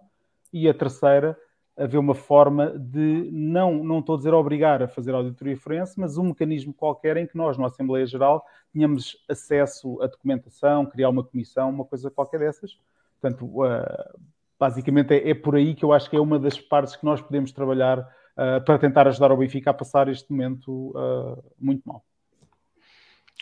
[0.51, 1.37] e a terceira,
[1.77, 6.17] haver uma forma de, não, não estou a dizer obrigar a fazer auditoria forense, mas
[6.17, 8.43] um mecanismo qualquer em que nós, na Assembleia Geral,
[8.73, 12.79] tenhamos acesso à documentação, criar uma comissão, uma coisa qualquer dessas.
[13.19, 14.19] Portanto, uh,
[14.59, 17.21] basicamente é, é, por aí que eu acho que é uma das partes que nós
[17.21, 22.03] podemos trabalhar uh, para tentar ajudar o Benfica a passar este momento uh, muito mal.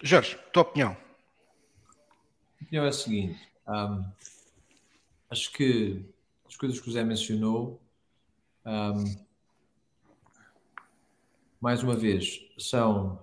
[0.04, 0.98] Jorge, tua opinião?
[2.60, 4.04] A opinião é a seguinte: um,
[5.30, 6.06] acho que
[6.48, 7.80] as coisas que o Zé mencionou,
[8.66, 9.16] um,
[11.62, 13.20] mais uma vez, são.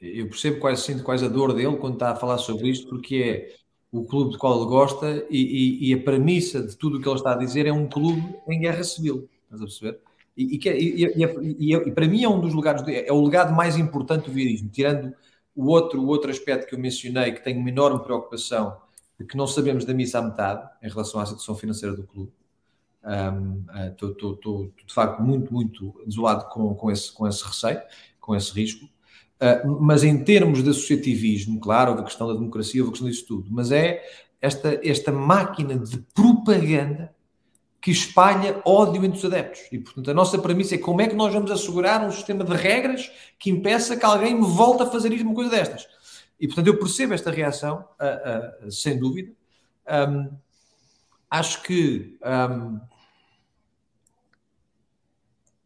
[0.00, 3.16] Eu percebo quais, sinto quais a dor dele quando está a falar sobre isto, porque
[3.16, 3.56] é
[3.90, 7.08] o clube do qual ele gosta e, e, e, a premissa de tudo o que
[7.08, 9.28] ele está a dizer é um clube em guerra civil.
[9.44, 10.00] Estás a perceber?
[10.36, 14.32] E, e, e, para mim é um dos lugares, é o legado mais importante do
[14.32, 15.14] viarismo, tirando
[15.54, 18.76] o outro, o outro aspecto que eu mencionei, que tenho uma enorme preocupação,
[19.18, 22.32] de que não sabemos da missa à metade em relação à situação financeira do clube.
[23.92, 27.80] Estou uh, de facto muito, muito desolado com, com, esse, com esse receio,
[28.20, 28.86] com esse risco.
[29.40, 33.10] Uh, mas em termos de associativismo, claro, houve a questão da democracia, houve a questão
[33.10, 34.02] disso tudo, mas é
[34.40, 37.14] esta, esta máquina de propaganda
[37.84, 39.60] que espalha ódio entre os adeptos.
[39.70, 42.54] E, portanto, a nossa premissa é como é que nós vamos assegurar um sistema de
[42.54, 45.86] regras que impeça que alguém me volte a fazer uma coisa destas.
[46.40, 49.32] E, portanto, eu percebo esta reação, uh, uh, sem dúvida.
[49.86, 50.30] Um,
[51.30, 52.80] acho que um,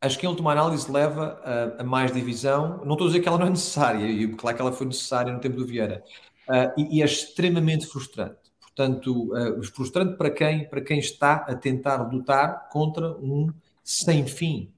[0.00, 2.80] acho que em última análise leva a, a, mais divisão.
[2.84, 5.32] Não estou a dizer que ela não é necessária, e claro que ela foi necessária
[5.32, 6.04] no tempo do Vieira,
[6.48, 8.36] uh, e, e, é extremamente frustrante.
[8.60, 13.52] Portanto, uh, frustrante para quem, para quem está a tentar lutar contra um
[13.82, 14.72] sem fim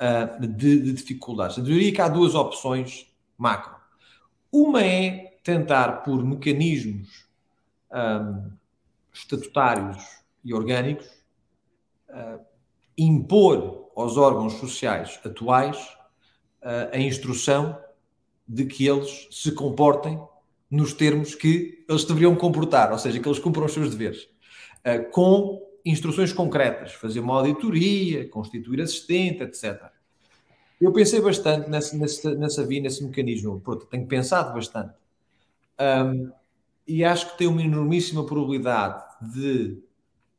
[0.00, 1.56] uh, de, de, dificuldades.
[1.56, 3.74] Eu diria que há duas opções macro.
[4.52, 7.26] Uma é tentar, por mecanismos
[7.90, 8.50] um,
[9.12, 10.04] estatutários
[10.44, 11.08] e orgânicos,
[12.96, 15.76] impor aos órgãos sociais atuais
[16.62, 17.78] uh, a instrução
[18.46, 20.20] de que eles se comportem
[20.70, 24.24] nos termos que eles deveriam comportar, ou seja, que eles cumpram os seus deveres,
[24.84, 29.90] uh, com instruções concretas, fazer uma auditoria, constituir assistente, etc.
[30.80, 34.94] Eu pensei bastante nessa, nessa, nessa via, nesse mecanismo, Pronto, tenho pensado bastante.
[35.78, 36.30] Um,
[36.86, 39.78] e acho que tem uma enormíssima probabilidade de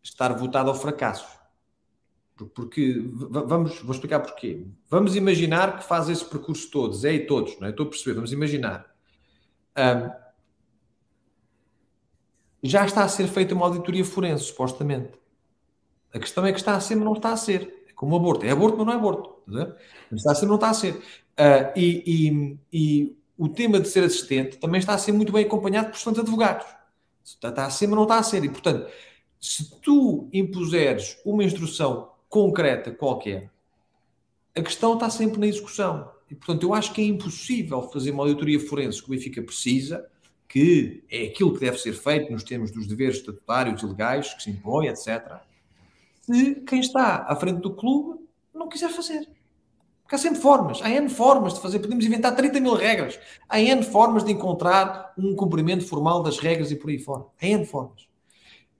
[0.04, 1.41] estar votado ao fracasso.
[2.48, 4.66] Porque, vamos, vou explicar porquê.
[4.90, 7.72] Vamos imaginar que faz esse percurso todos, é e todos, não é?
[7.72, 8.94] Estou a perceber, vamos imaginar.
[9.78, 10.22] Um,
[12.64, 15.12] já está a ser feita uma auditoria forense, supostamente.
[16.14, 17.86] A questão é que está a ser, mas não está a ser.
[17.90, 18.46] É como o aborto.
[18.46, 19.42] É aborto, mas não é aborto.
[19.48, 19.76] Está,
[20.12, 20.94] está a ser, mas não está a ser.
[20.96, 25.46] Uh, e, e, e, o tema de ser assistente também está a ser muito bem
[25.46, 26.68] acompanhado por bastantes advogados.
[27.24, 28.44] Está, está a ser, mas não está a ser.
[28.44, 28.88] E, portanto,
[29.40, 33.52] se tu impuseres uma instrução concreta qualquer,
[34.56, 36.10] a questão está sempre na execução.
[36.30, 40.08] E, portanto, eu acho que é impossível fazer uma auditoria forense que o Benfica precisa,
[40.48, 44.44] que é aquilo que deve ser feito nos termos dos deveres estatutários e legais que
[44.44, 45.40] se impõem, etc.,
[46.22, 48.20] se quem está à frente do clube
[48.54, 49.28] não quiser fazer.
[50.04, 51.80] Porque há sempre formas, há N formas de fazer.
[51.80, 53.20] Podemos inventar 30 mil regras.
[53.50, 57.26] Há N formas de encontrar um cumprimento formal das regras e por aí fora.
[57.42, 58.08] Há N formas.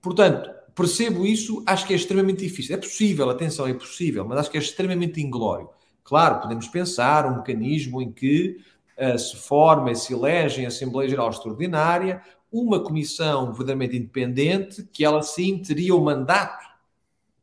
[0.00, 2.74] Portanto, percebo isso, acho que é extremamente difícil.
[2.74, 5.68] É possível, atenção, é possível, mas acho que é extremamente inglório.
[6.04, 8.60] Claro, podemos pensar um mecanismo em que
[8.98, 15.04] uh, se forma e se elege em Assembleia Geral Extraordinária uma comissão verdadeiramente independente que
[15.04, 16.66] ela sim teria o mandato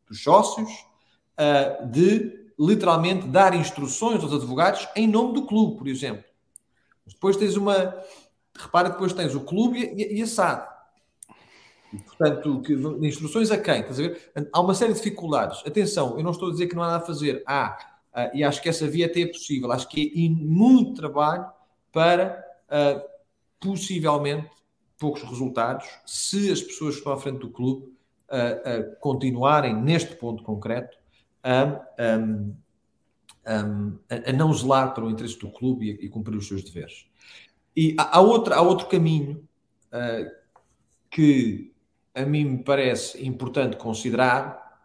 [0.07, 6.23] dos sócios uh, de literalmente dar instruções aos advogados em nome do clube, por exemplo.
[7.07, 7.95] Depois tens uma.
[8.55, 10.78] Repara, depois tens o clube e, e a SAD
[11.97, 12.73] portanto, que,
[13.05, 13.81] instruções a quem?
[13.81, 14.31] Estás a ver?
[14.53, 15.61] Há uma série de dificuldades.
[15.65, 17.43] Atenção, eu não estou a dizer que não há nada a fazer.
[17.47, 17.77] Há,
[18.13, 19.71] uh, e acho que essa via até é possível.
[19.71, 21.47] Acho que é muito trabalho
[21.91, 23.01] para, uh,
[23.59, 24.49] possivelmente,
[24.97, 27.85] poucos resultados, se as pessoas que estão à frente do clube
[28.29, 30.97] uh, continuarem neste ponto concreto
[31.41, 31.81] a,
[33.45, 37.07] a, não zelar para o interesse do clube e, e cumprir os seus deveres.
[37.75, 39.47] E há, há, outra, há outro caminho
[39.93, 40.29] uh,
[41.09, 41.73] que
[42.13, 44.81] a mim me parece importante considerar,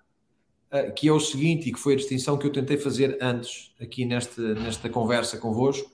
[0.72, 3.72] uh, que é o seguinte, e que foi a distinção que eu tentei fazer antes,
[3.80, 5.90] aqui nesta, nesta conversa convosco,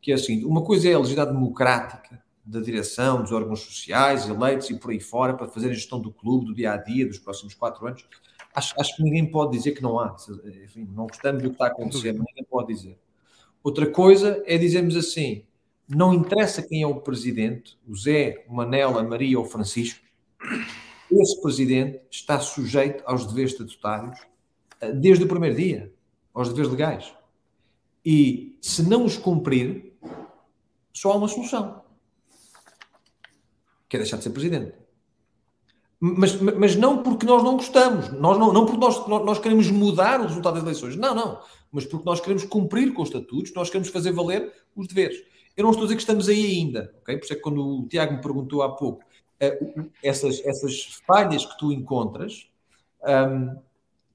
[0.00, 4.28] que é o seguinte, uma coisa é a legislação democrática da direção, dos órgãos sociais,
[4.28, 7.18] eleitos e por aí fora, para fazer a gestão do clube, do dia-a-dia, -dia, dos
[7.18, 8.04] próximos quatro anos.
[8.52, 10.16] Acho, acho, que ninguém pode dizer que não há.
[10.64, 12.98] Enfim, não gostamos do que está a acontecer, ninguém pode dizer.
[13.62, 15.44] Outra coisa é dizermos assim,
[15.88, 20.00] não interessa quem é o presidente, o Zé, o Manel, a Maria ou o Francisco,
[21.10, 24.20] esse presidente está sujeito aos deveres estatutários
[24.80, 25.92] eh, desde o primeiro dia,
[26.32, 27.12] aos deveres legais.
[28.04, 29.92] E se não os cumprir,
[30.92, 31.82] só há uma solução,
[33.88, 34.72] que é deixar de ser presidente.
[36.02, 40.20] Mas, mas não porque nós não gostamos, nós não, não porque nós, nós queremos mudar
[40.20, 43.68] o resultado das eleições, não, não, mas porque nós queremos cumprir com os estatutos, nós
[43.68, 45.22] queremos fazer valer os deveres.
[45.54, 47.18] Eu não estou a dizer que estamos aí ainda, ok?
[47.18, 49.04] Por isso é que quando o Tiago me perguntou há pouco
[50.02, 52.48] essas, essas falhas que tu encontras,
[53.02, 53.56] um,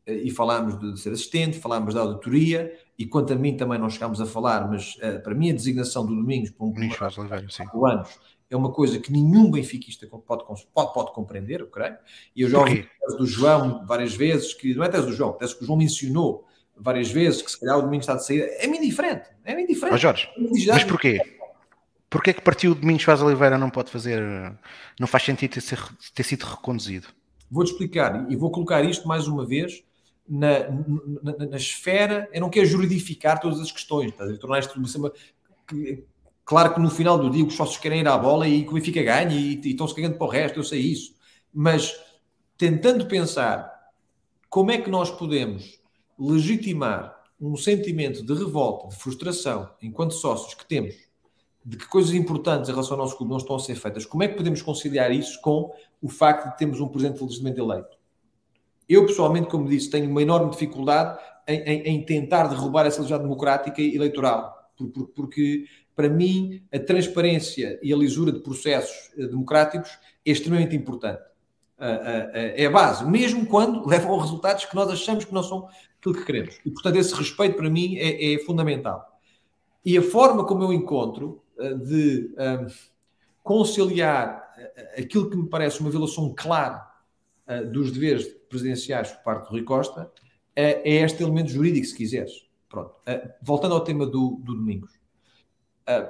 [0.08, 4.22] e falámos de ser assistente, falámos da auditoria, e quanto a mim também não chegámos
[4.22, 7.48] a falar, mas uh, para mim a designação do Domingos para um Domingos faz Oliveira,
[7.50, 7.64] sim.
[7.74, 8.20] anos
[8.50, 11.98] é uma coisa que nenhum benfiquista pode, pode, pode compreender, eu creio.
[12.36, 15.34] E eu já ouvi tese do João várias vezes, que não é tese do João,
[15.34, 16.46] tese que o João mencionou
[16.78, 19.96] várias vezes, que se calhar o Domingos está de saída, é-me indiferente, é-me indiferente.
[19.96, 21.20] Oh, Jorge, é mas porquê?
[22.10, 24.22] Porquê que partiu o Domingos Faz Oliveira não pode fazer,
[25.00, 25.80] não faz sentido ter, ser,
[26.14, 27.08] ter sido reconduzido?
[27.50, 29.84] Vou-te explicar e vou colocar isto mais uma vez
[30.28, 30.70] na,
[31.22, 34.26] na, na, esfera, eu não quero juridificar todas as questões, tá?
[34.40, 35.12] tornar isto uma,
[36.44, 39.04] Claro que no final do dia os sócios querem ir à bola e que o
[39.04, 41.16] ganhe e, e estão-se cagando para o resto, eu sei isso.
[41.54, 41.96] Mas
[42.58, 43.72] tentando pensar
[44.50, 45.80] como é que nós podemos
[46.20, 50.96] legitimar um sentimento de revolta, de frustração, enquanto sócios que temos,
[51.66, 54.22] de que coisas importantes em relação ao nosso clube não estão a ser feitas, como
[54.22, 57.98] é que podemos conciliar isso com o facto de termos um presidente legitimamente eleito?
[58.88, 63.28] Eu, pessoalmente, como disse, tenho uma enorme dificuldade em, em, em tentar derrubar essa legislação
[63.28, 64.54] democrática e eleitoral,
[65.16, 65.66] porque
[65.96, 69.90] para mim, a transparência e a lisura de processos eh, democráticos
[70.26, 71.22] é extremamente importante.
[71.78, 75.68] É a base, mesmo quando levam a resultados que nós achamos que não são
[76.00, 76.60] aquilo que queremos.
[76.66, 79.20] E, portanto, esse respeito para mim é, é fundamental.
[79.84, 81.42] E a forma como eu encontro
[81.84, 82.68] de um,
[83.44, 86.86] conciliar eh, aquilo que me parece uma violação clara
[87.48, 90.12] uh, dos deveres presidenciais por parte do Rui Costa
[90.56, 92.46] é, é este elemento jurídico, se quiseres.
[92.68, 92.96] Pronto.
[93.08, 94.92] Uh, voltando ao tema do, do Domingos.
[95.88, 96.10] Uh,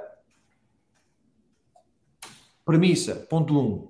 [2.64, 3.58] premissa, ponto 1.
[3.58, 3.88] Um,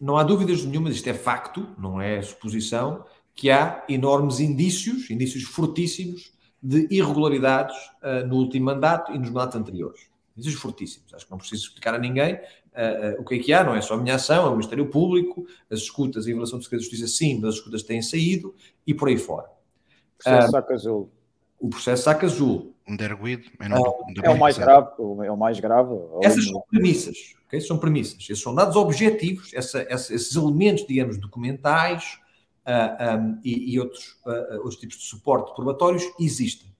[0.00, 5.44] não há dúvidas nenhuma, isto é facto, não é suposição, que há enormes indícios, indícios
[5.44, 6.32] fortíssimos,
[6.62, 10.13] de irregularidades uh, no último mandato e nos mandatos anteriores.
[10.36, 11.12] Indícios fortíssimos.
[11.14, 13.74] Acho que não preciso explicar a ninguém uh, uh, o que é que há, não
[13.74, 16.82] é só a minha ação, é o Ministério Público, as escutas em relação do Segredo
[16.82, 18.54] de Justiça, sim, mas as escutas têm saído
[18.86, 19.48] e por aí fora.
[19.48, 21.12] O processo Saca Azul.
[21.58, 23.50] O processo Saca Azul um derguido.
[23.60, 25.94] É, é, o mais grave, é o mais grave.
[26.22, 27.16] Essas são premissas,
[27.46, 27.60] okay?
[27.60, 28.18] são premissas.
[28.20, 32.18] Esses são dados objetivos, essa, essa, esses elementos, digamos, documentais
[32.66, 36.73] uh, ah, um, e, e, outros, uh, outros tipos de suporte probatórios existem.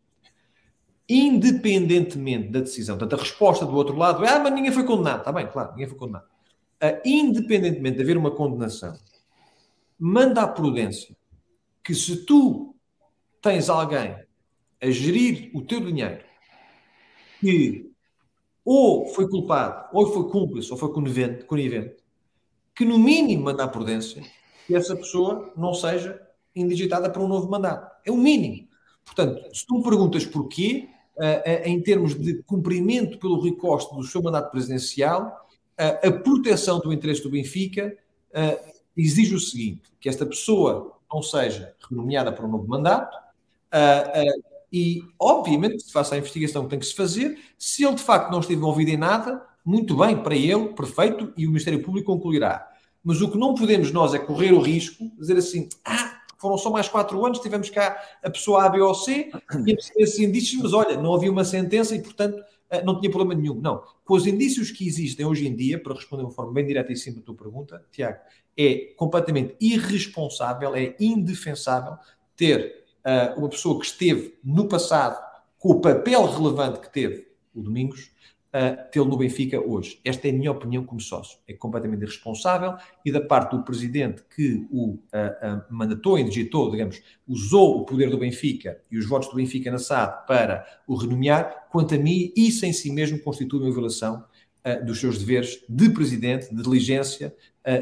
[1.08, 5.18] Independentemente da decisão, portanto, a resposta do outro lado é: ah, mas ninguém foi condenado.
[5.18, 6.26] Está bem, claro, ninguém foi condenado.
[7.04, 8.98] Independentemente de haver uma condenação,
[9.98, 11.16] manda a prudência
[11.82, 12.74] que se tu
[13.40, 14.16] tens alguém
[14.80, 16.22] a gerir o teu dinheiro
[17.40, 17.90] que
[18.64, 21.96] ou foi culpado, ou foi cúmplice, ou foi conivente, conivente
[22.74, 24.22] que no mínimo manda a prudência
[24.66, 26.20] que essa pessoa não seja
[26.56, 27.94] indigitada para um novo mandato.
[28.04, 28.68] É o mínimo.
[29.04, 30.88] Portanto, se tu me perguntas porquê,
[31.64, 35.46] em termos de cumprimento pelo Rui Costa do seu mandato presidencial,
[35.78, 37.96] uh, a proteção do interesse do Benfica
[38.96, 43.16] exige o seguinte: que esta pessoa não seja renomeada para um novo mandato,
[44.72, 47.38] e, obviamente, se faça a investigação que tem que se fazer.
[47.56, 51.46] Se ele, de facto, não esteve envolvido em nada, muito bem, para ele, perfeito, e
[51.46, 52.68] o Ministério Público concluirá.
[53.02, 56.58] Mas o que não podemos nós é correr o risco de dizer assim, ah, foram
[56.58, 59.30] só mais quatro anos, tivemos cá a pessoa A, B ou C,
[59.66, 63.40] e esses indícios, mas olha, não havia uma sentença e, portanto, eh, não tinha problema
[63.40, 63.60] nenhum.
[63.60, 63.82] Não.
[64.04, 66.92] Com os indícios que existem hoje em dia, para responder de uma forma bem direta
[66.92, 68.18] e simples à tua pergunta, Tiago,
[68.56, 71.96] é completamente irresponsável, é indefensável
[72.36, 75.22] ter uh, uma pessoa que esteve no passado
[75.58, 78.10] com o papel relevante que teve o Domingos,
[78.54, 80.00] uh, tê-lo no Benfica hoje.
[80.04, 81.38] Esta é a minha opinião como sócio.
[81.46, 87.02] É completamente irresponsável e da parte do presidente que o uh, uh, mandatou, indigitou, digamos,
[87.26, 91.66] usou o poder do Benfica e os votos do Benfica na SAD para o renomear,
[91.70, 94.24] quanto a mim, isso em si mesmo constitui uma violação
[94.86, 97.34] dos seus deveres de presidente, de diligência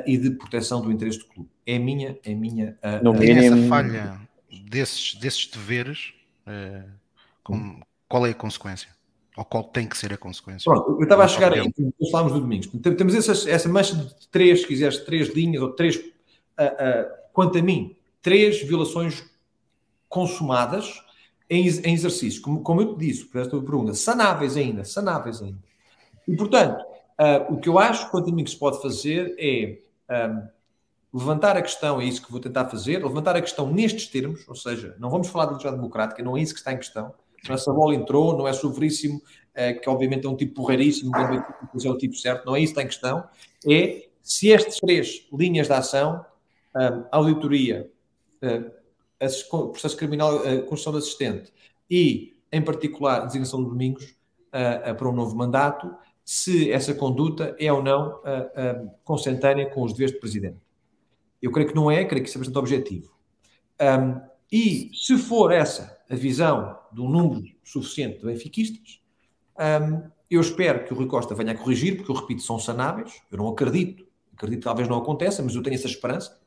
[0.05, 1.49] e de proteção do interesse do clube.
[1.65, 2.77] É a minha, é a minha.
[3.01, 4.21] no mínimo, essa falha
[4.73, 6.15] desses, desses deveres,
[6.47, 6.89] uh,
[7.43, 8.89] com, qual é a consequência?
[9.37, 10.71] Ou qual tem que ser a consequência?
[10.71, 12.69] Pronto, eu estava a chegar aí, nós falámos do Domingos.
[12.97, 17.59] Temos essa, essa mancha de três, se quiseres, três linhas, ou três, uh, uh, quanto
[17.59, 19.25] a mim, três violações
[20.07, 21.03] consumadas
[21.49, 22.43] em, em exercício.
[22.43, 25.59] Como, como eu te disse, por esta pergunta, sanáveis ainda, sanáveis ainda.
[26.29, 26.85] E, portanto,
[27.19, 29.79] uh, o que eu acho, quanto a mim, que se pode fazer é
[30.29, 34.47] um, levantar a questão, é isso que vou tentar fazer, levantar a questão nestes termos,
[34.49, 37.15] ou seja, não vamos falar de liberdade democrática, não é isso que está em questão.
[37.45, 39.21] Se essa bola entrou, não é o Veríssimo,
[39.55, 42.75] eh, que obviamente é um tipo porreiríssimo, mas é o tipo certo, não é isso
[42.75, 43.29] que está em questão.
[43.69, 46.25] É se estas três linhas de ação,
[47.11, 47.91] auditoria,
[49.73, 51.53] processo criminal, construção de assistente
[51.91, 54.15] e, em particular, designação de Domingos
[54.51, 55.93] para um novo mandato,
[56.25, 58.21] se essa conduta é ou não
[59.03, 60.59] consentânea com os deveres de Presidente.
[61.43, 63.13] Eu creio que não é, creio que isso é bastante objetivo.
[63.81, 64.21] Um,
[64.53, 69.01] e se for essa a visão de um número suficiente de benfiquistas,
[69.59, 73.21] um, eu espero que o Rui Costa venha a corrigir, porque eu repito, são sanáveis.
[73.31, 76.39] Eu não acredito, acredito que talvez não aconteça, mas eu tenho essa esperança.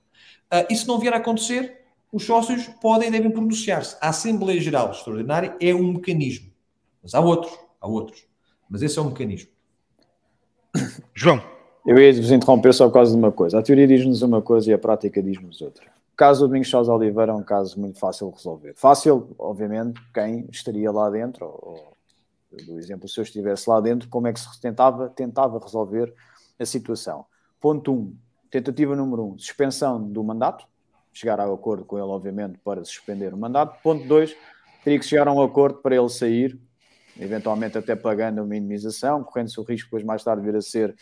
[0.54, 1.82] Uh, e se não vier a acontecer,
[2.12, 3.98] os sócios podem e devem pronunciar-se.
[4.02, 6.52] A Assembleia Geral Extraordinária é um mecanismo,
[7.02, 8.26] mas há outros, há outros.
[8.70, 9.50] Mas esse é um mecanismo.
[11.14, 11.42] João.
[11.86, 13.60] Eu ia vos interromper só por causa de uma coisa.
[13.60, 15.86] A teoria diz-nos uma coisa e a prática diz-nos outra.
[16.16, 18.74] O caso do Domingos Chaves Oliveira é um caso muito fácil de resolver.
[18.74, 21.92] Fácil, obviamente, quem estaria lá dentro, ou,
[22.66, 26.14] do exemplo, se eu estivesse lá dentro, como é que se tentava, tentava resolver
[26.58, 27.26] a situação.
[27.60, 28.18] Ponto 1, um,
[28.50, 30.66] tentativa número 1, um, suspensão do mandato,
[31.12, 33.78] chegar a acordo com ele, obviamente, para suspender o mandato.
[33.84, 34.34] Ponto 2,
[34.86, 36.58] teria que chegar a um acordo para ele sair,
[37.20, 40.96] eventualmente até pagando uma minimização, correndo-se o risco depois mais tarde vir a ser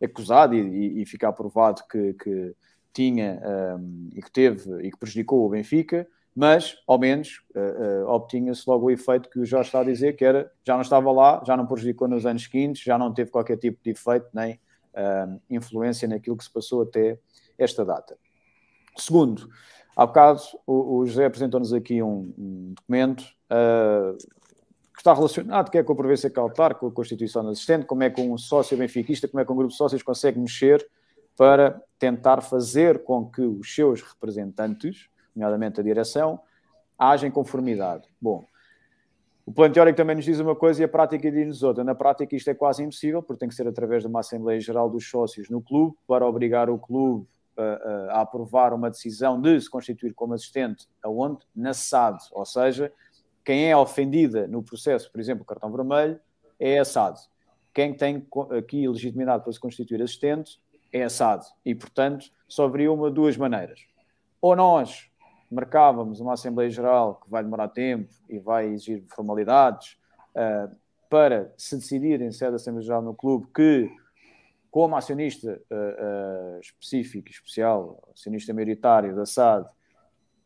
[0.00, 2.54] acusado e, e, e ficar provado que, que
[2.92, 3.40] tinha
[3.78, 8.68] um, e que teve e que prejudicou o Benfica, mas ao menos uh, uh, obtinha-se
[8.68, 11.42] logo o efeito que o Jorge está a dizer, que era já não estava lá,
[11.46, 15.40] já não prejudicou nos anos seguintes, já não teve qualquer tipo de efeito nem uh,
[15.48, 17.18] influência naquilo que se passou até
[17.58, 18.16] esta data.
[18.96, 19.48] Segundo,
[19.96, 23.24] há bocado o, o José apresentou-nos aqui um, um documento
[24.94, 28.02] que está relacionado, que é com a prevenção cautelar, com a constituição do assistente, como
[28.02, 30.86] é que um sócio benfiquista, como é que um grupo de sócios consegue mexer
[31.40, 36.38] para tentar fazer com que os seus representantes, nomeadamente a direção,
[36.98, 38.06] haja em conformidade.
[38.20, 38.44] Bom,
[39.46, 41.82] o plano teórico também nos diz uma coisa e a prática diz-nos outra.
[41.82, 44.90] Na prática isto é quase impossível, porque tem que ser através de uma Assembleia Geral
[44.90, 47.26] dos Sócios no clube, para obrigar o clube
[47.56, 51.38] a, a, a aprovar uma decisão de se constituir como assistente aonde?
[51.56, 52.92] Na SAD, ou seja,
[53.42, 56.20] quem é ofendida no processo, por exemplo, o cartão vermelho,
[56.58, 57.18] é a SAD.
[57.72, 58.26] Quem tem
[58.58, 60.60] aqui legitimidade para se constituir assistente
[60.92, 61.44] é assado.
[61.64, 63.80] E, portanto, só haveria uma duas maneiras.
[64.40, 65.10] Ou nós
[65.50, 69.96] marcávamos uma Assembleia Geral que vai demorar tempo e vai exigir formalidades
[70.34, 70.74] uh,
[71.08, 73.90] para se decidir em sede da Assembleia Geral no clube que,
[74.70, 79.68] como acionista uh, uh, específico, especial, acionista maioritário da SAD,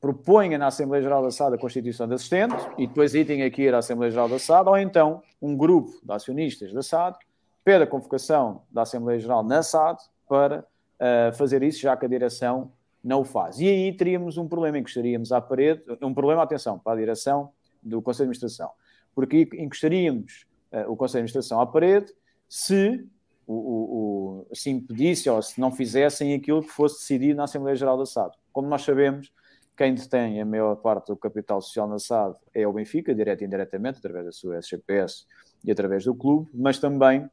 [0.01, 3.62] proponha na Assembleia Geral da SAD a constituição de assistente e depois aí tem que
[3.62, 7.19] ir à Assembleia Geral da SAD, ou então um grupo de acionistas da SAD
[7.62, 9.99] pede a convocação da Assembleia Geral na SAD
[10.29, 12.73] para uh, fazer isso, já que a direção
[13.03, 13.61] não o faz.
[13.61, 17.51] E aí teríamos um problema, encostaríamos à parede, um problema, atenção, para a direção
[17.83, 18.71] do Conselho de Administração,
[19.15, 22.13] porque encostaríamos uh, o Conselho de Administração à parede
[22.49, 23.07] se
[23.47, 27.77] o, o, o, se impedisse ou se não fizessem aquilo que fosse decidido na Assembleia
[27.77, 28.35] Geral da SAD.
[28.53, 29.31] Como nós sabemos,
[29.77, 33.45] quem detém a maior parte do capital social na SAD é o Benfica, direto e
[33.45, 35.27] indiretamente, através da sua SGPS
[35.65, 37.29] e através do clube, mas também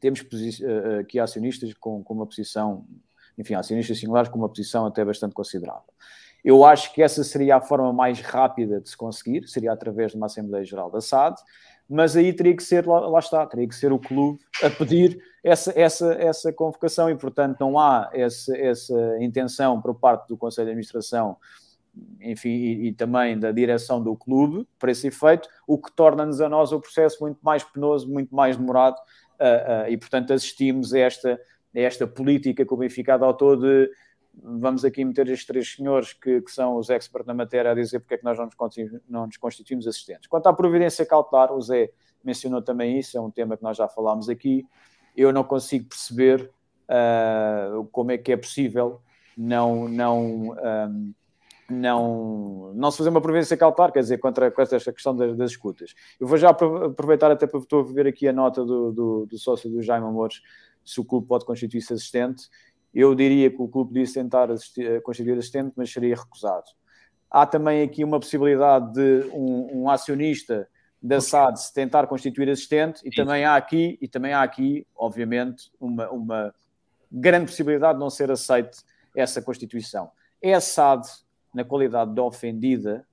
[0.00, 2.84] temos uh, aqui acionistas com, com uma posição,
[3.36, 5.92] enfim, acionistas singulares com uma posição até bastante considerável.
[6.44, 10.16] Eu acho que essa seria a forma mais rápida de se conseguir, seria através de
[10.16, 11.36] uma Assembleia Geral da SAD,
[11.88, 15.20] mas aí teria que ser, lá, lá está, teria que ser o clube a pedir
[15.42, 20.66] essa, essa, essa convocação e, portanto, não há essa, essa intenção por parte do Conselho
[20.66, 21.36] de Administração
[22.20, 26.48] enfim, e, e, também da direção do clube para esse efeito, o que torna-nos a
[26.48, 28.96] nós o processo muito mais penoso, muito mais demorado
[29.88, 31.40] e, portanto, assistimos a esta,
[31.74, 33.90] a esta política que o Benfica adotou de
[34.42, 38.00] vamos aqui meter estes três senhores que, que são os experts na matéria a dizer
[38.00, 40.28] porque é que nós não nos, não nos constituímos assistentes.
[40.28, 41.90] Quanto à providência cautelar, o Zé
[42.22, 44.66] mencionou também isso, é um tema que nós já falámos aqui.
[45.16, 46.50] Eu não consigo perceber
[46.88, 49.00] uh, como é que é possível
[49.36, 51.14] não, não, um,
[51.70, 55.50] não, não se fazer uma providência cautelar, quer dizer, contra, contra esta questão das, das,
[55.50, 55.94] escutas.
[56.18, 59.38] Eu vou já aproveitar até para estou a ver aqui a nota do, do, do
[59.38, 60.40] sócio do Jaime Amores,
[60.84, 62.48] se o clube pode constituir-se assistente.
[62.94, 66.64] Eu diria que o clube podia tentar assistir, constituir assistente, mas seria recusado.
[67.30, 70.66] Há também aqui uma possibilidade de um, um acionista
[71.00, 75.70] da SAD se tentar constituir assistente e também há aqui, e também há aqui, obviamente,
[75.78, 76.54] uma, uma
[77.12, 78.80] grande possibilidade de não ser aceite
[79.14, 80.10] essa constituição.
[80.40, 81.06] É a SAD
[81.52, 83.06] na qualidade de ofendida,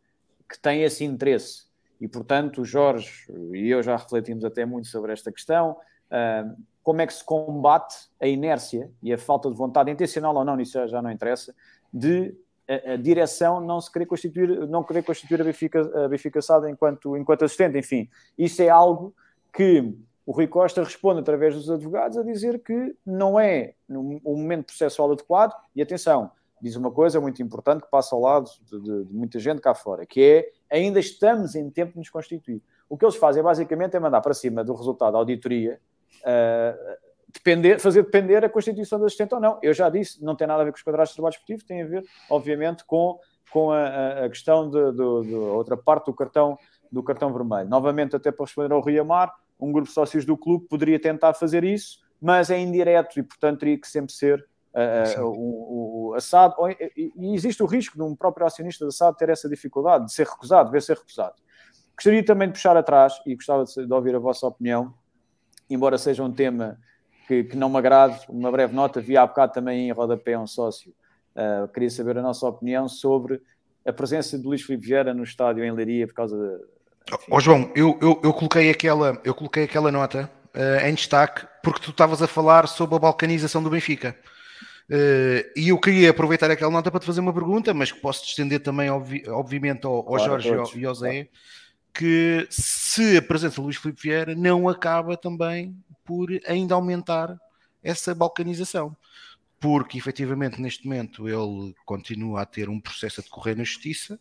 [0.49, 1.65] que tem esse interesse.
[1.99, 5.77] E, portanto, o Jorge e eu já refletimos até muito sobre esta questão.
[6.07, 10.45] Uh, como é que se combate a inércia e a falta de vontade, intencional ou
[10.45, 11.55] não, isso já não interessa,
[11.91, 12.35] de
[12.67, 16.69] a, a direção não se querer constituir, não querer constituir a Benfica, a Benfica Sada
[16.69, 17.77] enquanto, enquanto assistente.
[17.77, 19.15] Enfim, isso é algo
[19.53, 19.95] que
[20.25, 25.11] o Rui Costa responde através dos advogados a dizer que não é um momento processual
[25.11, 25.53] adequado.
[25.75, 29.39] E atenção, diz uma coisa muito importante que passa ao lado de, de, de, muita
[29.39, 32.61] gente cá fora, que é ainda estamos em tempo de nos constituir.
[32.89, 35.79] O que eles fazem basicamente é mandar para cima do resultado da auditoria
[36.21, 36.95] uh,
[37.35, 39.59] depender, fazer depender a constituição do assistente ou não.
[39.61, 41.81] Eu já disse, não tem nada a ver com os quadrados de trabalho esportivo, tem
[41.81, 43.19] a ver, obviamente, com,
[43.51, 46.57] com a, a questão de, outra parte do cartão,
[46.91, 47.69] do cartão vermelho.
[47.69, 51.33] Novamente, até para responder ao Rio Amar, um grupo de sócios do clube poderia tentar
[51.33, 54.45] fazer isso, mas é indireto e, portanto, teria que sempre ser
[54.75, 59.15] uh, o, o assado, e, e, existe o risco de um próprio acionista de assado
[59.15, 61.35] ter essa dificuldade de ser recusado, de ver ser recusado.
[61.95, 64.93] Gostaria também de puxar atrás e gostava de, de ouvir a vossa opinião,
[65.69, 66.77] embora seja um tema
[67.27, 70.45] que, que, não me agrade, uma breve nota, vi há bocado também em rodapé um
[70.45, 70.93] sócio,
[71.35, 73.41] uh, queria saber a nossa opinião sobre
[73.85, 76.75] a presença de Luís Filipe Vieira no estádio em Leiria por causa de,
[77.29, 81.45] Ó oh, João, eu, eu, eu, coloquei aquela, eu coloquei aquela nota uh, em destaque
[81.61, 84.15] porque tu estavas a falar sobre a balcanização do Benfica.
[84.89, 88.23] Uh, e eu queria aproveitar aquela nota para te fazer uma pergunta, mas que posso
[88.23, 91.27] estender também, obvi obviamente, ao, ao claro, Jorge todos, e ao Zé,
[91.93, 97.35] que se a presença de Luís Filipe Vieira não acaba também por ainda aumentar
[97.81, 98.95] essa balcanização.
[99.59, 104.19] Porque, efetivamente, neste momento ele continua a ter um processo a decorrer na Justiça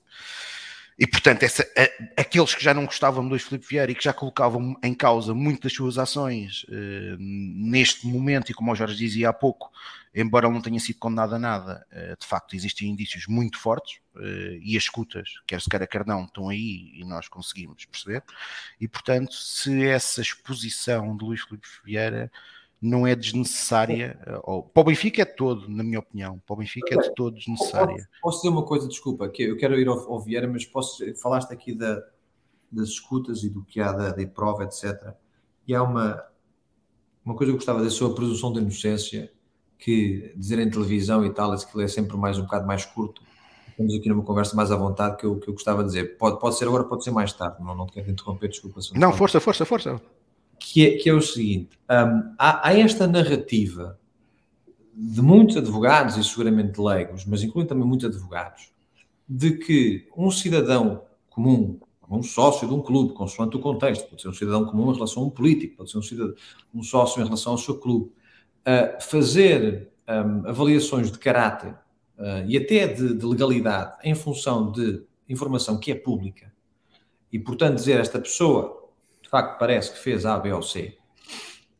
[0.98, 4.12] e, portanto, essa, a, aqueles que já não gostavam Luís Filipe Vieira e que já
[4.12, 9.30] colocavam em causa muitas das suas ações eh, neste momento, e como o Jorge dizia
[9.30, 9.72] há pouco,
[10.14, 13.98] embora ele não tenha sido condenado a nada, eh, de facto existem indícios muito fortes
[14.16, 18.22] eh, e as escutas, quer se queira quer não, estão aí e nós conseguimos perceber.
[18.80, 22.30] E, portanto, se essa exposição de Luís Filipe Vieira
[22.80, 24.18] não é desnecessária.
[24.42, 26.40] Ou, para o Benfica é todo, na minha opinião.
[26.46, 28.08] Para o Benfica é de todo desnecessária.
[28.22, 31.52] Posso, dizer uma coisa, desculpa, que eu quero ir ao, ao Vieira, mas posso, falaste
[31.52, 32.02] aqui da,
[32.70, 35.14] das escutas e do que há da, da prova, etc.
[35.66, 36.22] E há uma,
[37.24, 39.32] uma coisa que eu gostava de dizer sobre a presunção de inocência,
[39.78, 43.22] que dizer em televisão e tal, esse que é sempre mais um bocado mais curto.
[43.70, 46.16] Estamos aqui numa conversa mais à vontade que eu, que eu gostava de dizer.
[46.16, 47.56] Pode, pode ser agora, pode ser mais tarde.
[47.60, 48.78] Não, não te quero interromper, desculpa.
[48.94, 50.00] Não, força, força, força
[50.64, 53.98] que é, que é o seguinte: um, há, há, esta narrativa
[54.94, 58.72] de muitos advogados e seguramente leigos, mas incluindo também muitos advogados,
[59.28, 61.78] de que um cidadão comum,
[62.08, 65.24] um sócio de um clube, consoante o contexto, pode ser um cidadão comum em relação
[65.24, 66.34] a um político, pode ser um, cidadão,
[66.74, 71.72] um sócio em relação ao seu clube, uh, fazer um, avaliações de caráter
[72.18, 76.52] uh, e até de, de legalidade em função de informação que é pública,
[77.32, 78.83] e portanto dizer esta pessoa
[79.34, 80.96] facto parece que fez A, B ou C,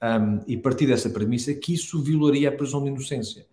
[0.03, 3.47] um, e partir dessa premissa que isso violaria a presunção de inocência.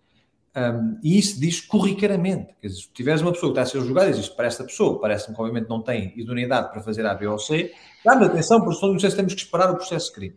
[0.56, 2.52] Um, e isso diz corriqueiramente.
[2.60, 5.00] Quer dizer, se tiveres uma pessoa que está a ser julgada diz para esta pessoa,
[5.00, 7.72] parece-me que obviamente não tem idoneidade para fazer A, B ou C,
[8.04, 10.36] dá-me atenção, presunção de inocência, temos que esperar o processo de crime.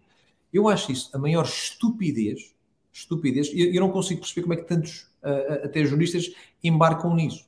[0.53, 2.53] Eu acho isso a maior estupidez,
[2.93, 6.31] estupidez, e eu não consigo perceber como é que tantos, uh, até juristas,
[6.63, 7.45] embarcam nisso.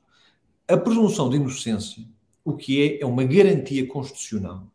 [0.67, 2.03] A presunção de inocência,
[2.43, 4.67] o que é, é uma garantia constitucional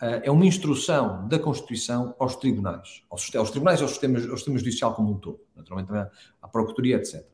[0.00, 4.58] é uma instrução da Constituição aos tribunais, aos, aos tribunais e aos sistemas, ao sistema
[4.58, 6.06] judicial como um todo, naturalmente também
[6.42, 7.24] à Procuradoria, etc.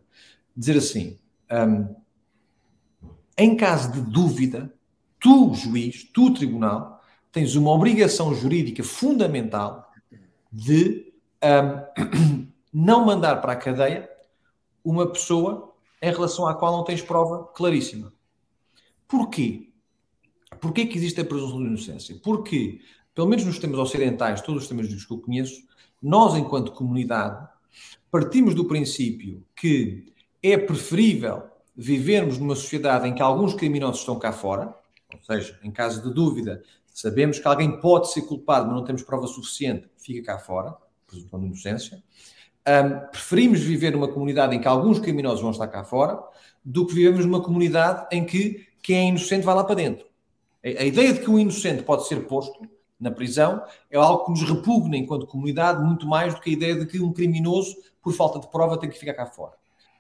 [0.57, 1.19] Dizer assim,
[1.51, 1.95] um,
[3.37, 4.73] em caso de dúvida,
[5.19, 7.01] tu, juiz, tu, tribunal,
[7.33, 9.91] tens uma obrigação jurídica fundamental
[10.53, 11.13] de
[11.43, 14.11] um, não mandar para a cadeia
[14.85, 18.13] uma pessoa em relação à qual não tens prova claríssima.
[19.07, 19.70] Porquê?
[20.61, 22.19] Porquê que existe a presunção de inocência?
[22.23, 22.81] Porque,
[23.15, 25.63] pelo menos nos sistemas ocidentais, todos os jurídicos que eu conheço,
[26.03, 27.49] nós, enquanto comunidade,
[28.11, 30.13] partimos do princípio que
[30.43, 31.43] é preferível
[31.77, 34.75] vivermos numa sociedade em que alguns criminosos estão cá fora,
[35.13, 36.63] ou seja, em caso de dúvida,
[36.93, 40.75] sabemos que alguém pode ser culpado, mas não temos prova suficiente, fica cá fora,
[41.07, 42.03] presunção de inocência.
[42.67, 46.23] Um, preferimos viver numa comunidade em que alguns criminosos vão estar cá fora,
[46.65, 50.10] do que vivemos numa comunidade em que quem é inocente vai lá para dentro.
[50.63, 52.61] A ideia de que um inocente pode ser posto
[52.99, 56.75] na prisão é algo que nos repugna enquanto comunidade muito mais do que a ideia
[56.75, 59.55] de que um criminoso, por falta de prova, tem que ficar cá fora.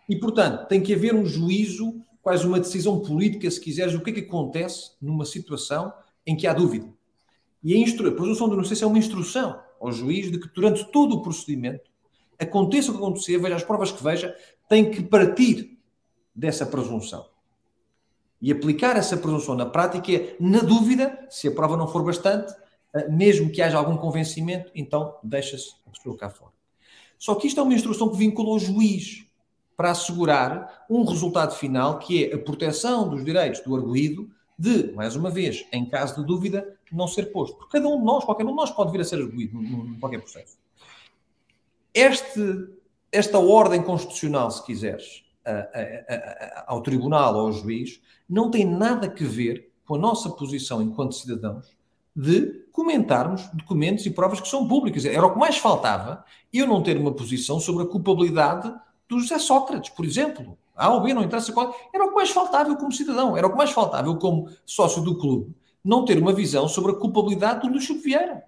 [0.06, 4.10] E, portanto, tem que haver um juízo, quase uma decisão política, se quiseres, o que
[4.10, 5.92] é que acontece numa situação
[6.26, 6.92] em que há dúvida.
[7.62, 8.08] E a, instru...
[8.08, 11.90] a presunção de inocência é uma instrução ao juiz de que durante todo o procedimento,
[12.38, 14.36] aconteça o que acontecer, veja as provas que veja,
[14.68, 15.78] tem que partir
[16.34, 17.29] dessa presunção.
[18.40, 22.52] E aplicar essa presunção na prática é, na dúvida, se a prova não for bastante,
[22.94, 26.52] eh, mesmo que haja algum convencimento, então deixa-se a pessoa cá fora.
[27.18, 29.26] Só que isto é uma instrução que vincula o juiz
[29.76, 35.16] para assegurar um resultado final que é a proteção dos direitos do arguído de, mais
[35.16, 37.56] uma vez, em caso de dúvida, não ser posto.
[37.56, 39.98] Porque cada um de nós, qualquer um de nós pode vir a ser arguído em
[39.98, 40.58] qualquer processo.
[41.94, 42.68] Este,
[43.10, 45.24] esta ordem constitucional, se quiseres,
[46.66, 51.14] ao tribunal ou ao juiz, não tem nada a ver com a nossa posição enquanto
[51.14, 51.66] cidadãos
[52.14, 55.04] de comentarmos documentos e provas que são públicas.
[55.04, 58.72] Era o que mais faltava eu não ter uma posição sobre a culpabilidade
[59.08, 60.56] do José Sócrates, por exemplo.
[60.76, 61.74] A ou B, não interessa qual.
[61.92, 64.48] Era o que mais faltava eu como cidadão, era o que mais faltava eu como
[64.64, 65.54] sócio do clube,
[65.84, 68.44] não ter uma visão sobre a culpabilidade do Luís Vieira.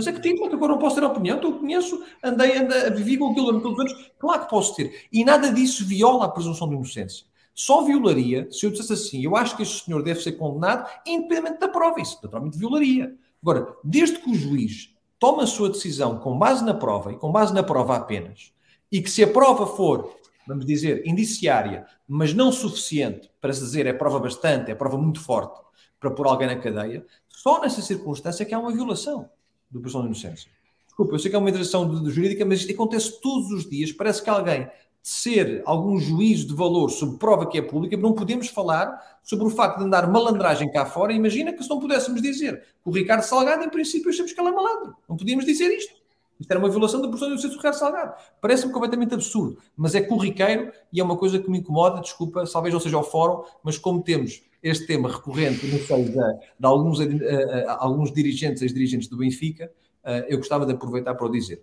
[0.00, 2.90] Mas é que tipo, que agora não posso ter opinião, então eu conheço, andei, andei,
[2.92, 5.06] vivi com aquilo durante anos, claro que posso ter.
[5.12, 7.26] E nada disso viola a presunção de inocência.
[7.54, 11.58] Só violaria se eu dissesse assim: eu acho que este senhor deve ser condenado, independente
[11.58, 12.00] da prova.
[12.00, 13.14] Isso naturalmente violaria.
[13.42, 17.30] Agora, desde que o juiz toma a sua decisão com base na prova e com
[17.30, 18.54] base na prova apenas,
[18.90, 20.16] e que se a prova for,
[20.48, 25.20] vamos dizer, indiciária, mas não suficiente para se dizer é prova bastante, é prova muito
[25.20, 25.60] forte
[26.00, 29.28] para pôr alguém na cadeia, Só nessa circunstância é que há uma violação
[29.70, 30.50] do presunção de inocência.
[30.86, 33.92] Desculpa, eu sei que é uma interação jurídica, mas isto acontece todos os dias.
[33.92, 34.68] Parece que alguém
[35.02, 39.50] ser algum juízo de valor sobre prova que é pública, não podemos falar sobre o
[39.50, 41.12] facto de andar malandragem cá fora.
[41.12, 44.48] Imagina que se não pudéssemos dizer que o Ricardo Salgado, em princípio, achamos que ele
[44.48, 44.94] é malandro.
[45.08, 45.94] Não podíamos dizer isto.
[46.38, 48.14] Isto era uma violação da inocência do Ricardo Salgado.
[48.40, 52.72] Parece-me completamente absurdo, mas é corriqueiro e é uma coisa que me incomoda, desculpa, talvez
[52.72, 56.98] não seja ao fórum, mas como temos este tema recorrente no seio de, de alguns,
[56.98, 59.70] uh, uh, alguns dirigentes, ex-dirigentes do Benfica,
[60.04, 61.62] uh, eu gostava de aproveitar para o dizer.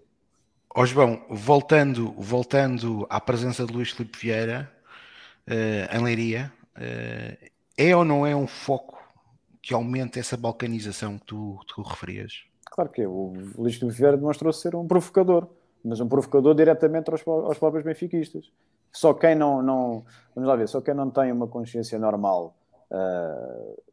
[0.75, 4.71] Ó João, voltando, voltando à presença de Luís Filipe Vieira
[5.47, 7.47] uh, em Leiria, uh,
[7.77, 8.97] é ou não é um foco
[9.61, 12.45] que aumente essa balcanização que tu, tu referias?
[12.71, 13.07] Claro que é.
[13.07, 15.47] O Luís Filipe Vieira demonstrou ser um provocador,
[15.83, 18.51] mas um provocador diretamente aos, aos próprios benfiquistas.
[18.91, 22.55] Só quem não, não, vamos lá ver, só quem não tem uma consciência normal
[22.91, 23.83] uh,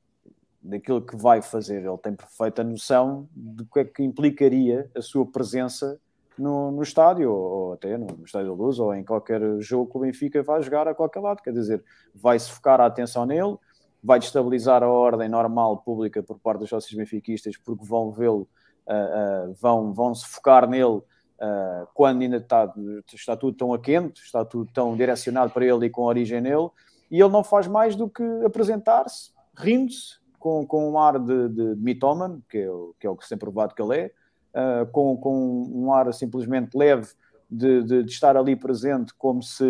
[0.63, 5.27] daquilo que vai fazer, ele tem perfeita noção de que é que implicaria a sua
[5.27, 6.01] presença
[6.39, 9.99] no, no estádio, ou até no, no Estádio da Luz, ou em qualquer jogo que
[9.99, 11.43] o Benfica vai jogar a qualquer lado.
[11.43, 11.85] Quer dizer,
[12.15, 13.57] vai-se focar a atenção nele,
[14.03, 18.49] vai destabilizar a ordem normal pública por parte dos sócios benfiquistas, porque vão vê-lo,
[18.87, 22.73] uh, uh, vão, vão se focar nele uh, quando ainda está,
[23.13, 26.69] está tudo tão a quente, está tudo tão direcionado para ele e com origem nele,
[27.15, 31.77] e ele não faz mais do que apresentar-se, rindo-se, com, com um ar de, de,
[31.77, 34.87] mitómano, que é, o, que é o que se tem provado que ele é, uh,
[34.91, 37.07] com, com um ar simplesmente leve
[37.49, 39.65] de, de, de, estar ali presente, como se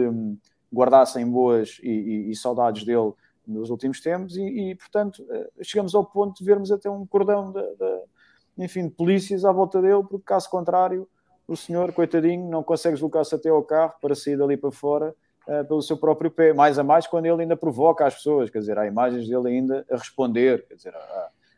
[0.72, 3.12] guardassem boas e, e, e saudades dele
[3.46, 7.52] nos últimos tempos, e, e, portanto uh, chegamos ao ponto de vermos até um cordão
[7.52, 11.06] de, de, enfim, de polícias à volta dele, porque caso contrário,
[11.46, 15.14] o senhor, coitadinho, não consegue deslocar-se até ao carro para sair dali para fora
[15.46, 18.58] uh, pelo seu próprio pé, mais a mais quando ele ainda provoca as pessoas, quer
[18.58, 20.94] dizer, há imagens dele ainda a responder, quer dizer,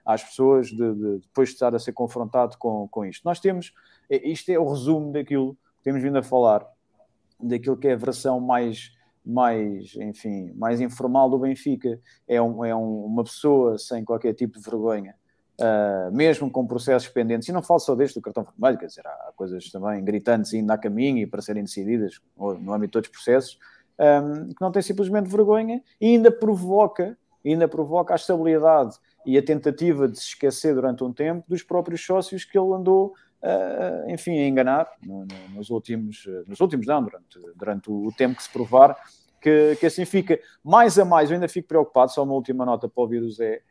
[0.07, 3.25] às pessoas de, de, depois de estar a ser confrontado com, com isto.
[3.25, 3.75] Nós temos,
[4.09, 6.65] é, isto é o resumo daquilo que temos vindo a falar,
[7.41, 8.93] daquilo que é a versão mais,
[9.25, 12.01] mais enfim, mais informal do Benfica.
[12.29, 15.17] É, um, é um, uma pessoa sem qualquer tipo de vergonha,
[15.61, 19.05] uh, mesmo com processos pendentes, e não falo só deste do cartão vermelho, quer dizer,
[19.05, 23.09] há coisas também gritantes ainda a caminho e para serem decididas no âmbito de todos
[23.09, 23.59] os processos,
[23.99, 29.43] um, que não tem simplesmente vergonha e ainda provoca, ainda provoca a estabilidade e a
[29.43, 34.39] tentativa de se esquecer durante um tempo dos próprios sócios que ele andou, uh, enfim,
[34.39, 38.51] a enganar no, no, nos últimos, nos últimos não, durante, durante o tempo que se
[38.51, 38.97] provar
[39.41, 40.41] que, que assim fica.
[40.63, 43.63] Mais a mais, eu ainda fico preocupado, só uma última nota para ouvir o Zé,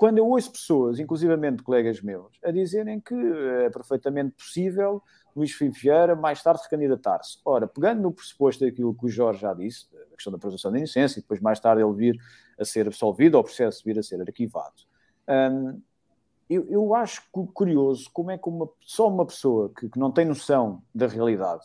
[0.00, 5.02] quando eu ouço pessoas, inclusivamente colegas meus, a dizerem que é perfeitamente possível
[5.36, 7.38] Luís Filipe Vieira mais tarde recandidatar-se.
[7.44, 10.78] Ora, pegando no pressuposto daquilo que o Jorge já disse, a questão da presunção de
[10.78, 12.20] inocência, e depois mais tarde ele vir
[12.58, 14.74] a ser absolvido ou o processo vir a ser arquivado.
[15.28, 15.80] Um,
[16.48, 20.24] eu, eu, acho curioso como é que uma, só uma pessoa que, que, não tem
[20.24, 21.64] noção da realidade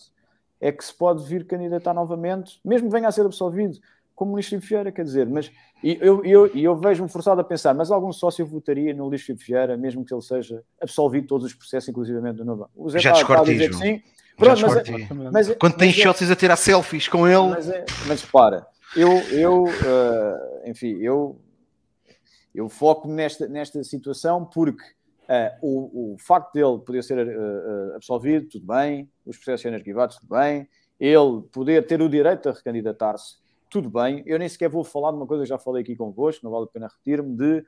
[0.61, 3.79] é que se pode vir candidatar novamente, mesmo que venha a ser absolvido,
[4.15, 5.51] como Luís Vieira, quer dizer, mas
[5.83, 10.05] eu, eu, eu vejo-me forçado a pensar, mas algum sócio votaria no Luís Vieira, mesmo
[10.05, 12.69] que ele seja absolvido de todos os processos, inclusivamente do Nova?
[12.73, 14.01] O Zé Já a dizer que sim.
[14.37, 17.49] Pronto, mas, é- mas, é- Quando tem shots a tirar selfies com ele.
[17.49, 21.39] Mas, é, mas para, eu, eu uh, enfim, eu,
[22.53, 28.47] eu foco nesta, nesta situação porque uh, o, o facto dele poder ser uh, absolvido,
[28.49, 30.67] tudo bem, os processos serem arquivados, tudo bem,
[30.99, 33.37] ele poder ter o direito a recandidatar-se,
[33.75, 34.23] tudo bem.
[34.25, 36.63] Eu nem sequer vou falar de uma coisa que já falei aqui convosco, não vale
[36.63, 37.65] a pena repetir-me, de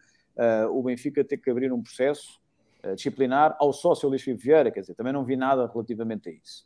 [0.71, 2.39] o Benfica ter que abrir um processo
[2.95, 6.65] disciplinar ao sócio Luís Vieira, quer dizer, também não vi nada relativamente a isso,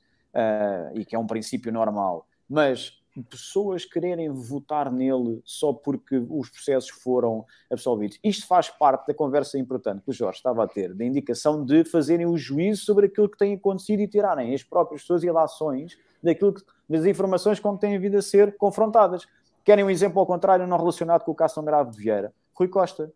[0.93, 2.27] e que é um princípio normal.
[2.47, 3.01] Mas
[3.31, 8.19] pessoas quererem votar nele só porque os processos foram absolvidos.
[8.23, 11.83] Isto faz parte da conversa importante que o Jorge estava a ter, da indicação de
[11.83, 16.53] fazerem o juízo sobre aquilo que tem acontecido e tirarem as próprias suas ilações daquilo
[16.53, 19.27] que, das informações com que têm vindo a ser confrontadas.
[19.63, 22.33] Querem um exemplo ao contrário, não relacionado com o caso tão grave de Vieira?
[22.53, 23.11] Rui Costa.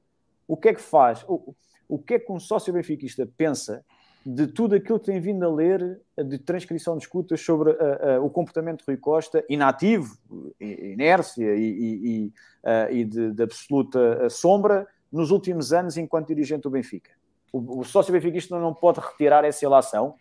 [0.48, 1.24] O que é que faz?
[1.28, 1.56] O,
[1.88, 3.84] o que é que um sócio benfiquista pensa
[4.26, 8.26] de tudo aquilo que tem vindo a ler de transcrição de escutas sobre uh, uh,
[8.26, 10.18] o comportamento de Rui Costa, inativo,
[10.60, 12.28] inércia e, e, e,
[12.64, 17.12] uh, e de, de, absoluta sombra nos últimos anos enquanto dirigente do Benfica.
[17.54, 20.16] O, o sócio benfiquista não pode retirar essa ilação.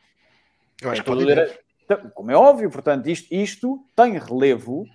[0.80, 1.63] Eu acho é que pode ler,
[2.14, 4.86] Como é óbvio, portanto, isto, isto tem relevo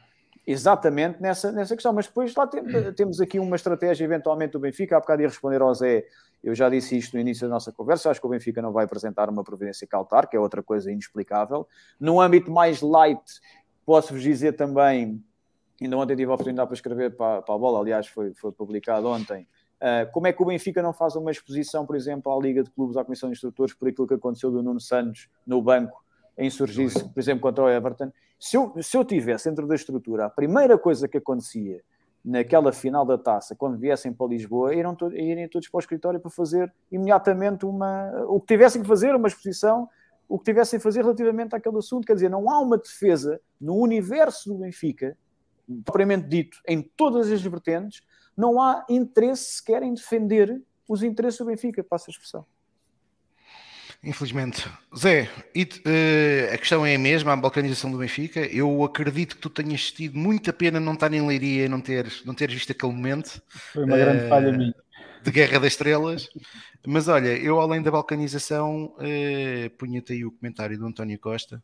[0.46, 1.94] exatamente nessa, nessa questão.
[1.94, 2.64] Mas depois lá tem,
[2.94, 4.98] temos aqui uma estratégia eventualmente do Benfica.
[4.98, 6.06] Há bocado ia responder ao Zé
[6.44, 8.86] eu já disse isto no início da nossa conversa, acho que o Benfica não vai
[8.86, 11.68] apresentar uma providência cautar, que é outra coisa inexplicável.
[12.00, 13.22] No âmbito mais light,
[13.86, 15.22] posso-vos dizer também,
[15.82, 19.08] ainda ontem tive a oportunidade para escrever para, para a bola, aliás, foi, foi publicado
[19.08, 19.48] ontem,
[19.80, 22.70] Uh, como é que o Benfica não faz uma exposição, por exemplo, à Liga de
[22.70, 26.04] Clubes, à Comissão de Instrutores, por aquilo que aconteceu do Nuno Santos no banco,
[26.40, 28.12] a insurgir-se, por exemplo, contra o Everton?
[28.40, 31.82] Se eu, se eu tivesse dentro da estrutura, a primeira coisa que acontecia
[32.24, 36.20] naquela final da taça, quando viessem para Lisboa, irem, to irem todos para o escritório
[36.20, 38.10] para fazer imediatamente uma.
[38.28, 39.90] o que tivessem que fazer, uma exposição,
[40.28, 42.06] o que tivessem a fazer relativamente àquele assunto.
[42.06, 45.18] Quer dizer, não há uma defesa no universo do Benfica,
[45.84, 48.02] propriamente dito, em todas as vertentes,
[48.36, 52.46] não há interesse sequer em defender os interesses do Benfica, passa a expressão.
[54.04, 54.66] Infelizmente.
[54.98, 58.40] Zé, e, uh, a questão é a mesma, a balcanização do Benfica.
[58.40, 62.24] Eu acredito que tu tenhas tido muita pena não estar em Leiria e não teres,
[62.24, 63.42] não teres visto aquele momento.
[63.50, 64.74] Foi uma uh, grande falha minha.
[65.22, 66.30] De Guerra das Estrelas.
[66.88, 71.62] Mas olha, eu além da balcanização, uh, punha-te aí o comentário do António Costa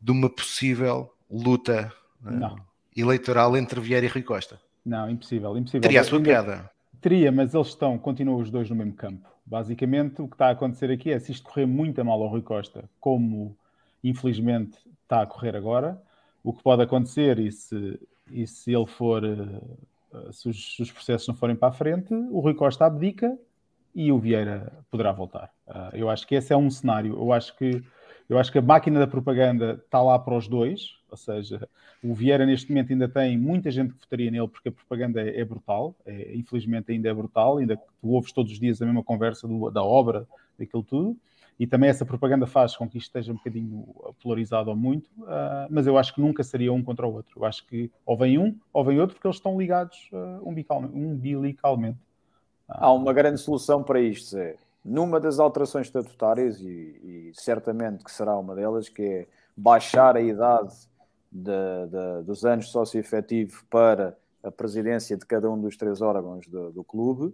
[0.00, 1.92] de uma possível luta
[2.24, 2.56] uh,
[2.96, 4.60] eleitoral entre Vieira e Rui Costa.
[4.84, 5.82] Não, impossível, impossível.
[5.82, 6.68] Teria a sua piada.
[7.00, 9.28] Teria, mas eles estão, continuam os dois no mesmo campo.
[9.50, 12.40] Basicamente, o que está a acontecer aqui é se isto correr muito mal ao Rui
[12.40, 13.56] Costa, como
[14.02, 16.00] infelizmente está a correr agora,
[16.44, 18.00] o que pode acontecer e se,
[18.30, 22.14] e se ele for, eh, se os, se os processos não forem para a frente,
[22.14, 23.36] o Rui Costa abdica
[23.92, 25.50] e o Vieira poderá voltar.
[25.66, 27.14] Uh, eu acho que esse é um cenário.
[27.14, 27.82] Eu acho que
[28.30, 31.68] eu acho que a máquina da propaganda está lá para os dois, ou seja,
[32.00, 35.40] o Vieira neste momento ainda tem muita gente que votaria nele porque a propaganda é,
[35.40, 38.86] é brutal, é, infelizmente ainda é brutal, ainda que tu ouves todos os dias a
[38.86, 41.16] mesma conversa do, da obra, daquilo tudo,
[41.58, 43.84] e também essa propaganda faz com que isto esteja um bocadinho
[44.22, 47.40] polarizado ou muito, uh, mas eu acho que nunca seria um contra o outro.
[47.40, 51.98] Eu acho que ou vem um ou vem outro porque eles estão ligados uh, umbilicalmente.
[52.68, 58.10] Há uma grande solução para isto, Zé numa das alterações estatutárias, e, e, certamente que
[58.10, 60.74] será uma delas, que é baixar a idade
[61.30, 61.52] de,
[61.86, 66.46] de, dos anos de sócio efetivo para a presidência de cada um dos três órgãos
[66.46, 67.26] do, do clube.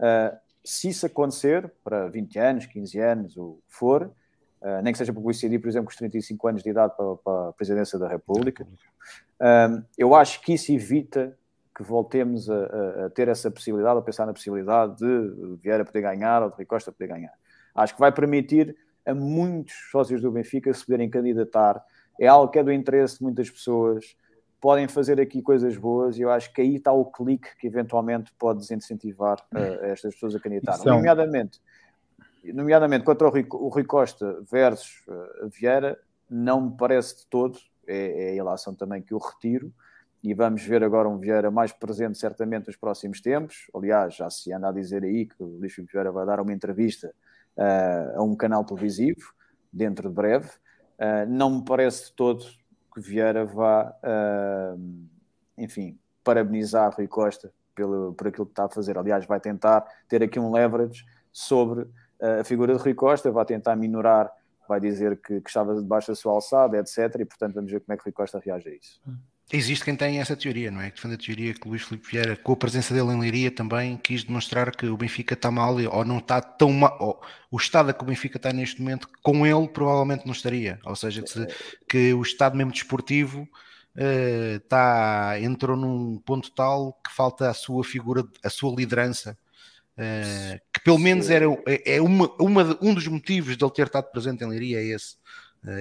[0.00, 4.10] Uh, se isso acontecer, para 20 anos, 15 anos, o que for,
[4.62, 7.16] uh, nem que seja para coincidir, por exemplo, com os 35 anos de idade para,
[7.16, 11.38] para a presidência da República, uh, eu acho que isso evita
[11.76, 16.42] que voltemos a, a, ter essa possibilidade, a pensar na possibilidade de Vieira poder ganhar
[16.42, 17.34] ou de Rui Costa poder ganhar.
[17.74, 18.74] Acho que vai permitir
[19.04, 21.84] a muitos sócios do Benfica se poderem candidatar.
[22.18, 24.16] É algo que é do interesse de muitas pessoas.
[24.58, 28.32] Podem fazer aqui coisas boas e eu acho que aí está o clique que eventualmente
[28.38, 30.78] pode desincentivar uh, estas pessoas a candidatar.
[30.78, 30.96] São...
[30.96, 31.60] Nomeadamente,
[32.42, 35.98] nomeadamente contra o Rui, o Rui Costa versus uh, Vieira,
[36.28, 37.58] não me parece de todo.
[37.86, 39.72] É, é a ilação também que eu retiro
[40.26, 43.70] e vamos ver agora um Vieira mais presente certamente nos próximos tempos.
[43.72, 46.52] Aliás, já se anda a dizer aí que o Luís Filipe Vieira vai dar uma
[46.52, 47.14] entrevista
[47.56, 49.32] uh, a um canal televisivo
[49.72, 50.48] dentro de breve.
[50.98, 52.44] Uh, não me parece de todo
[52.92, 55.06] que Vieira vá, uh,
[55.56, 58.98] enfim, parabenizar Rui Costa pelo, por aquilo que está a fazer.
[58.98, 61.86] Aliás, vai tentar ter aqui um leverage sobre
[62.40, 64.32] a figura de Rui Costa, vai tentar minorar,
[64.68, 67.14] vai dizer que, que estava debaixo da sua alçada, etc.
[67.20, 69.00] E, portanto, vamos ver como é que Rui Costa reage a isso.
[69.06, 69.16] Hum.
[69.52, 70.90] Existe quem tenha essa teoria, não é?
[70.90, 73.96] Que defende a teoria que Luís Filipe Vieira, com a presença dele em Leiria, também
[73.96, 77.22] quis demonstrar que o Benfica está mal ou não está tão mal.
[77.48, 80.80] O estado a que o Benfica está neste momento, com ele provavelmente não estaria.
[80.84, 81.46] Ou seja, que,
[81.88, 83.42] que o estado mesmo desportivo
[83.96, 89.38] uh, está, entrou num ponto tal que falta a sua figura, a sua liderança.
[89.96, 93.86] Uh, que pelo menos era, é, é uma, uma, um dos motivos de ele ter
[93.86, 95.14] estado presente em Leiria, é esse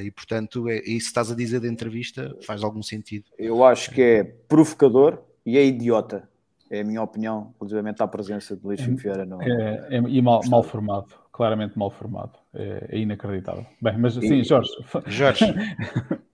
[0.03, 3.25] e portanto, é, isso estás a dizer da entrevista faz algum sentido.
[3.37, 6.27] Eu acho que é provocador e é idiota.
[6.69, 9.25] É a minha opinião relativamente à presença de Luís Chico Vieira.
[9.25, 9.41] No...
[9.41, 12.33] É, é, e mal, mal, formado, claramente mal formado.
[12.53, 13.65] É, é inacreditável.
[13.79, 14.71] Bem, mas sim, Jorge.
[15.05, 15.45] Jorge.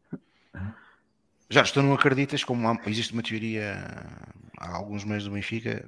[1.49, 3.75] Jorge, tu não acreditas como há, existe uma teoria
[4.57, 5.85] há alguns meses do Benfica,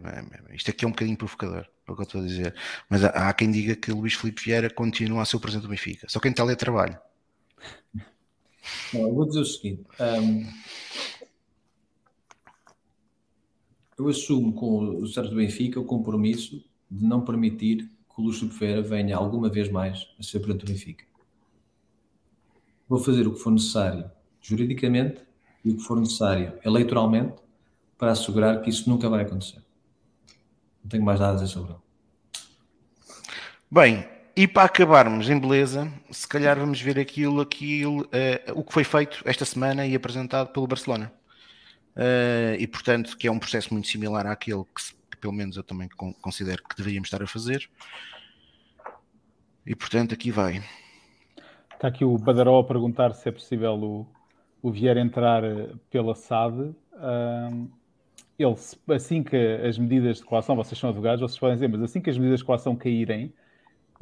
[0.52, 2.54] isto aqui é um bocadinho provocador, é o que eu estou a dizer,
[2.90, 5.70] mas há, há quem diga que Luís Filipe Vieira continua a ser o presidente do
[5.70, 6.98] Benfica, só quem está trabalho.
[8.94, 10.46] Não, eu vou dizer o seguinte: um,
[13.98, 18.82] eu assumo com o Sérgio Benfica o compromisso de não permitir que o Luís Ferreira
[18.82, 21.06] venha alguma vez mais a ser presidente do Benfica.
[22.88, 24.10] Vou fazer o que for necessário
[24.40, 25.22] juridicamente
[25.66, 27.42] e o que for necessário eleitoralmente
[27.98, 29.64] para assegurar que isso nunca vai acontecer.
[30.84, 31.82] Não tenho mais nada a dizer sobre ele.
[33.72, 38.74] Bem, e para acabarmos em beleza, se calhar vamos ver aquilo, aquilo uh, o que
[38.74, 41.12] foi feito esta semana e apresentado pelo Barcelona.
[41.96, 45.64] Uh, e portanto, que é um processo muito similar àquele que, que pelo menos eu
[45.64, 45.88] também
[46.20, 47.70] considero que deveríamos estar a fazer.
[49.66, 50.64] E portanto, aqui vai.
[51.76, 54.08] Está aqui o Badaró a perguntar se é possível o,
[54.64, 56.74] o Vieira entrar eh, pela SAD.
[58.40, 58.56] Ele,
[58.96, 62.10] assim que as medidas de coação, vocês são advogados, vocês podem dizer, mas assim que
[62.10, 63.32] as medidas de coação caírem,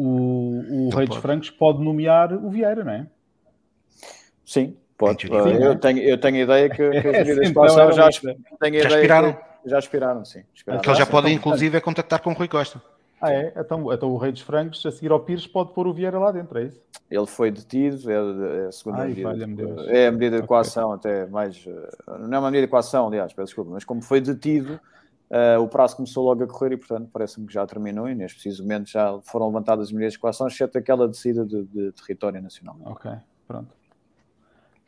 [0.01, 3.07] o, o Rei dos Francos pode nomear o Vieira, não é?
[4.43, 5.27] Sim, pode.
[5.27, 8.09] Sim, eu, tenho, eu tenho a ideia que, que as medidas de coação já,
[8.59, 9.33] tenho já expiraram.
[9.33, 10.43] Que, já expiraram, sim.
[10.53, 10.81] Expiraram.
[10.81, 12.81] Que ele já pode, inclusive, é contactar com o Rui Costa.
[13.21, 13.53] Ah, é?
[13.55, 16.31] Então, então o Rei dos Francos, a seguir ao Pires, pode pôr o Vieira lá
[16.31, 16.81] dentro, é isso?
[17.09, 19.85] Ele foi detido, é, é a segunda Ai, medida.
[19.89, 21.63] É a medida de coação, até mais.
[22.07, 24.79] Não é uma medida de coação, aliás, peço desculpa, mas como foi detido,
[25.31, 28.35] uh, o prazo começou logo a correr e, portanto, parece-me que já terminou e neste
[28.35, 32.41] preciso momento já foram levantadas as medidas de coação, exceto aquela descida de, de território
[32.41, 32.77] nacional.
[32.85, 33.11] Ok,
[33.47, 33.81] pronto.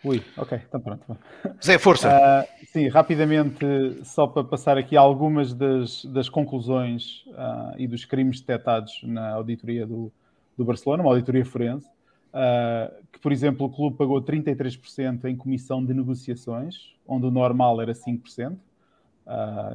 [0.03, 1.18] Ui, ok, então pronto.
[1.64, 2.10] Zé, força!
[2.10, 3.65] Uh, sim, rapidamente,
[4.03, 9.88] só para passar aqui algumas das, das conclusões uh, e dos crimes detectados na auditoria
[9.88, 10.11] do,
[10.57, 15.84] do Barcelona, uma auditoria forense, uh, que, por exemplo, o clube pagou 33% em comissão
[15.84, 18.57] de negociações, onde o normal era 5%.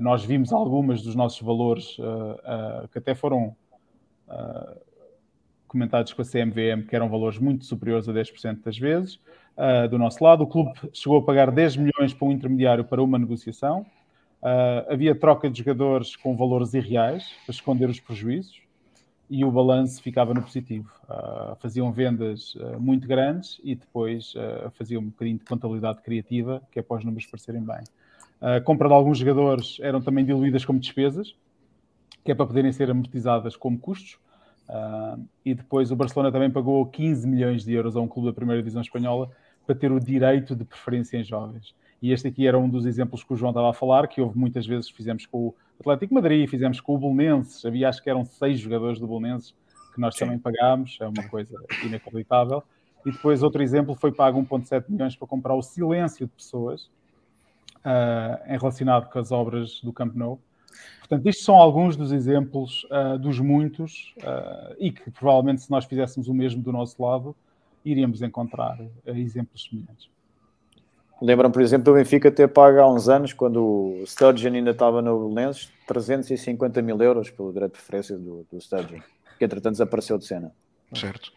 [0.01, 1.97] Nós vimos algumas dos nossos valores
[2.93, 3.57] que até foram
[5.69, 9.21] comentados com a CMVM, que eram valores muito superiores a 10% das vezes
[9.57, 10.43] uh, do nosso lado.
[10.43, 13.87] O clube chegou a pagar 10 milhões para um intermediário para uma negociação.
[14.43, 18.63] Uh, havia troca de jogadores com valores irreais para esconder os prejuízos
[19.29, 20.91] e o balanço ficava no positivo.
[21.05, 26.63] Uh, faziam vendas uh, muito grandes e depois uh, faziam um bocadinho de contabilidade criativa,
[26.73, 27.83] que é para os números parecerem bem.
[28.41, 31.35] A compra de alguns jogadores eram também diluídas como despesas,
[32.25, 34.19] que é para poderem ser amortizadas como custos.
[35.45, 38.61] e depois o Barcelona também pagou 15 milhões de euros a um clube da primeira
[38.63, 39.31] divisão espanhola
[39.67, 41.75] para ter o direito de preferência em jovens.
[42.01, 44.39] E este aqui era um dos exemplos que o João estava a falar, que houve
[44.39, 48.25] muitas vezes, fizemos com o Atlético Madrid, fizemos com o Bolonenses, havia acho que eram
[48.25, 49.55] seis jogadores do Bolonenses
[49.93, 50.21] que nós Sim.
[50.21, 52.63] também pagámos, é uma coisa inacreditável.
[53.05, 56.89] E depois outro exemplo foi pago 1,7 milhões para comprar o silêncio de pessoas
[57.89, 60.39] uh, relacionado com as obras do Camp Nou.
[61.01, 65.87] Portanto, estes são alguns dos exemplos uh, dos muitos uh, e que provavelmente se nós
[65.87, 67.35] fizéssemos o mesmo do nosso lado,
[67.85, 70.11] iríamos encontrar exemplos semelhantes.
[71.21, 75.03] Lembram, por exemplo, do Benfica ter pago há uns anos, quando o Sturgeon ainda estava
[75.03, 79.01] no Belenenses, 350 mil euros pelo direito de preferência do, do Sturgeon,
[79.37, 80.53] que entretanto desapareceu de cena.
[80.95, 81.33] Certo.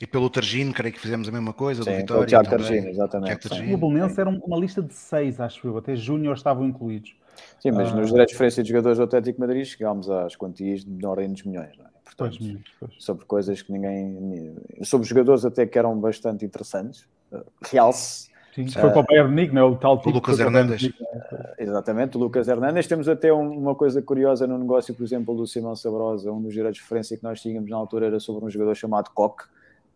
[0.00, 2.22] E pelo Targino, creio que fizemos a mesma coisa, Sim, do Vitória.
[2.22, 3.48] O Tiago Targino, exatamente.
[3.64, 7.14] E o Belenenses era uma lista de seis, acho eu, até Júnior estavam incluídos.
[7.60, 7.96] Sim, mas uh...
[7.96, 11.42] nos direitos de preferência de jogadores do Atlético Madrid chegámos às quantias de ordem dos
[11.44, 11.88] milhões, não é?
[12.04, 13.04] Portanto, pois, pois.
[13.04, 14.54] sobre coisas que ninguém.
[14.82, 17.06] Sobre jogadores até que eram bastante interessantes.
[17.32, 18.30] Uh, realce.
[18.56, 19.64] Sim, foi uh, para o Bayern Munique, não é?
[19.64, 20.84] O tal tipo o Lucas Hernandes.
[20.84, 20.92] Uh,
[21.58, 22.86] exatamente, o Lucas Hernandes.
[22.86, 26.32] Temos até um, uma coisa curiosa no negócio, por exemplo, do Simão Sabrosa.
[26.32, 29.10] Um dos direitos de referência que nós tínhamos na altura era sobre um jogador chamado
[29.10, 29.44] Koch,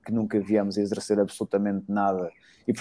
[0.04, 2.30] que nunca viemos exercer absolutamente nada.
[2.68, 2.74] E,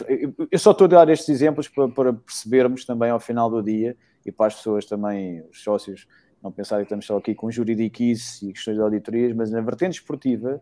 [0.52, 3.96] eu só estou a dar estes exemplos para, para percebermos também ao final do dia
[4.26, 6.06] e para as pessoas também, os sócios,
[6.44, 9.94] não pensar que estamos só aqui com juridiquice e questões de auditorias, mas na vertente
[9.94, 10.60] esportiva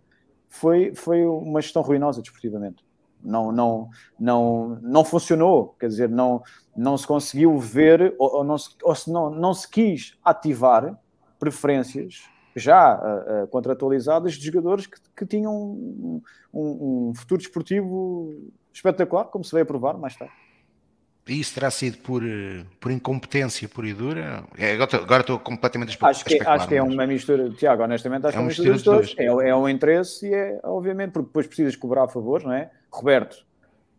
[0.48, 2.86] foi, foi uma gestão ruinosa desportivamente.
[3.28, 6.42] Não, não, não, não funcionou, quer dizer, não,
[6.76, 10.98] não se conseguiu ver ou, ou não, se, ou se não, não se quis ativar
[11.38, 12.24] preferências
[12.56, 16.22] já uh, uh, contratualizadas de jogadores que, que tinham um,
[16.54, 20.34] um, um futuro desportivo espetacular, como se veio a provar mais tarde.
[21.28, 24.46] E isso terá sido por, eh, por incompetência pura e dura?
[24.58, 28.28] É, agora, agora estou completamente a acho que, acho que é uma mistura, Tiago, honestamente,
[28.28, 29.20] acho é que é uma mistura, mistura dos dois.
[29.20, 32.72] É, é um interesse e é, obviamente, porque depois precisas cobrar a favor, não é?
[32.92, 33.46] Roberto,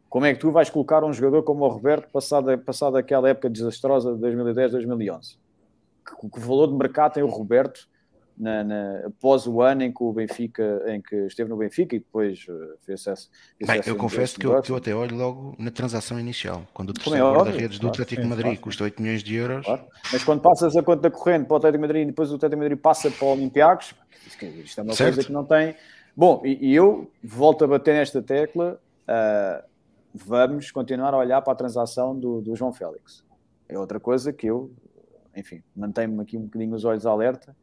[0.08, 3.50] como é que tu vais colocar um jogador como o Roberto passado, passado aquela época
[3.50, 5.38] desastrosa de 2010, 2011?
[6.06, 7.88] Que, que valor de mercado tem o Roberto
[8.38, 11.98] na, na, após o ano em que o Benfica, em que esteve no Benfica e
[11.98, 13.28] depois uh, fez acesso.
[13.66, 16.92] Bem, eu confesso que eu, que eu, até olho logo na transação inicial, quando o
[16.92, 19.66] terceiro é guarda-redes do Atlético de Madrid claro, custa 8 milhões de euros.
[19.66, 19.84] Claro.
[20.12, 22.56] Mas quando passas a conta corrente para o Atlético de Madrid e depois o Atlético
[22.56, 23.94] de Madrid passa para o Olympiacos,
[24.26, 25.14] isto é uma certo.
[25.14, 25.74] coisa que não tem.
[26.18, 28.80] Bom, e, e, eu volto a bater nesta tecla.
[29.08, 29.64] Uh,
[30.12, 33.24] vamos continuar a olhar para a transação do, do João Félix.
[33.68, 34.68] É outra coisa que eu,
[35.36, 37.56] enfim, mantenho-me aqui um bocadinho os olhos alerta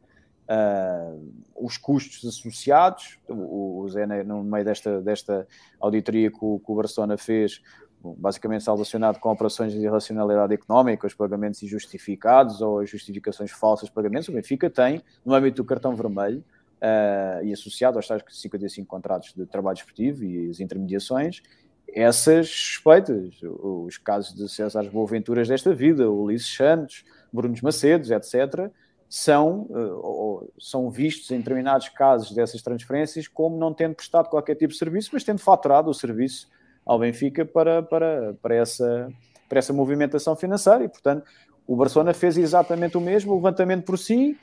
[0.48, 5.44] Uh, os custos associados, o, o Zé, no meio desta, desta
[5.80, 7.60] auditoria que o, que o Barcelona fez,
[8.00, 13.88] basicamente está relacionado com operações de irracionalidade económica, os pagamentos injustificados ou as justificações falsas
[13.88, 14.28] de pagamentos.
[14.28, 16.44] O Benfica tem, no âmbito do cartão vermelho,
[16.82, 21.42] uh, e associado aos tais 55 contratos de trabalho esportivo e as intermediações,
[21.88, 28.70] essas suspeitas, os casos de César Boaventuras desta vida, Ulisses Santos, Brunos Macedos, etc.,
[29.08, 34.72] são, uh, são vistos em determinados casos dessas transferências como não tendo prestado qualquer tipo
[34.72, 36.48] de serviço, mas tendo faturado o serviço
[36.84, 39.08] ao Benfica para, para, para, essa,
[39.48, 41.24] para essa movimentação financeira e, portanto,
[41.66, 44.38] O Barcelona fez exatamente o mesmo, o levantamento por si,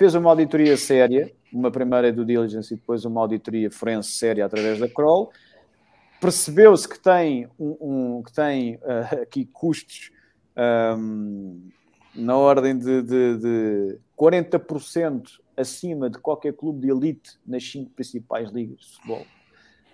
[0.00, 4.78] fez uma auditoria séria, uma primeira do diligence e depois uma auditoria forense séria através
[4.78, 5.30] da Kroll.
[6.18, 7.76] Percebeu-se que tem, um,
[8.16, 10.10] um que tem uh, aqui custos
[10.96, 11.68] um,
[12.14, 15.22] na ordem de, de, de 40%
[15.54, 19.26] acima de qualquer clube de elite nas cinco principais ligas de futebol.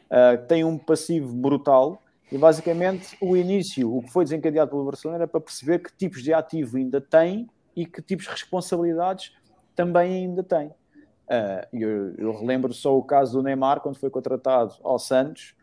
[0.08, 2.00] Uh, tem um passivo brutal
[2.30, 6.22] e basicamente o início, o que foi desencadeado pelo Barcelona era para perceber que tipos
[6.22, 9.32] de ativo ainda tem e que tipos de responsabilidades
[9.77, 10.69] também ainda tem.
[10.69, 15.55] Uh, eu, eu, relembro só o caso do Neymar, quando foi contratado ao Santos,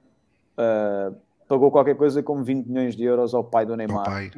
[0.57, 1.15] uh,
[1.47, 4.05] pagou qualquer coisa como 20 milhões de euros ao pai do Neymar.
[4.05, 4.31] pai.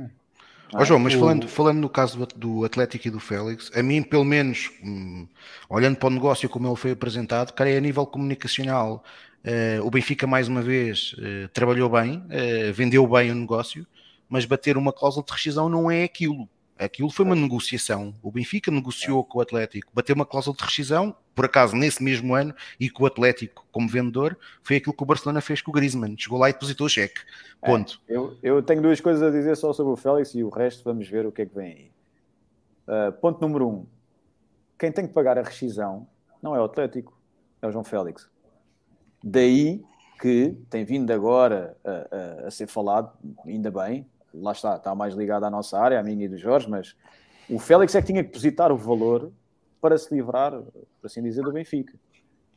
[0.73, 1.19] Ah, oh, João, mas o...
[1.19, 5.27] falando, falando no caso do, Atlético e do Félix, a mim, pelo menos, hum,
[5.69, 9.03] olhando para o negócio como ele foi apresentado, cara, é a nível comunicacional.
[9.43, 13.85] Uh, o Benfica, mais uma vez, uh, trabalhou bem, uh, vendeu bem o negócio,
[14.27, 16.49] mas bater uma cláusula de rescisão não é aquilo.
[16.77, 18.13] Aquilo foi uma negociação.
[18.21, 22.35] O Benfica negociou com o Atlético, bateu uma cláusula de rescisão, por acaso nesse mesmo
[22.35, 25.73] ano, e com o Atlético como vendedor, foi aquilo que o Barcelona fez com o
[25.73, 26.17] Griezmann.
[26.17, 27.21] Chegou lá e depositou o cheque.
[27.61, 28.01] É, Ponto.
[28.07, 30.83] É, eu, eu, tenho duas coisas a dizer só sobre o Félix e o resto
[30.83, 31.91] vamos ver o que é que vem aí.
[32.87, 33.85] Uh, ponto número um.
[34.77, 36.07] Quem tem que pagar a rescisão
[36.41, 37.17] não é o Atlético,
[37.61, 38.29] é o João Félix.
[39.23, 39.81] Daí
[40.19, 43.11] que tem vindo agora a, a, a ser falado,
[43.45, 44.05] ainda bem,
[44.41, 46.95] lá está, está mais ligado à nossa área, à minha e do Jorge, mas
[47.49, 49.31] o Félix é que tinha que depositar o valor
[49.79, 51.93] para se livrar, por assim dizer, do Benfica,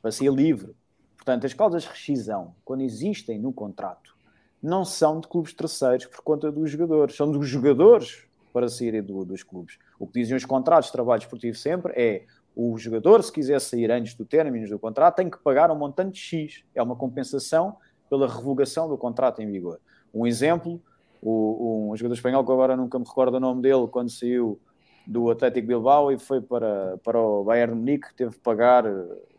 [0.00, 0.74] para ser livre.
[1.16, 4.16] Portanto, as cláusulas de rescisão, quando existem no contrato,
[4.62, 9.24] não são de clubes terceiros por conta dos jogadores, são dos jogadores para saírem do,
[9.24, 9.78] dos clubes.
[9.98, 12.24] O que dizem os contratos de trabalho esportivo sempre é
[12.56, 16.18] o jogador, se quiser sair antes do término do contrato, tem que pagar um montante
[16.18, 16.64] X.
[16.74, 17.76] É uma compensação
[18.10, 19.78] pela revogação do contrato em vigor.
[20.12, 20.82] Um exemplo,
[21.22, 24.60] o, um jogador espanhol que agora nunca me recordo o nome dele, quando saiu
[25.06, 28.84] do Atlético Bilbao e foi para, para o Bayern Munique, teve que pagar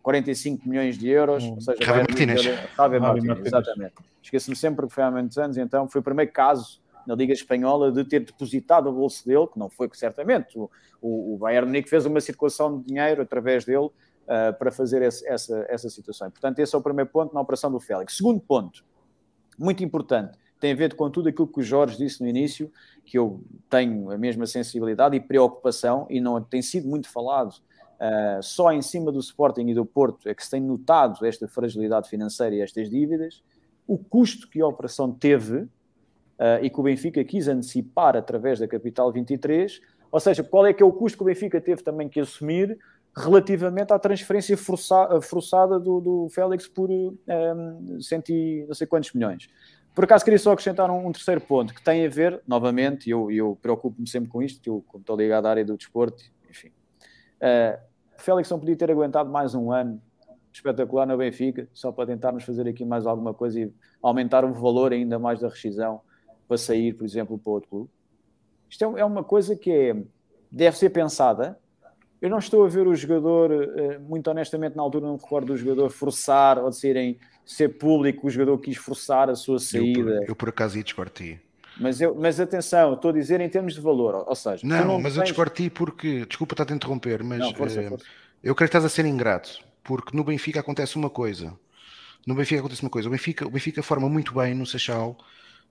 [0.02, 1.54] 45 milhões de euros, hum.
[1.56, 2.42] ou seja, Javier Martínez.
[2.42, 3.94] Javier Martínez, exatamente.
[4.22, 7.92] Esqueço-me sempre que foi há muitos anos, então foi o primeiro caso na Liga Espanhola
[7.92, 10.58] de ter depositado o bolso dele, que não foi certamente.
[10.58, 10.70] O,
[11.02, 15.28] o, o Bayern Munique fez uma circulação de dinheiro através dele uh, para fazer esse,
[15.28, 16.30] essa, essa situação.
[16.30, 18.18] Portanto, esse é o primeiro ponto na operação do Félix.
[18.18, 18.84] Segundo ponto,
[19.58, 22.72] muito importante, tem a ver com tudo aquilo que o Jorge disse no início,
[23.06, 28.41] que eu tenho a mesma sensibilidade e preocupação, e não tem sido muito falado uh,
[28.41, 32.10] só em cima do Sporting e do Porto, é que se tem notado esta fragilidade
[32.10, 33.41] financeira e estas dívidas,
[33.88, 35.70] o custo que a operação teve uh,
[36.62, 39.81] e que o Benfica quis antecipar através da Capital 23,
[40.12, 42.78] ou seja, qual é que é o custo que o Benfica teve também que assumir
[43.15, 49.12] relativamente à transferência forçada, do, do Félix por um, eh, cento e não sei quantos
[49.13, 49.47] milhões.
[49.99, 53.29] Por acaso queria só acrescentar um, um terceiro ponto que tem a ver, novamente, eu,
[53.29, 56.69] eu preocupo-me sempre com isto, eu estou ligado à área do desporto, enfim.
[56.69, 57.78] Uh,
[58.15, 60.02] Félix não podia ter aguentado mais um ano
[60.53, 64.94] espetacular no Benfica, só para tentarmos fazer aqui mais alguma coisa e aumentar o valor
[64.94, 65.99] ainda mais da rescisão
[66.47, 67.89] para sair, por exemplo, para outro clube.
[68.69, 70.02] Isto é, é uma coisa que é,
[70.49, 71.60] deve ser pensada.
[72.22, 75.48] Eu não estou a ver o jogador, uh, muito honestamente, na altura não me recordo
[75.48, 79.99] do jogador forçar ou de serem ser público, o jogador quis forçar a sua saída.
[79.99, 81.39] Eu, por, eu por acaso ia discordi.
[81.80, 84.68] Mas, eu, mas atenção, estou a dizer em termos de valor, ou seja...
[84.68, 85.18] Não, não mas tens...
[85.18, 88.06] eu discordi porque, desculpa estar a te interromper, mas não, força, uh, força.
[88.44, 91.57] eu creio que estás a ser ingrato, porque no Benfica acontece uma coisa,
[92.28, 95.18] no Benfica acontece uma coisa, o Benfica, o Benfica forma muito bem no Seixal,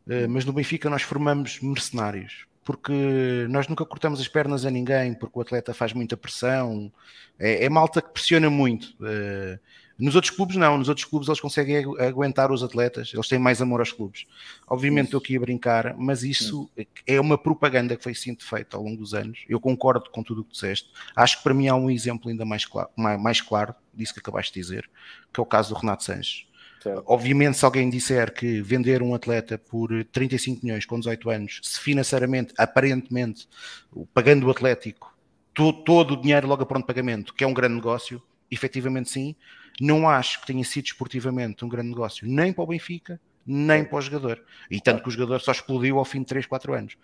[0.07, 5.15] uh, mas no Benfica nós formamos mercenários, porque nós nunca cortamos as pernas a ninguém,
[5.15, 6.93] porque o atleta faz muita pressão,
[7.39, 8.95] é, é malta que pressiona muito...
[9.01, 9.59] Uh,
[9.99, 10.79] nos outros clubes, não.
[10.79, 14.27] Nos outros clubes, eles conseguem aguentar os atletas, eles têm mais amor aos clubes.
[14.69, 16.71] Obviamente, estou aqui a brincar, mas isso
[17.05, 19.45] é uma propaganda que foi sido feita ao longo dos anos.
[19.49, 20.89] Eu concordo com tudo o que disseste.
[21.17, 24.55] Acho que para mim há um exemplo ainda mais claro, mais claro disso que acabaste
[24.55, 24.89] de dizer,
[25.33, 26.47] que é o caso do Renato Sanches.
[26.81, 27.03] Certo.
[27.07, 31.81] Obviamente, se alguém disser que vender um atleta por 35 milhões com 18 anos, se
[31.81, 33.49] financeiramente, aparentemente,
[34.15, 35.17] pagando o Atlético,
[35.53, 39.35] todo, todo o dinheiro logo a pronto pagamento, que é um grande negócio, efetivamente sim,
[39.81, 43.99] não acho que tenha sido esportivamente um grande negócio, nem para o Benfica, nem para
[43.99, 44.45] o jogador.
[44.71, 46.97] E tanto que o jogador só explodiu ao fim de 3, 4 anos.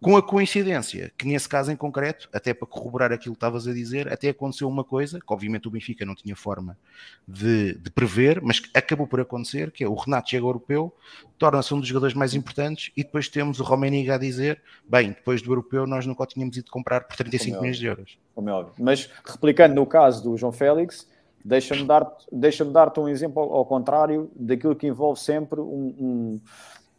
[0.00, 3.72] Com a coincidência que, nesse caso em concreto, até para corroborar aquilo que estavas a
[3.72, 6.78] dizer, até aconteceu uma coisa que, obviamente, o Benfica não tinha forma
[7.26, 10.94] de, de prever, mas acabou por acontecer: que é o Renato chega ao europeu,
[11.36, 15.42] torna-se um dos jogadores mais importantes, e depois temos o Romaniga a dizer: bem, depois
[15.42, 18.18] do europeu, nós nunca o tínhamos ido comprar por 35 Como milhões de euros.
[18.34, 18.74] Como é óbvio.
[18.78, 21.06] Mas replicando no caso do João Félix
[21.44, 25.64] Deixa-me dar-te deixa dar um exemplo ao, ao, contrário daquilo que envolve sempre um,
[25.98, 26.40] um,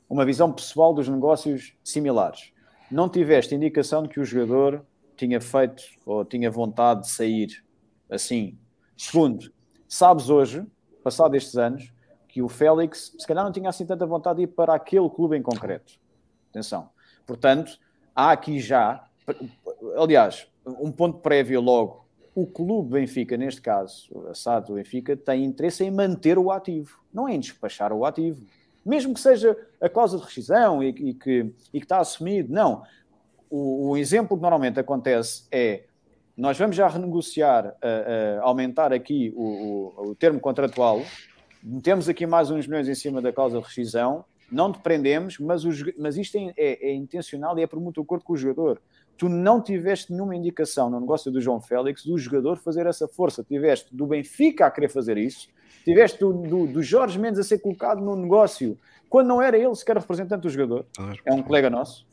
[0.10, 2.52] uma visão pessoal dos negócios similares.
[2.92, 4.85] Não tiveste indicação de que o jogador
[5.16, 7.64] tinha feito ou tinha vontade de sair
[8.09, 8.58] assim.
[8.98, 9.51] Segundo,
[9.88, 10.66] sabes hoje,
[11.03, 11.93] passado estes anos,
[12.27, 15.35] que o Félix se calhar não tinha assim tanta vontade de ir para aquele clube
[15.38, 15.93] em concreto.
[16.50, 16.90] Atenção.
[17.26, 17.77] Portanto,
[18.16, 19.08] há aqui já,
[19.98, 22.08] aliás, um ponto prévio logo.
[22.35, 27.03] O clube Benfica, neste caso, a SAD do Benfica, tem interesse em manter o ativo,
[27.14, 28.45] não é em despachar o ativo.
[28.90, 32.84] Mesmo que seja a causa de rescisão e, e, que, e que está assumido, não.
[33.50, 35.84] O, o, exemplo que normalmente acontece é
[36.35, 41.01] nós vamos já renegociar, uh, uh, aumentar aqui o, o, o termo contratual,
[41.84, 45.66] temos aqui mais uns milhões em cima da causa de rescisão, não te prendemos, mas,
[45.66, 48.82] os, mas isto é, é, é, intencional e é por muito acordo com o jogador.
[49.18, 53.43] Tu não tiveste nenhuma indicação no negócio do João Félix do jogador fazer essa força.
[53.43, 55.50] Tiveste do Benfica a querer fazer isso,
[55.90, 58.77] tiveste do, do, do Jorge Mendes a ser colocado no negócio
[59.09, 60.85] quando não era ele sequer representante do jogador.
[61.26, 62.06] É um colega nosso.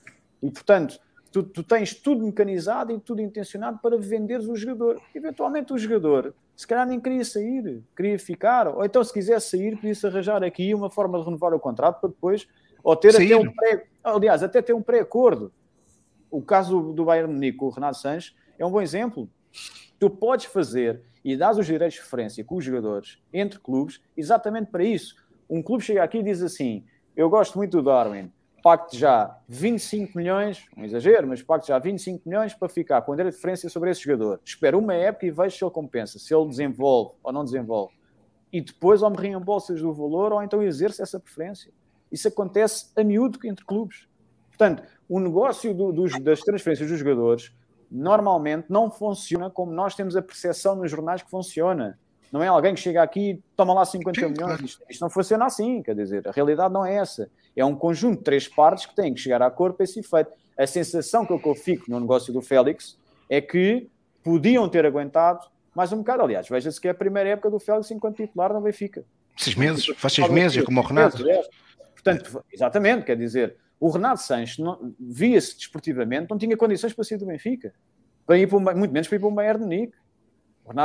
[0.42, 0.98] E portanto,
[1.30, 5.00] tu, tu, tens tudo mecanizado e tudo intencionado para venderes o jogador.
[5.14, 9.76] Eventualmente o jogador, se calhar nem queria sair, queria ficar, ou então se quisesse sair,
[9.76, 12.48] podia-se arranjar aqui uma forma de renovar o contrato para depois,
[12.82, 13.34] ou ter sair.
[13.34, 15.52] até um pré, aliás, até ter um pré-acordo.
[16.30, 19.28] O caso do Bayern Munique o Renato Sanches é um bom exemplo.
[19.98, 24.70] Tu podes fazer e dás os direitos de referência com os jogadores entre clubes exatamente
[24.70, 25.16] para isso.
[25.50, 26.84] Um clube chega aqui e diz assim:
[27.16, 28.30] Eu gosto muito do Darwin,
[28.62, 33.16] pacte já 25 milhões, um exagero, mas pacte já 25 milhões para ficar com a
[33.16, 34.40] diferença sobre esse jogador.
[34.44, 37.92] Espero uma época e vejo se ele compensa, se ele desenvolve ou não desenvolve.
[38.52, 41.72] E depois ou me reembolsas do valor ou então exerce essa preferência.
[42.12, 44.06] Isso acontece a miúdo entre clubes.
[44.48, 47.52] Portanto, o negócio do, dos, das transferências dos jogadores
[47.90, 51.98] normalmente não funciona como nós temos a percepção nos jornais que funciona.
[52.32, 54.38] Não é alguém que chega aqui e toma lá 50 Sim, milhões.
[54.38, 54.64] Claro.
[54.64, 57.30] Isto, isto, não funciona assim, quer dizer, a realidade não é essa.
[57.54, 60.30] É um conjunto de três partes que têm que chegar a cor para esse efeito.
[60.58, 62.98] A sensação que eu fico no negócio do Félix
[63.28, 63.88] é que
[64.22, 66.22] podiam ter aguentado mais um bocado.
[66.22, 69.04] Aliás, veja-se que é a primeira época do Félix enquanto titular não Benfica.
[69.36, 71.22] Seis meses, faz seis meses, como o Renato.
[71.92, 74.56] Portanto, exatamente, quer dizer, o Renato Sanches
[74.98, 77.74] via-se desportivamente, não tinha condições para sair do Benfica.
[78.26, 79.94] Para ir para um, muito menos para ir para o Bayern de Munique.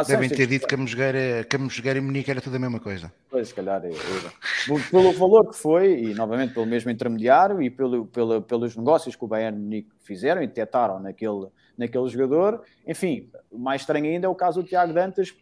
[0.08, 2.80] Devem ter dito que a Mosgueira, que a Mosgueira e Munique era tudo a mesma
[2.80, 3.12] coisa.
[3.32, 3.84] Pois, se calhar.
[3.84, 4.90] É, é.
[4.92, 9.26] Pelo valor que foi, e novamente pelo mesmo intermediário, e pelo, pelo, pelos negócios que
[9.26, 11.48] o Bayern Munique fizeram e detectaram naquele,
[11.78, 12.62] naquele jogador.
[12.88, 15.34] Enfim, mais estranho ainda é o caso do Tiago Dantas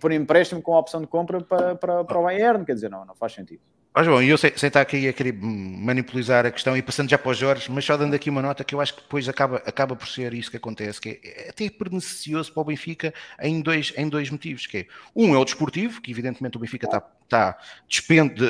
[0.00, 2.64] por empréstimo com a opção de compra para, para, para o Bayern.
[2.64, 3.60] Quer dizer, não, não faz sentido.
[3.92, 7.32] Mas bom, eu sei, estar aqui a querer manipular a questão e passando já para
[7.32, 9.96] os Jorge, mas só dando aqui uma nota que eu acho que depois acaba, acaba
[9.96, 13.92] por ser isso que acontece, que é, é até pernicioso para o Benfica em dois,
[13.96, 17.58] em dois motivos, que é, um é o desportivo, que evidentemente o Benfica está, está
[17.88, 18.44] despende,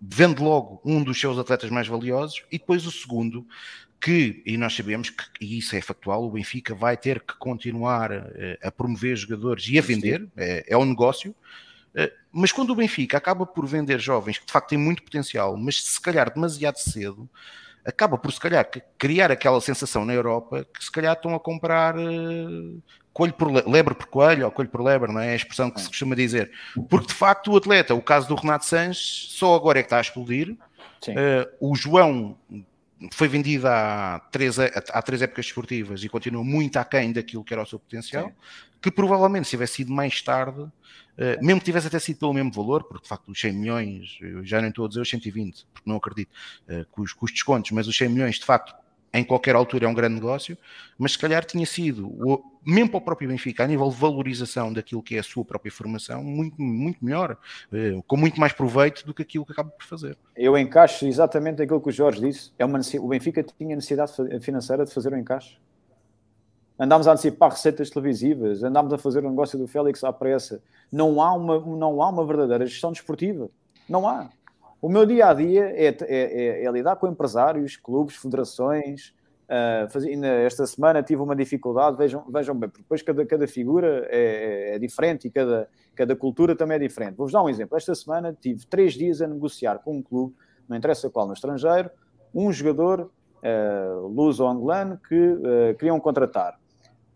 [0.00, 3.44] vende logo um dos seus atletas mais valiosos, e depois o segundo,
[4.00, 8.10] que, e nós sabemos que, e isso é factual, o Benfica vai ter que continuar
[8.10, 11.34] a, eh, a promover jogadores e a vender, é, é um negócio,
[11.94, 15.56] eh, mas quando o Benfica acaba por vender jovens que de facto têm muito potencial,
[15.56, 17.28] mas se calhar demasiado cedo,
[17.84, 21.96] acaba por se calhar criar aquela sensação na Europa que se calhar estão a comprar
[21.96, 25.28] uh, coelho por lebre por coelho ou coelho por lebre, não é?
[25.28, 26.50] é a expressão que se costuma dizer.
[26.88, 29.98] Porque de facto o atleta, o caso do Renato Sanches, só agora é que está
[29.98, 30.56] a explodir.
[31.08, 32.36] Uh, o João
[33.12, 37.62] foi vendido há três, há três épocas esportivas e continua muito aquém daquilo que era
[37.62, 38.34] o seu potencial, Sim.
[38.82, 40.70] que provavelmente se tivesse sido mais tarde
[41.20, 44.18] eh, mesmo que tivesse até sido pelo mesmo valor, porque de facto os 100 milhões,
[44.22, 46.30] eu já nem estou a dizer os 120, porque não acredito,
[46.66, 48.74] uh, com, os, com os descontos, mas os 100 milhões de facto
[49.12, 50.56] em qualquer altura é um grande negócio,
[50.96, 52.10] mas se calhar tinha sido,
[52.64, 55.72] mesmo para o próprio Benfica, a nível de valorização daquilo que é a sua própria
[55.72, 57.36] formação, muito, muito melhor,
[57.72, 60.16] eh, com muito mais proveito do que aquilo que acaba por fazer.
[60.36, 64.84] Eu encaixo exatamente aquilo que o Jorge disse, é uma, o Benfica tinha necessidade financeira
[64.84, 65.56] de fazer o encaixe
[66.80, 70.62] andámos a antecipar receitas televisivas, andámos a fazer o negócio do Félix à pressa.
[70.90, 73.50] Não há uma, não há uma verdadeira gestão desportiva.
[73.86, 74.30] Não há.
[74.80, 79.14] O meu dia a dia é, é, é, é lidar com empresários, clubes, federações.
[79.44, 84.06] Uh, faz, esta semana tive uma dificuldade, vejam, vejam bem, porque depois cada, cada figura
[84.08, 87.16] é, é, diferente e cada, cada cultura também é diferente.
[87.16, 87.76] Vou-vos dar um exemplo.
[87.76, 90.34] Esta semana tive três dias a negociar com um clube,
[90.68, 91.90] não interessa qual no estrangeiro,
[92.32, 93.10] um jogador
[93.42, 96.58] uh, luso-angolano que uh, queriam contratar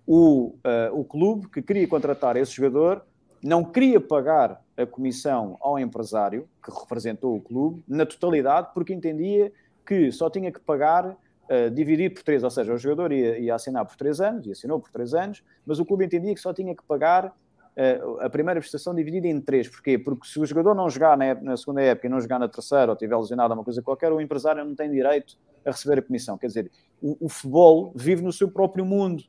[0.07, 3.05] o, uh, o clube que queria contratar esse jogador
[3.45, 9.53] não queria pagar a comissão ao empresário que representou o clube na totalidade, porque entendia
[9.87, 13.55] que só tinha que pagar uh, dividido por três, ou seja, o jogador ia, ia,
[13.55, 16.55] assinar por três anos, e assinou por três anos, mas o clube entendia que só
[16.55, 19.69] tinha que pagar uh, a primeira prestação dividida em três.
[19.69, 19.99] Porquê?
[19.99, 22.93] Porque se o jogador não jogar na, na, segunda época e não jogar na terceira,
[22.93, 26.39] ou tiver lesionado uma coisa qualquer, o empresário não tem direito a receber a comissão.
[26.39, 29.23] Quer dizer, o, o futebol vive no seu próprio mundo.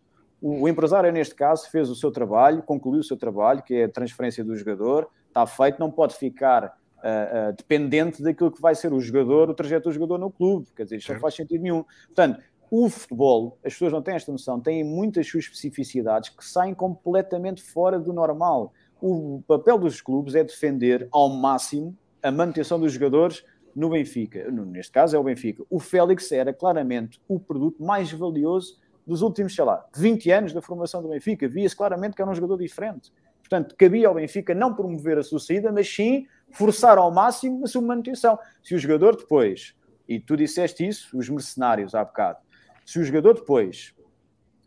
[0.48, 3.90] O, empresário, neste caso, fez o seu trabalho, concluiu o seu trabalho, que é a
[3.90, 8.94] transferência do jogador, está feito, não pode ficar uh, uh, dependente daquilo que vai ser
[8.94, 10.68] o jogador, o trajeto do jogador no clube.
[10.76, 11.84] Quer dizer, isto não faz sentido nenhum.
[12.06, 16.76] Portanto, o futebol, as pessoas não têm esta noção, têm muitas suas especificidades que saem
[16.76, 18.72] completamente fora do normal.
[19.02, 23.44] O papel dos clubes é defender ao máximo a manutenção dos jogadores
[23.76, 24.52] no Benfica.
[24.52, 25.64] Neste caso é o Benfica.
[25.72, 30.62] O Félix era claramente o produto mais valioso dos últimos, sei lá, 20 anos da
[30.62, 31.48] formação do Benfica.
[31.48, 33.12] Via-se claramente que era um jogador diferente.
[33.40, 37.68] Portanto, cabia ao Benfica não promover a sua saída, mas sim forçar ao máximo a
[37.68, 38.40] sua manutenção.
[38.64, 39.76] Se o jogador depois,
[40.08, 42.40] e tu disseste isso, os mercenários há bocado,
[42.86, 43.94] se o jogador depois,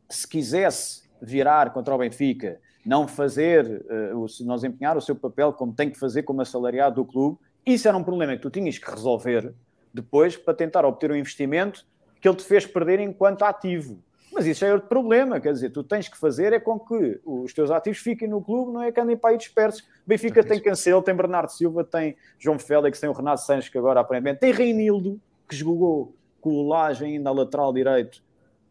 [0.09, 3.85] se quisesse virar contra o Benfica, não fazer,
[4.15, 7.39] uh, se não desempenhar o seu papel como tem que fazer como assalariado do clube,
[7.67, 9.53] isso era um problema que tu tinhas que resolver
[9.93, 11.87] depois para tentar obter um investimento
[12.21, 14.03] que ele te fez perder enquanto ativo.
[14.33, 17.53] Mas isso é outro problema, quer dizer, tu tens que fazer é com que os
[17.53, 19.87] teus ativos fiquem no clube, não é que andem para aí dispersos.
[20.07, 24.01] Benfica tem Cancelo, tem Bernardo Silva, tem João Félix, tem o Renato Sanches, que agora
[24.01, 28.23] aparentemente tem Reinildo, que jogou Laje ainda lateral direito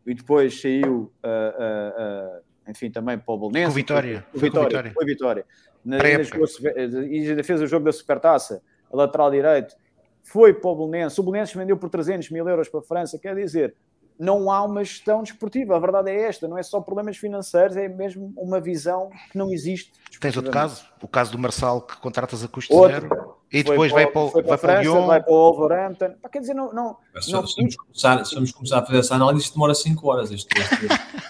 [0.08, 3.68] e depois saiu, uh, uh, uh, enfim, também para o Bolonense.
[3.68, 4.26] Com Vitória.
[4.32, 4.68] Com Vitória.
[4.68, 4.92] Vitória.
[4.94, 5.46] Foi Vitória.
[5.84, 9.76] Na, e ainda fez o jogo da Supertaça, a lateral direito.
[10.24, 11.20] Foi para o Bolonense.
[11.20, 13.20] O Bolonense vendeu por 300 mil euros para a França.
[13.20, 13.76] Quer dizer,
[14.20, 15.76] não há uma gestão desportiva.
[15.76, 19.52] A verdade é esta, não é só problemas financeiros, é mesmo uma visão que não
[19.52, 19.92] existe.
[20.20, 23.92] Tens outro caso, o caso do Marçal que contratas a custo outro, zero e depois
[23.92, 25.06] vai para, vai para, a França, Lyon.
[25.06, 26.16] vai para o Wolverhampton.
[26.32, 26.74] Quer dizer, não.
[26.74, 29.74] não, se, não se, vamos começar, se vamos começar a fazer essa análise, isto demora
[29.74, 30.32] 5 horas.
[30.32, 30.86] Este, este...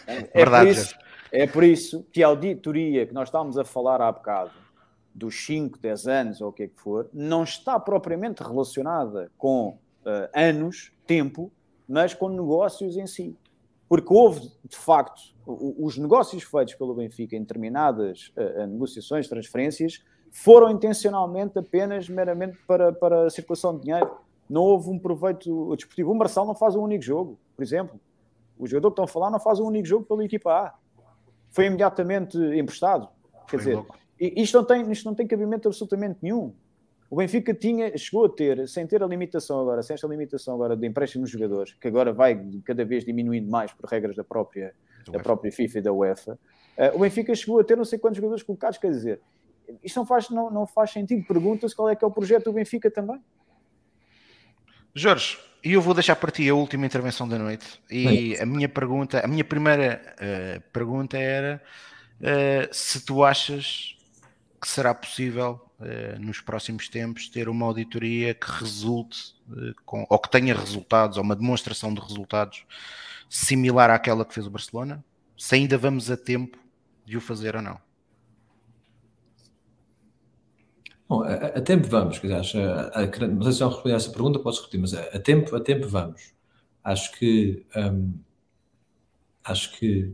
[0.07, 0.95] é, é, Verdade, por isso,
[1.31, 4.51] é por isso que a auditoria que nós estávamos a falar há bocado,
[5.13, 9.69] dos 5, 10 anos ou o que é que for, não está propriamente relacionada com
[10.05, 11.51] uh, anos, tempo,
[11.87, 13.37] mas com negócios em si.
[13.87, 20.69] Porque houve, de facto, os negócios feitos pelo Benfica em determinadas uh, negociações, transferências, foram
[20.69, 24.11] intencionalmente apenas meramente para, para a circulação de dinheiro.
[24.49, 26.11] Não houve um proveito desportivo.
[26.11, 27.99] O Marçal não faz um único jogo, por exemplo.
[28.57, 30.75] O jogador que estão a falar não faz um único jogo pela equipa A.
[31.49, 33.07] Foi imediatamente emprestado.
[33.47, 33.85] Quer Foi dizer,
[34.19, 36.53] isto não, tem, isto não tem cabimento absolutamente nenhum.
[37.09, 40.75] O Benfica tinha, chegou a ter, sem ter a limitação agora, sem esta limitação agora
[40.75, 44.73] de empréstimo de jogadores, que agora vai cada vez diminuindo mais por regras da própria,
[45.09, 46.37] da própria FIFA e da UEFA,
[46.77, 49.21] uh, o Benfica chegou a ter não sei quantos jogadores colocados, quer dizer,
[49.83, 51.25] isto não faz, não, não faz sentido.
[51.25, 53.21] Pergunta-se qual é que é o projeto do Benfica também.
[54.93, 57.81] Jorge, e eu vou deixar para ti a última intervenção da noite.
[57.89, 61.61] E a minha pergunta, a minha primeira uh, pergunta era
[62.21, 63.95] uh, se tu achas
[64.59, 65.66] que será possível
[66.19, 69.35] nos próximos tempos ter uma auditoria que resulte
[69.85, 72.65] com, ou que tenha resultados, ou uma demonstração de resultados
[73.29, 75.03] similar àquela que fez o Barcelona,
[75.37, 76.57] se ainda vamos a tempo
[77.05, 77.79] de o fazer ou não.
[81.07, 84.11] Bom, a, a, tempo vamos, quer dizer, a, a, não sei se responder a essa
[84.11, 86.33] pergunta, posso repetir, mas a, tempo, a tempo vamos.
[86.83, 88.13] Acho que um,
[89.43, 90.13] acho que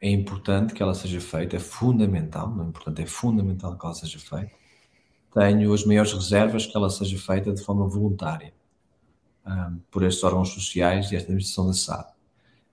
[0.00, 3.94] é importante que ela seja feita, é fundamental, não é importante, é fundamental que ela
[3.94, 4.65] seja feita.
[5.32, 8.52] Tenho as maiores reservas que ela seja feita de forma voluntária
[9.46, 12.08] um, por estes órgãos sociais e esta administração da SAD.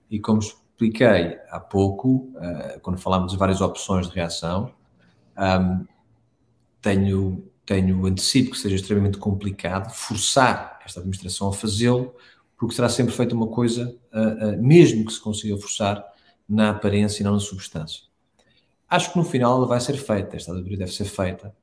[0.10, 4.74] E como expliquei há pouco, uh, quando falámos de várias opções de reação,
[5.38, 5.86] um,
[6.82, 12.16] tenho, tenho antecipo que seja extremamente complicado forçar esta administração a fazê-lo,
[12.58, 16.04] porque será sempre feita uma coisa, uh, uh, mesmo que se consiga forçar,
[16.48, 18.04] na aparência e não na substância.
[18.90, 21.56] Acho que no final ela vai ser feita, esta auditoria deve ser feita,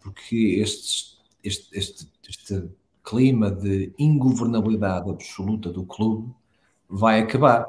[0.00, 2.70] porque este, este, este, este
[3.04, 6.32] clima de ingovernabilidade absoluta do clube
[6.88, 7.66] vai acabar.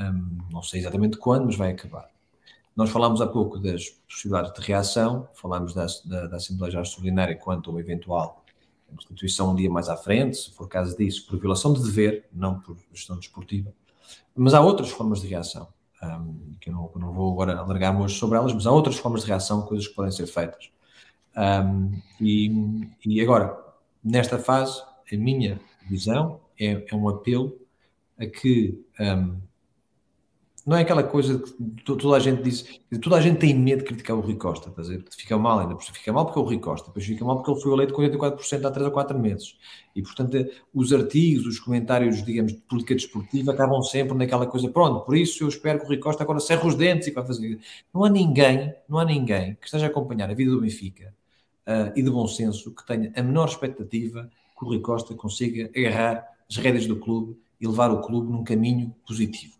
[0.00, 2.08] Um, não sei exatamente quando, mas vai acabar.
[2.74, 7.36] Nós falámos há pouco das possibilidades de reação, falámos da, da, da Assembleia Geral Extraordinária
[7.36, 8.44] quanto a uma eventual
[8.90, 12.60] constituição um dia mais à frente, se for caso disso, por violação de dever, não
[12.60, 13.72] por gestão desportiva.
[14.34, 15.68] Mas há outras formas de reação,
[16.02, 19.22] um, que eu não, não, vou agora alargar hoje sobre elas, mas há outras formas
[19.22, 20.70] de reação, coisas que podem ser feitas.
[21.36, 23.56] Um, e, e, agora,
[24.02, 27.58] nesta fase, a minha visão é, é um apelo
[28.18, 29.40] a que um,
[30.66, 33.86] não é aquela coisa que toda a gente diz, toda a gente tem medo de
[33.86, 35.04] criticar o Rui Costa, estás a dizer?
[35.10, 37.60] Fica mal ainda, fica mal porque é o Rui Costa, depois fica mal porque ele
[37.60, 39.56] foi eleito com 84% há 3 ou 4 meses.
[39.96, 40.36] E, portanto,
[40.74, 45.44] os artigos, os comentários, digamos, de política desportiva acabam sempre naquela coisa, pronto, por isso
[45.44, 47.58] eu espero que o Rui Costa agora cerre os dentes e vai fazer.
[47.92, 51.14] Não há ninguém, não há ninguém que esteja a acompanhar a vida do Benfica
[51.66, 55.70] uh, e de bom senso que tenha a menor expectativa que o Rui Costa consiga
[55.76, 59.54] agarrar as rédeas do clube e levar o clube num caminho positivo.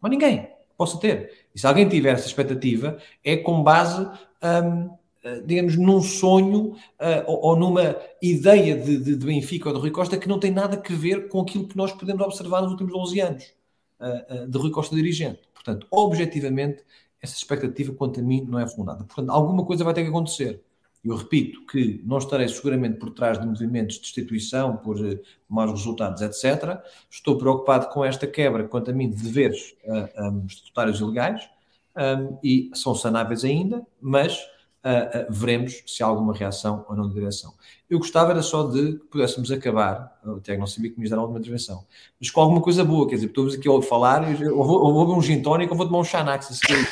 [0.00, 1.46] Mas ninguém possa ter.
[1.54, 4.02] E se alguém tiver essa expectativa, é com base,
[4.42, 4.90] hum,
[5.24, 9.80] eh, digamos, num sonho uh, ou, ou, numa ideia de, de, de, Benfica ou de
[9.80, 12.72] Rui Costa que não tem nada a ver com aquilo que nós podemos observar nos
[12.72, 13.54] últimos 11 anos
[14.00, 15.40] uh, uh, de Rui Costa dirigente.
[15.54, 16.84] Portanto, objetivamente,
[17.22, 19.04] essa expectativa, quanto a mim, não é fundada.
[19.04, 20.62] Portanto, alguma coisa vai ter que acontecer.
[21.04, 25.70] Eu repito que não estarei seguramente por trás de movimentos de destituição por uh, maus
[25.70, 26.80] resultados, etc.
[27.10, 31.48] Estou preocupado com esta quebra, quanto a mim, de deveres uh, um, estatutários e legais,
[31.96, 34.38] um, e são sanáveis ainda, mas
[34.84, 37.52] uh, veremos se há alguma reação ou não de direção.
[37.88, 41.10] Eu gostava era só de que pudéssemos acabar, o Tiago não sabia que me ia
[41.10, 41.84] dar alguma intervenção,
[42.18, 45.18] mas com alguma coisa boa, quer dizer, estou aqui a falar, eu vou, vou beber
[45.18, 46.88] um gin tónico ou vou tomar um xanax a seguir.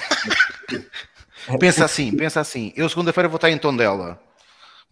[1.59, 2.73] Pensa assim, pensa assim.
[2.77, 4.21] Eu segunda-feira vou estar em Tondela.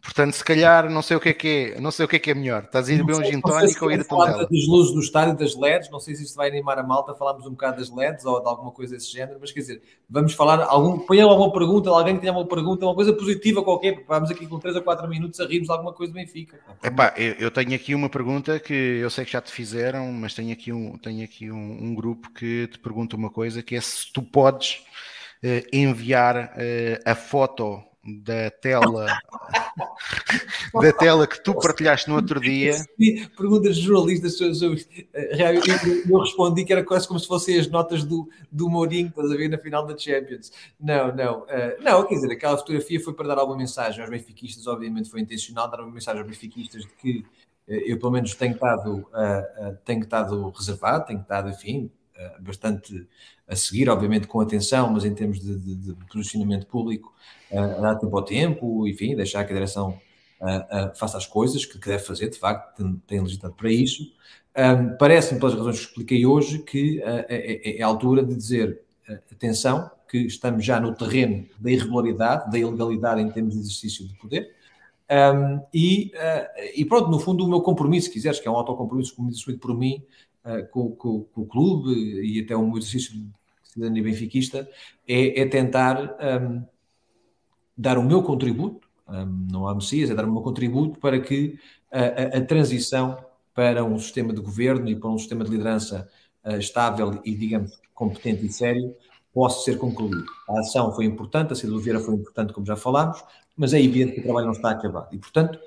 [0.03, 2.19] Portanto, se calhar não sei o que é que é, não sei o que é
[2.19, 2.63] que é melhor.
[2.65, 4.49] Estás a ir beber um gin tónico ou ir a Tondela?
[4.51, 7.47] das luzes do estádio das LEDs, não sei se isto vai animar a malta, falámos
[7.47, 10.63] um bocado das LEDs ou de alguma coisa desse género, mas quer dizer, vamos falar,
[10.63, 14.31] algum, ponha alguma pergunta, alguém que tenha uma pergunta, uma coisa positiva qualquer, porque vamos
[14.31, 16.59] aqui com 3 a 4 minutos a rirmos de alguma coisa do Benfica.
[16.83, 20.33] Epá, eu, eu tenho aqui uma pergunta que eu sei que já te fizeram, mas
[20.33, 23.81] tenho aqui um, tenho aqui um, um grupo que te pergunta uma coisa, que é
[23.83, 24.83] se tu podes
[25.73, 27.83] enviar uh, a foto
[28.25, 29.07] da tela
[30.81, 32.75] da tela que tu partilhaste no outro dia.
[33.37, 38.29] Perguntas de jornalistas eh, eu, respondi que era quase como se fossem as notas do,
[38.51, 40.51] do Mourinho, estás a ver, na final da Champions.
[40.79, 44.67] Não, não, uh, não, quer dizer, aquela fotografia foi para dar alguma mensagem aos benfiquistas,
[44.67, 47.19] obviamente foi intencional dar uma mensagem aos benfiquistas de que
[47.69, 51.91] uh, eu pelo menos tenho estado, uh, tenho estado reservado, tenho estado, enfim,
[52.41, 53.07] bastante
[53.51, 57.13] a seguir, obviamente com atenção, mas em termos de, de, de posicionamento público,
[57.51, 59.99] uh, dar tempo ao tempo, enfim, deixar que a direção
[60.41, 63.73] uh, uh, faça as coisas que, que, deve fazer, de facto, tem, tem legitimidade para
[63.73, 64.05] isso.
[64.57, 68.81] Um, Parece-me, pelas razões que expliquei hoje, que é, é, é, a altura de dizer
[69.33, 74.15] atenção, que estamos já no terreno da irregularidade, da ilegalidade em termos de exercício de
[74.15, 74.55] poder.
[75.09, 76.13] Um, e,
[76.75, 79.61] e, pronto, no fundo, o meu compromisso, se quiseres, que é um autocompromisso como assumido
[79.61, 80.03] por mim,
[80.45, 83.29] uh, com, com, com, o clube e até meu exercício de
[83.63, 84.69] cidadania benfiquista,
[85.07, 86.63] é, é tentar um,
[87.77, 91.59] dar o meu contributo, um, não há Messias, é dar o meu contributo para que
[91.91, 93.19] a, a, a, transição
[93.55, 96.09] para um sistema de governo e para um sistema de liderança
[96.45, 98.95] uh, estável e, digamos, competente e sério
[99.33, 100.25] possa ser concluído.
[100.49, 103.23] A ação foi importante, a saída do Vieira foi importante, como já falámos,
[103.57, 105.15] mas é evidente que o trabalho não está acabado.
[105.15, 105.59] E, portanto,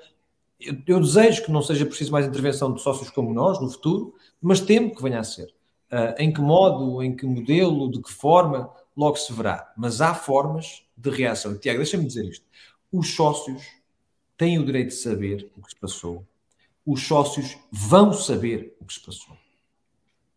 [0.60, 4.14] eu, eu, desejo que não seja preciso mais intervenção de sócios como nós no futuro,
[4.40, 5.54] mas temo que venha a ser.
[5.92, 9.72] Uh, em que modo, em que modelo, de que forma, logo se verá.
[9.76, 11.56] Mas há formas de reação.
[11.56, 12.44] Tiago, deixa-me dizer isto.
[12.92, 13.64] Os sócios
[14.36, 16.26] têm o direito de saber o que se passou.
[16.84, 19.36] Os sócios vão saber o que se passou.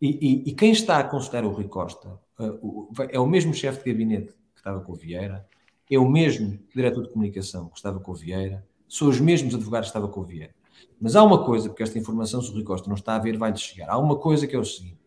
[0.02, 3.84] E, e, e quem está a consultar o Rui Costa uh, é o mesmo chefe
[3.84, 5.48] de gabinete que estava com o Vieira,
[5.90, 9.90] é o mesmo diretor de comunicação que estava com o Vieira, são os mesmos advogados
[9.90, 10.54] que estava com o Vieira.
[11.00, 13.38] Mas há uma coisa, porque esta informação, se o Rui Costa não está a ver,
[13.38, 13.90] vai-lhe chegar.
[13.90, 14.98] Há uma coisa que é o seguinte: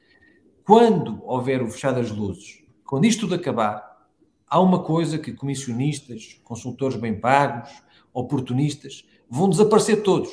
[0.64, 4.06] quando houver o fechar das luzes, quando isto tudo acabar,
[4.46, 7.70] há uma coisa que comissionistas, consultores bem pagos,
[8.12, 10.30] oportunistas, vão desaparecer todos.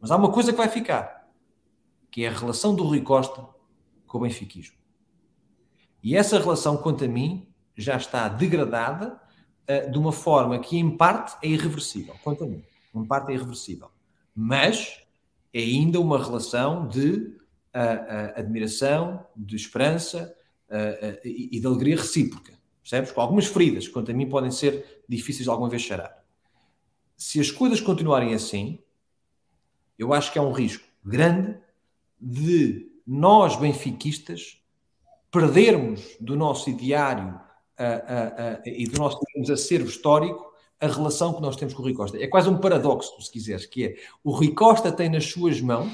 [0.00, 1.28] Mas há uma coisa que vai ficar,
[2.10, 3.44] que é a relação do Rui Costa
[4.06, 4.76] com o benfiquismo.
[6.02, 9.20] E essa relação, quanto a mim, já está degradada
[9.68, 12.14] uh, de uma forma que, em parte, é irreversível.
[12.22, 12.62] Quanto a mim,
[12.94, 13.90] em parte é irreversível
[14.36, 15.00] mas
[15.50, 20.36] é ainda uma relação de uh, uh, admiração, de esperança
[20.68, 23.12] uh, e, e de alegria recíproca, percebes?
[23.12, 26.22] Com algumas feridas, que quanto a mim podem ser difíceis de alguma vez charar.
[27.16, 28.78] Se as coisas continuarem assim,
[29.98, 31.56] eu acho que há um risco grande
[32.20, 34.60] de nós, benfiquistas,
[35.30, 37.40] perdermos do nosso ideário
[38.66, 39.18] e do nosso
[39.50, 40.45] acervo histórico
[40.80, 42.18] a relação que nós temos com o Rui Costa.
[42.18, 45.92] É quase um paradoxo, se quiseres, que é o Rui Costa tem nas suas mãos,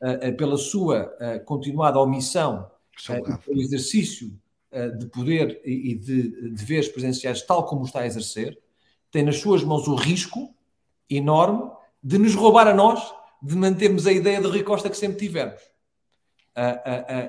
[0.00, 2.70] uh, uh, pela sua uh, continuada omissão
[3.08, 4.38] e pelo exercício
[5.00, 8.56] de poder e, e de deveres presenciais, tal como está a exercer,
[9.10, 10.54] tem nas suas mãos o risco
[11.08, 11.68] enorme
[12.00, 13.12] de nos roubar a nós,
[13.42, 15.60] de mantermos a ideia de Rui Costa que sempre tivemos.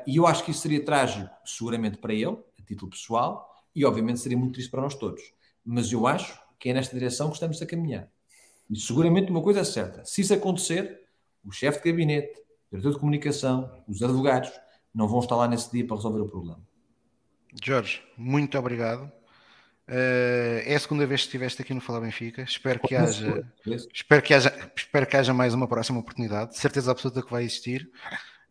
[0.06, 4.20] e eu acho que isso seria trágico, seguramente para ele, a título pessoal, e obviamente
[4.20, 5.34] seria muito triste para nós todos.
[5.66, 8.08] Mas eu acho que é nesta direção que estamos a caminhar.
[8.70, 11.02] E seguramente uma coisa é certa: se isso acontecer,
[11.44, 12.40] o chefe de gabinete,
[12.72, 14.52] o diretor de comunicação, os advogados,
[14.94, 16.62] não vão estar lá nesse dia para resolver o problema.
[17.62, 19.12] Jorge, muito obrigado.
[19.90, 22.44] Uh, é a segunda vez que estiveste aqui no Falar Benfica.
[22.44, 23.46] Espero que, haja,
[23.94, 26.52] espero, que haja, espero que haja mais uma próxima oportunidade.
[26.52, 27.90] De certeza absoluta que vai existir.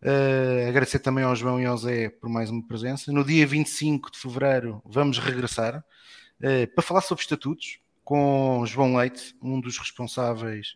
[0.02, 3.12] Uh, agradecer também ao João e ao Zé por mais uma presença.
[3.12, 7.78] No dia 25 de fevereiro vamos regressar uh, para falar sobre estatutos
[8.10, 10.74] com João Leite, um dos responsáveis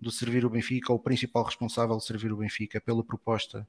[0.00, 3.66] do Servir o Benfica, ou o principal responsável de Servir o Benfica, pela proposta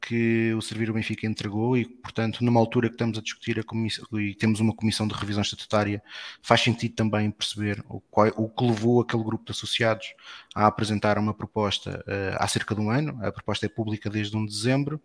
[0.00, 3.62] que o Servir o Benfica entregou e, portanto, numa altura que estamos a discutir a
[3.62, 6.02] comissão, e temos uma comissão de revisão estatutária,
[6.40, 10.14] faz sentido também perceber o, qual, o que levou aquele grupo de associados
[10.56, 13.22] a apresentar uma proposta uh, há cerca de um ano.
[13.22, 14.96] A proposta é pública desde 1 de dezembro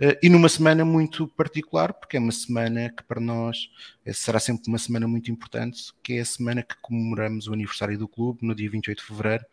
[0.00, 3.68] uh, e numa semana muito particular, porque é uma semana que para nós
[4.06, 7.98] eh, será sempre uma semana muito importante, que é a semana que comemoramos o aniversário
[7.98, 9.44] do clube, no dia 28 de fevereiro.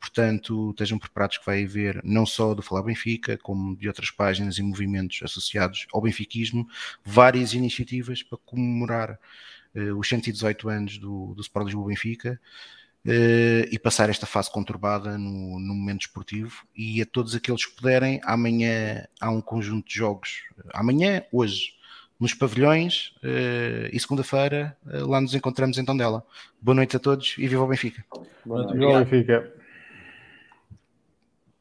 [0.00, 4.58] Portanto, estejam preparados que vai haver não só do Falar Benfica, como de outras páginas
[4.58, 6.66] e movimentos associados ao benfiquismo,
[7.04, 9.20] várias iniciativas para comemorar
[9.98, 12.40] os 118 anos do, do Sport Lisboa Benfica.
[13.06, 17.76] Uh, e passar esta fase conturbada no, no, momento esportivo e a todos aqueles que
[17.76, 20.42] puderem, amanhã há um conjunto de jogos,
[20.74, 21.76] amanhã, hoje,
[22.18, 26.24] nos pavilhões uh, e segunda-feira uh, lá nos encontramos em Tondela.
[26.60, 28.04] Boa noite a todos e viva o Benfica.
[28.44, 29.52] Boa noite, viva o Benfica.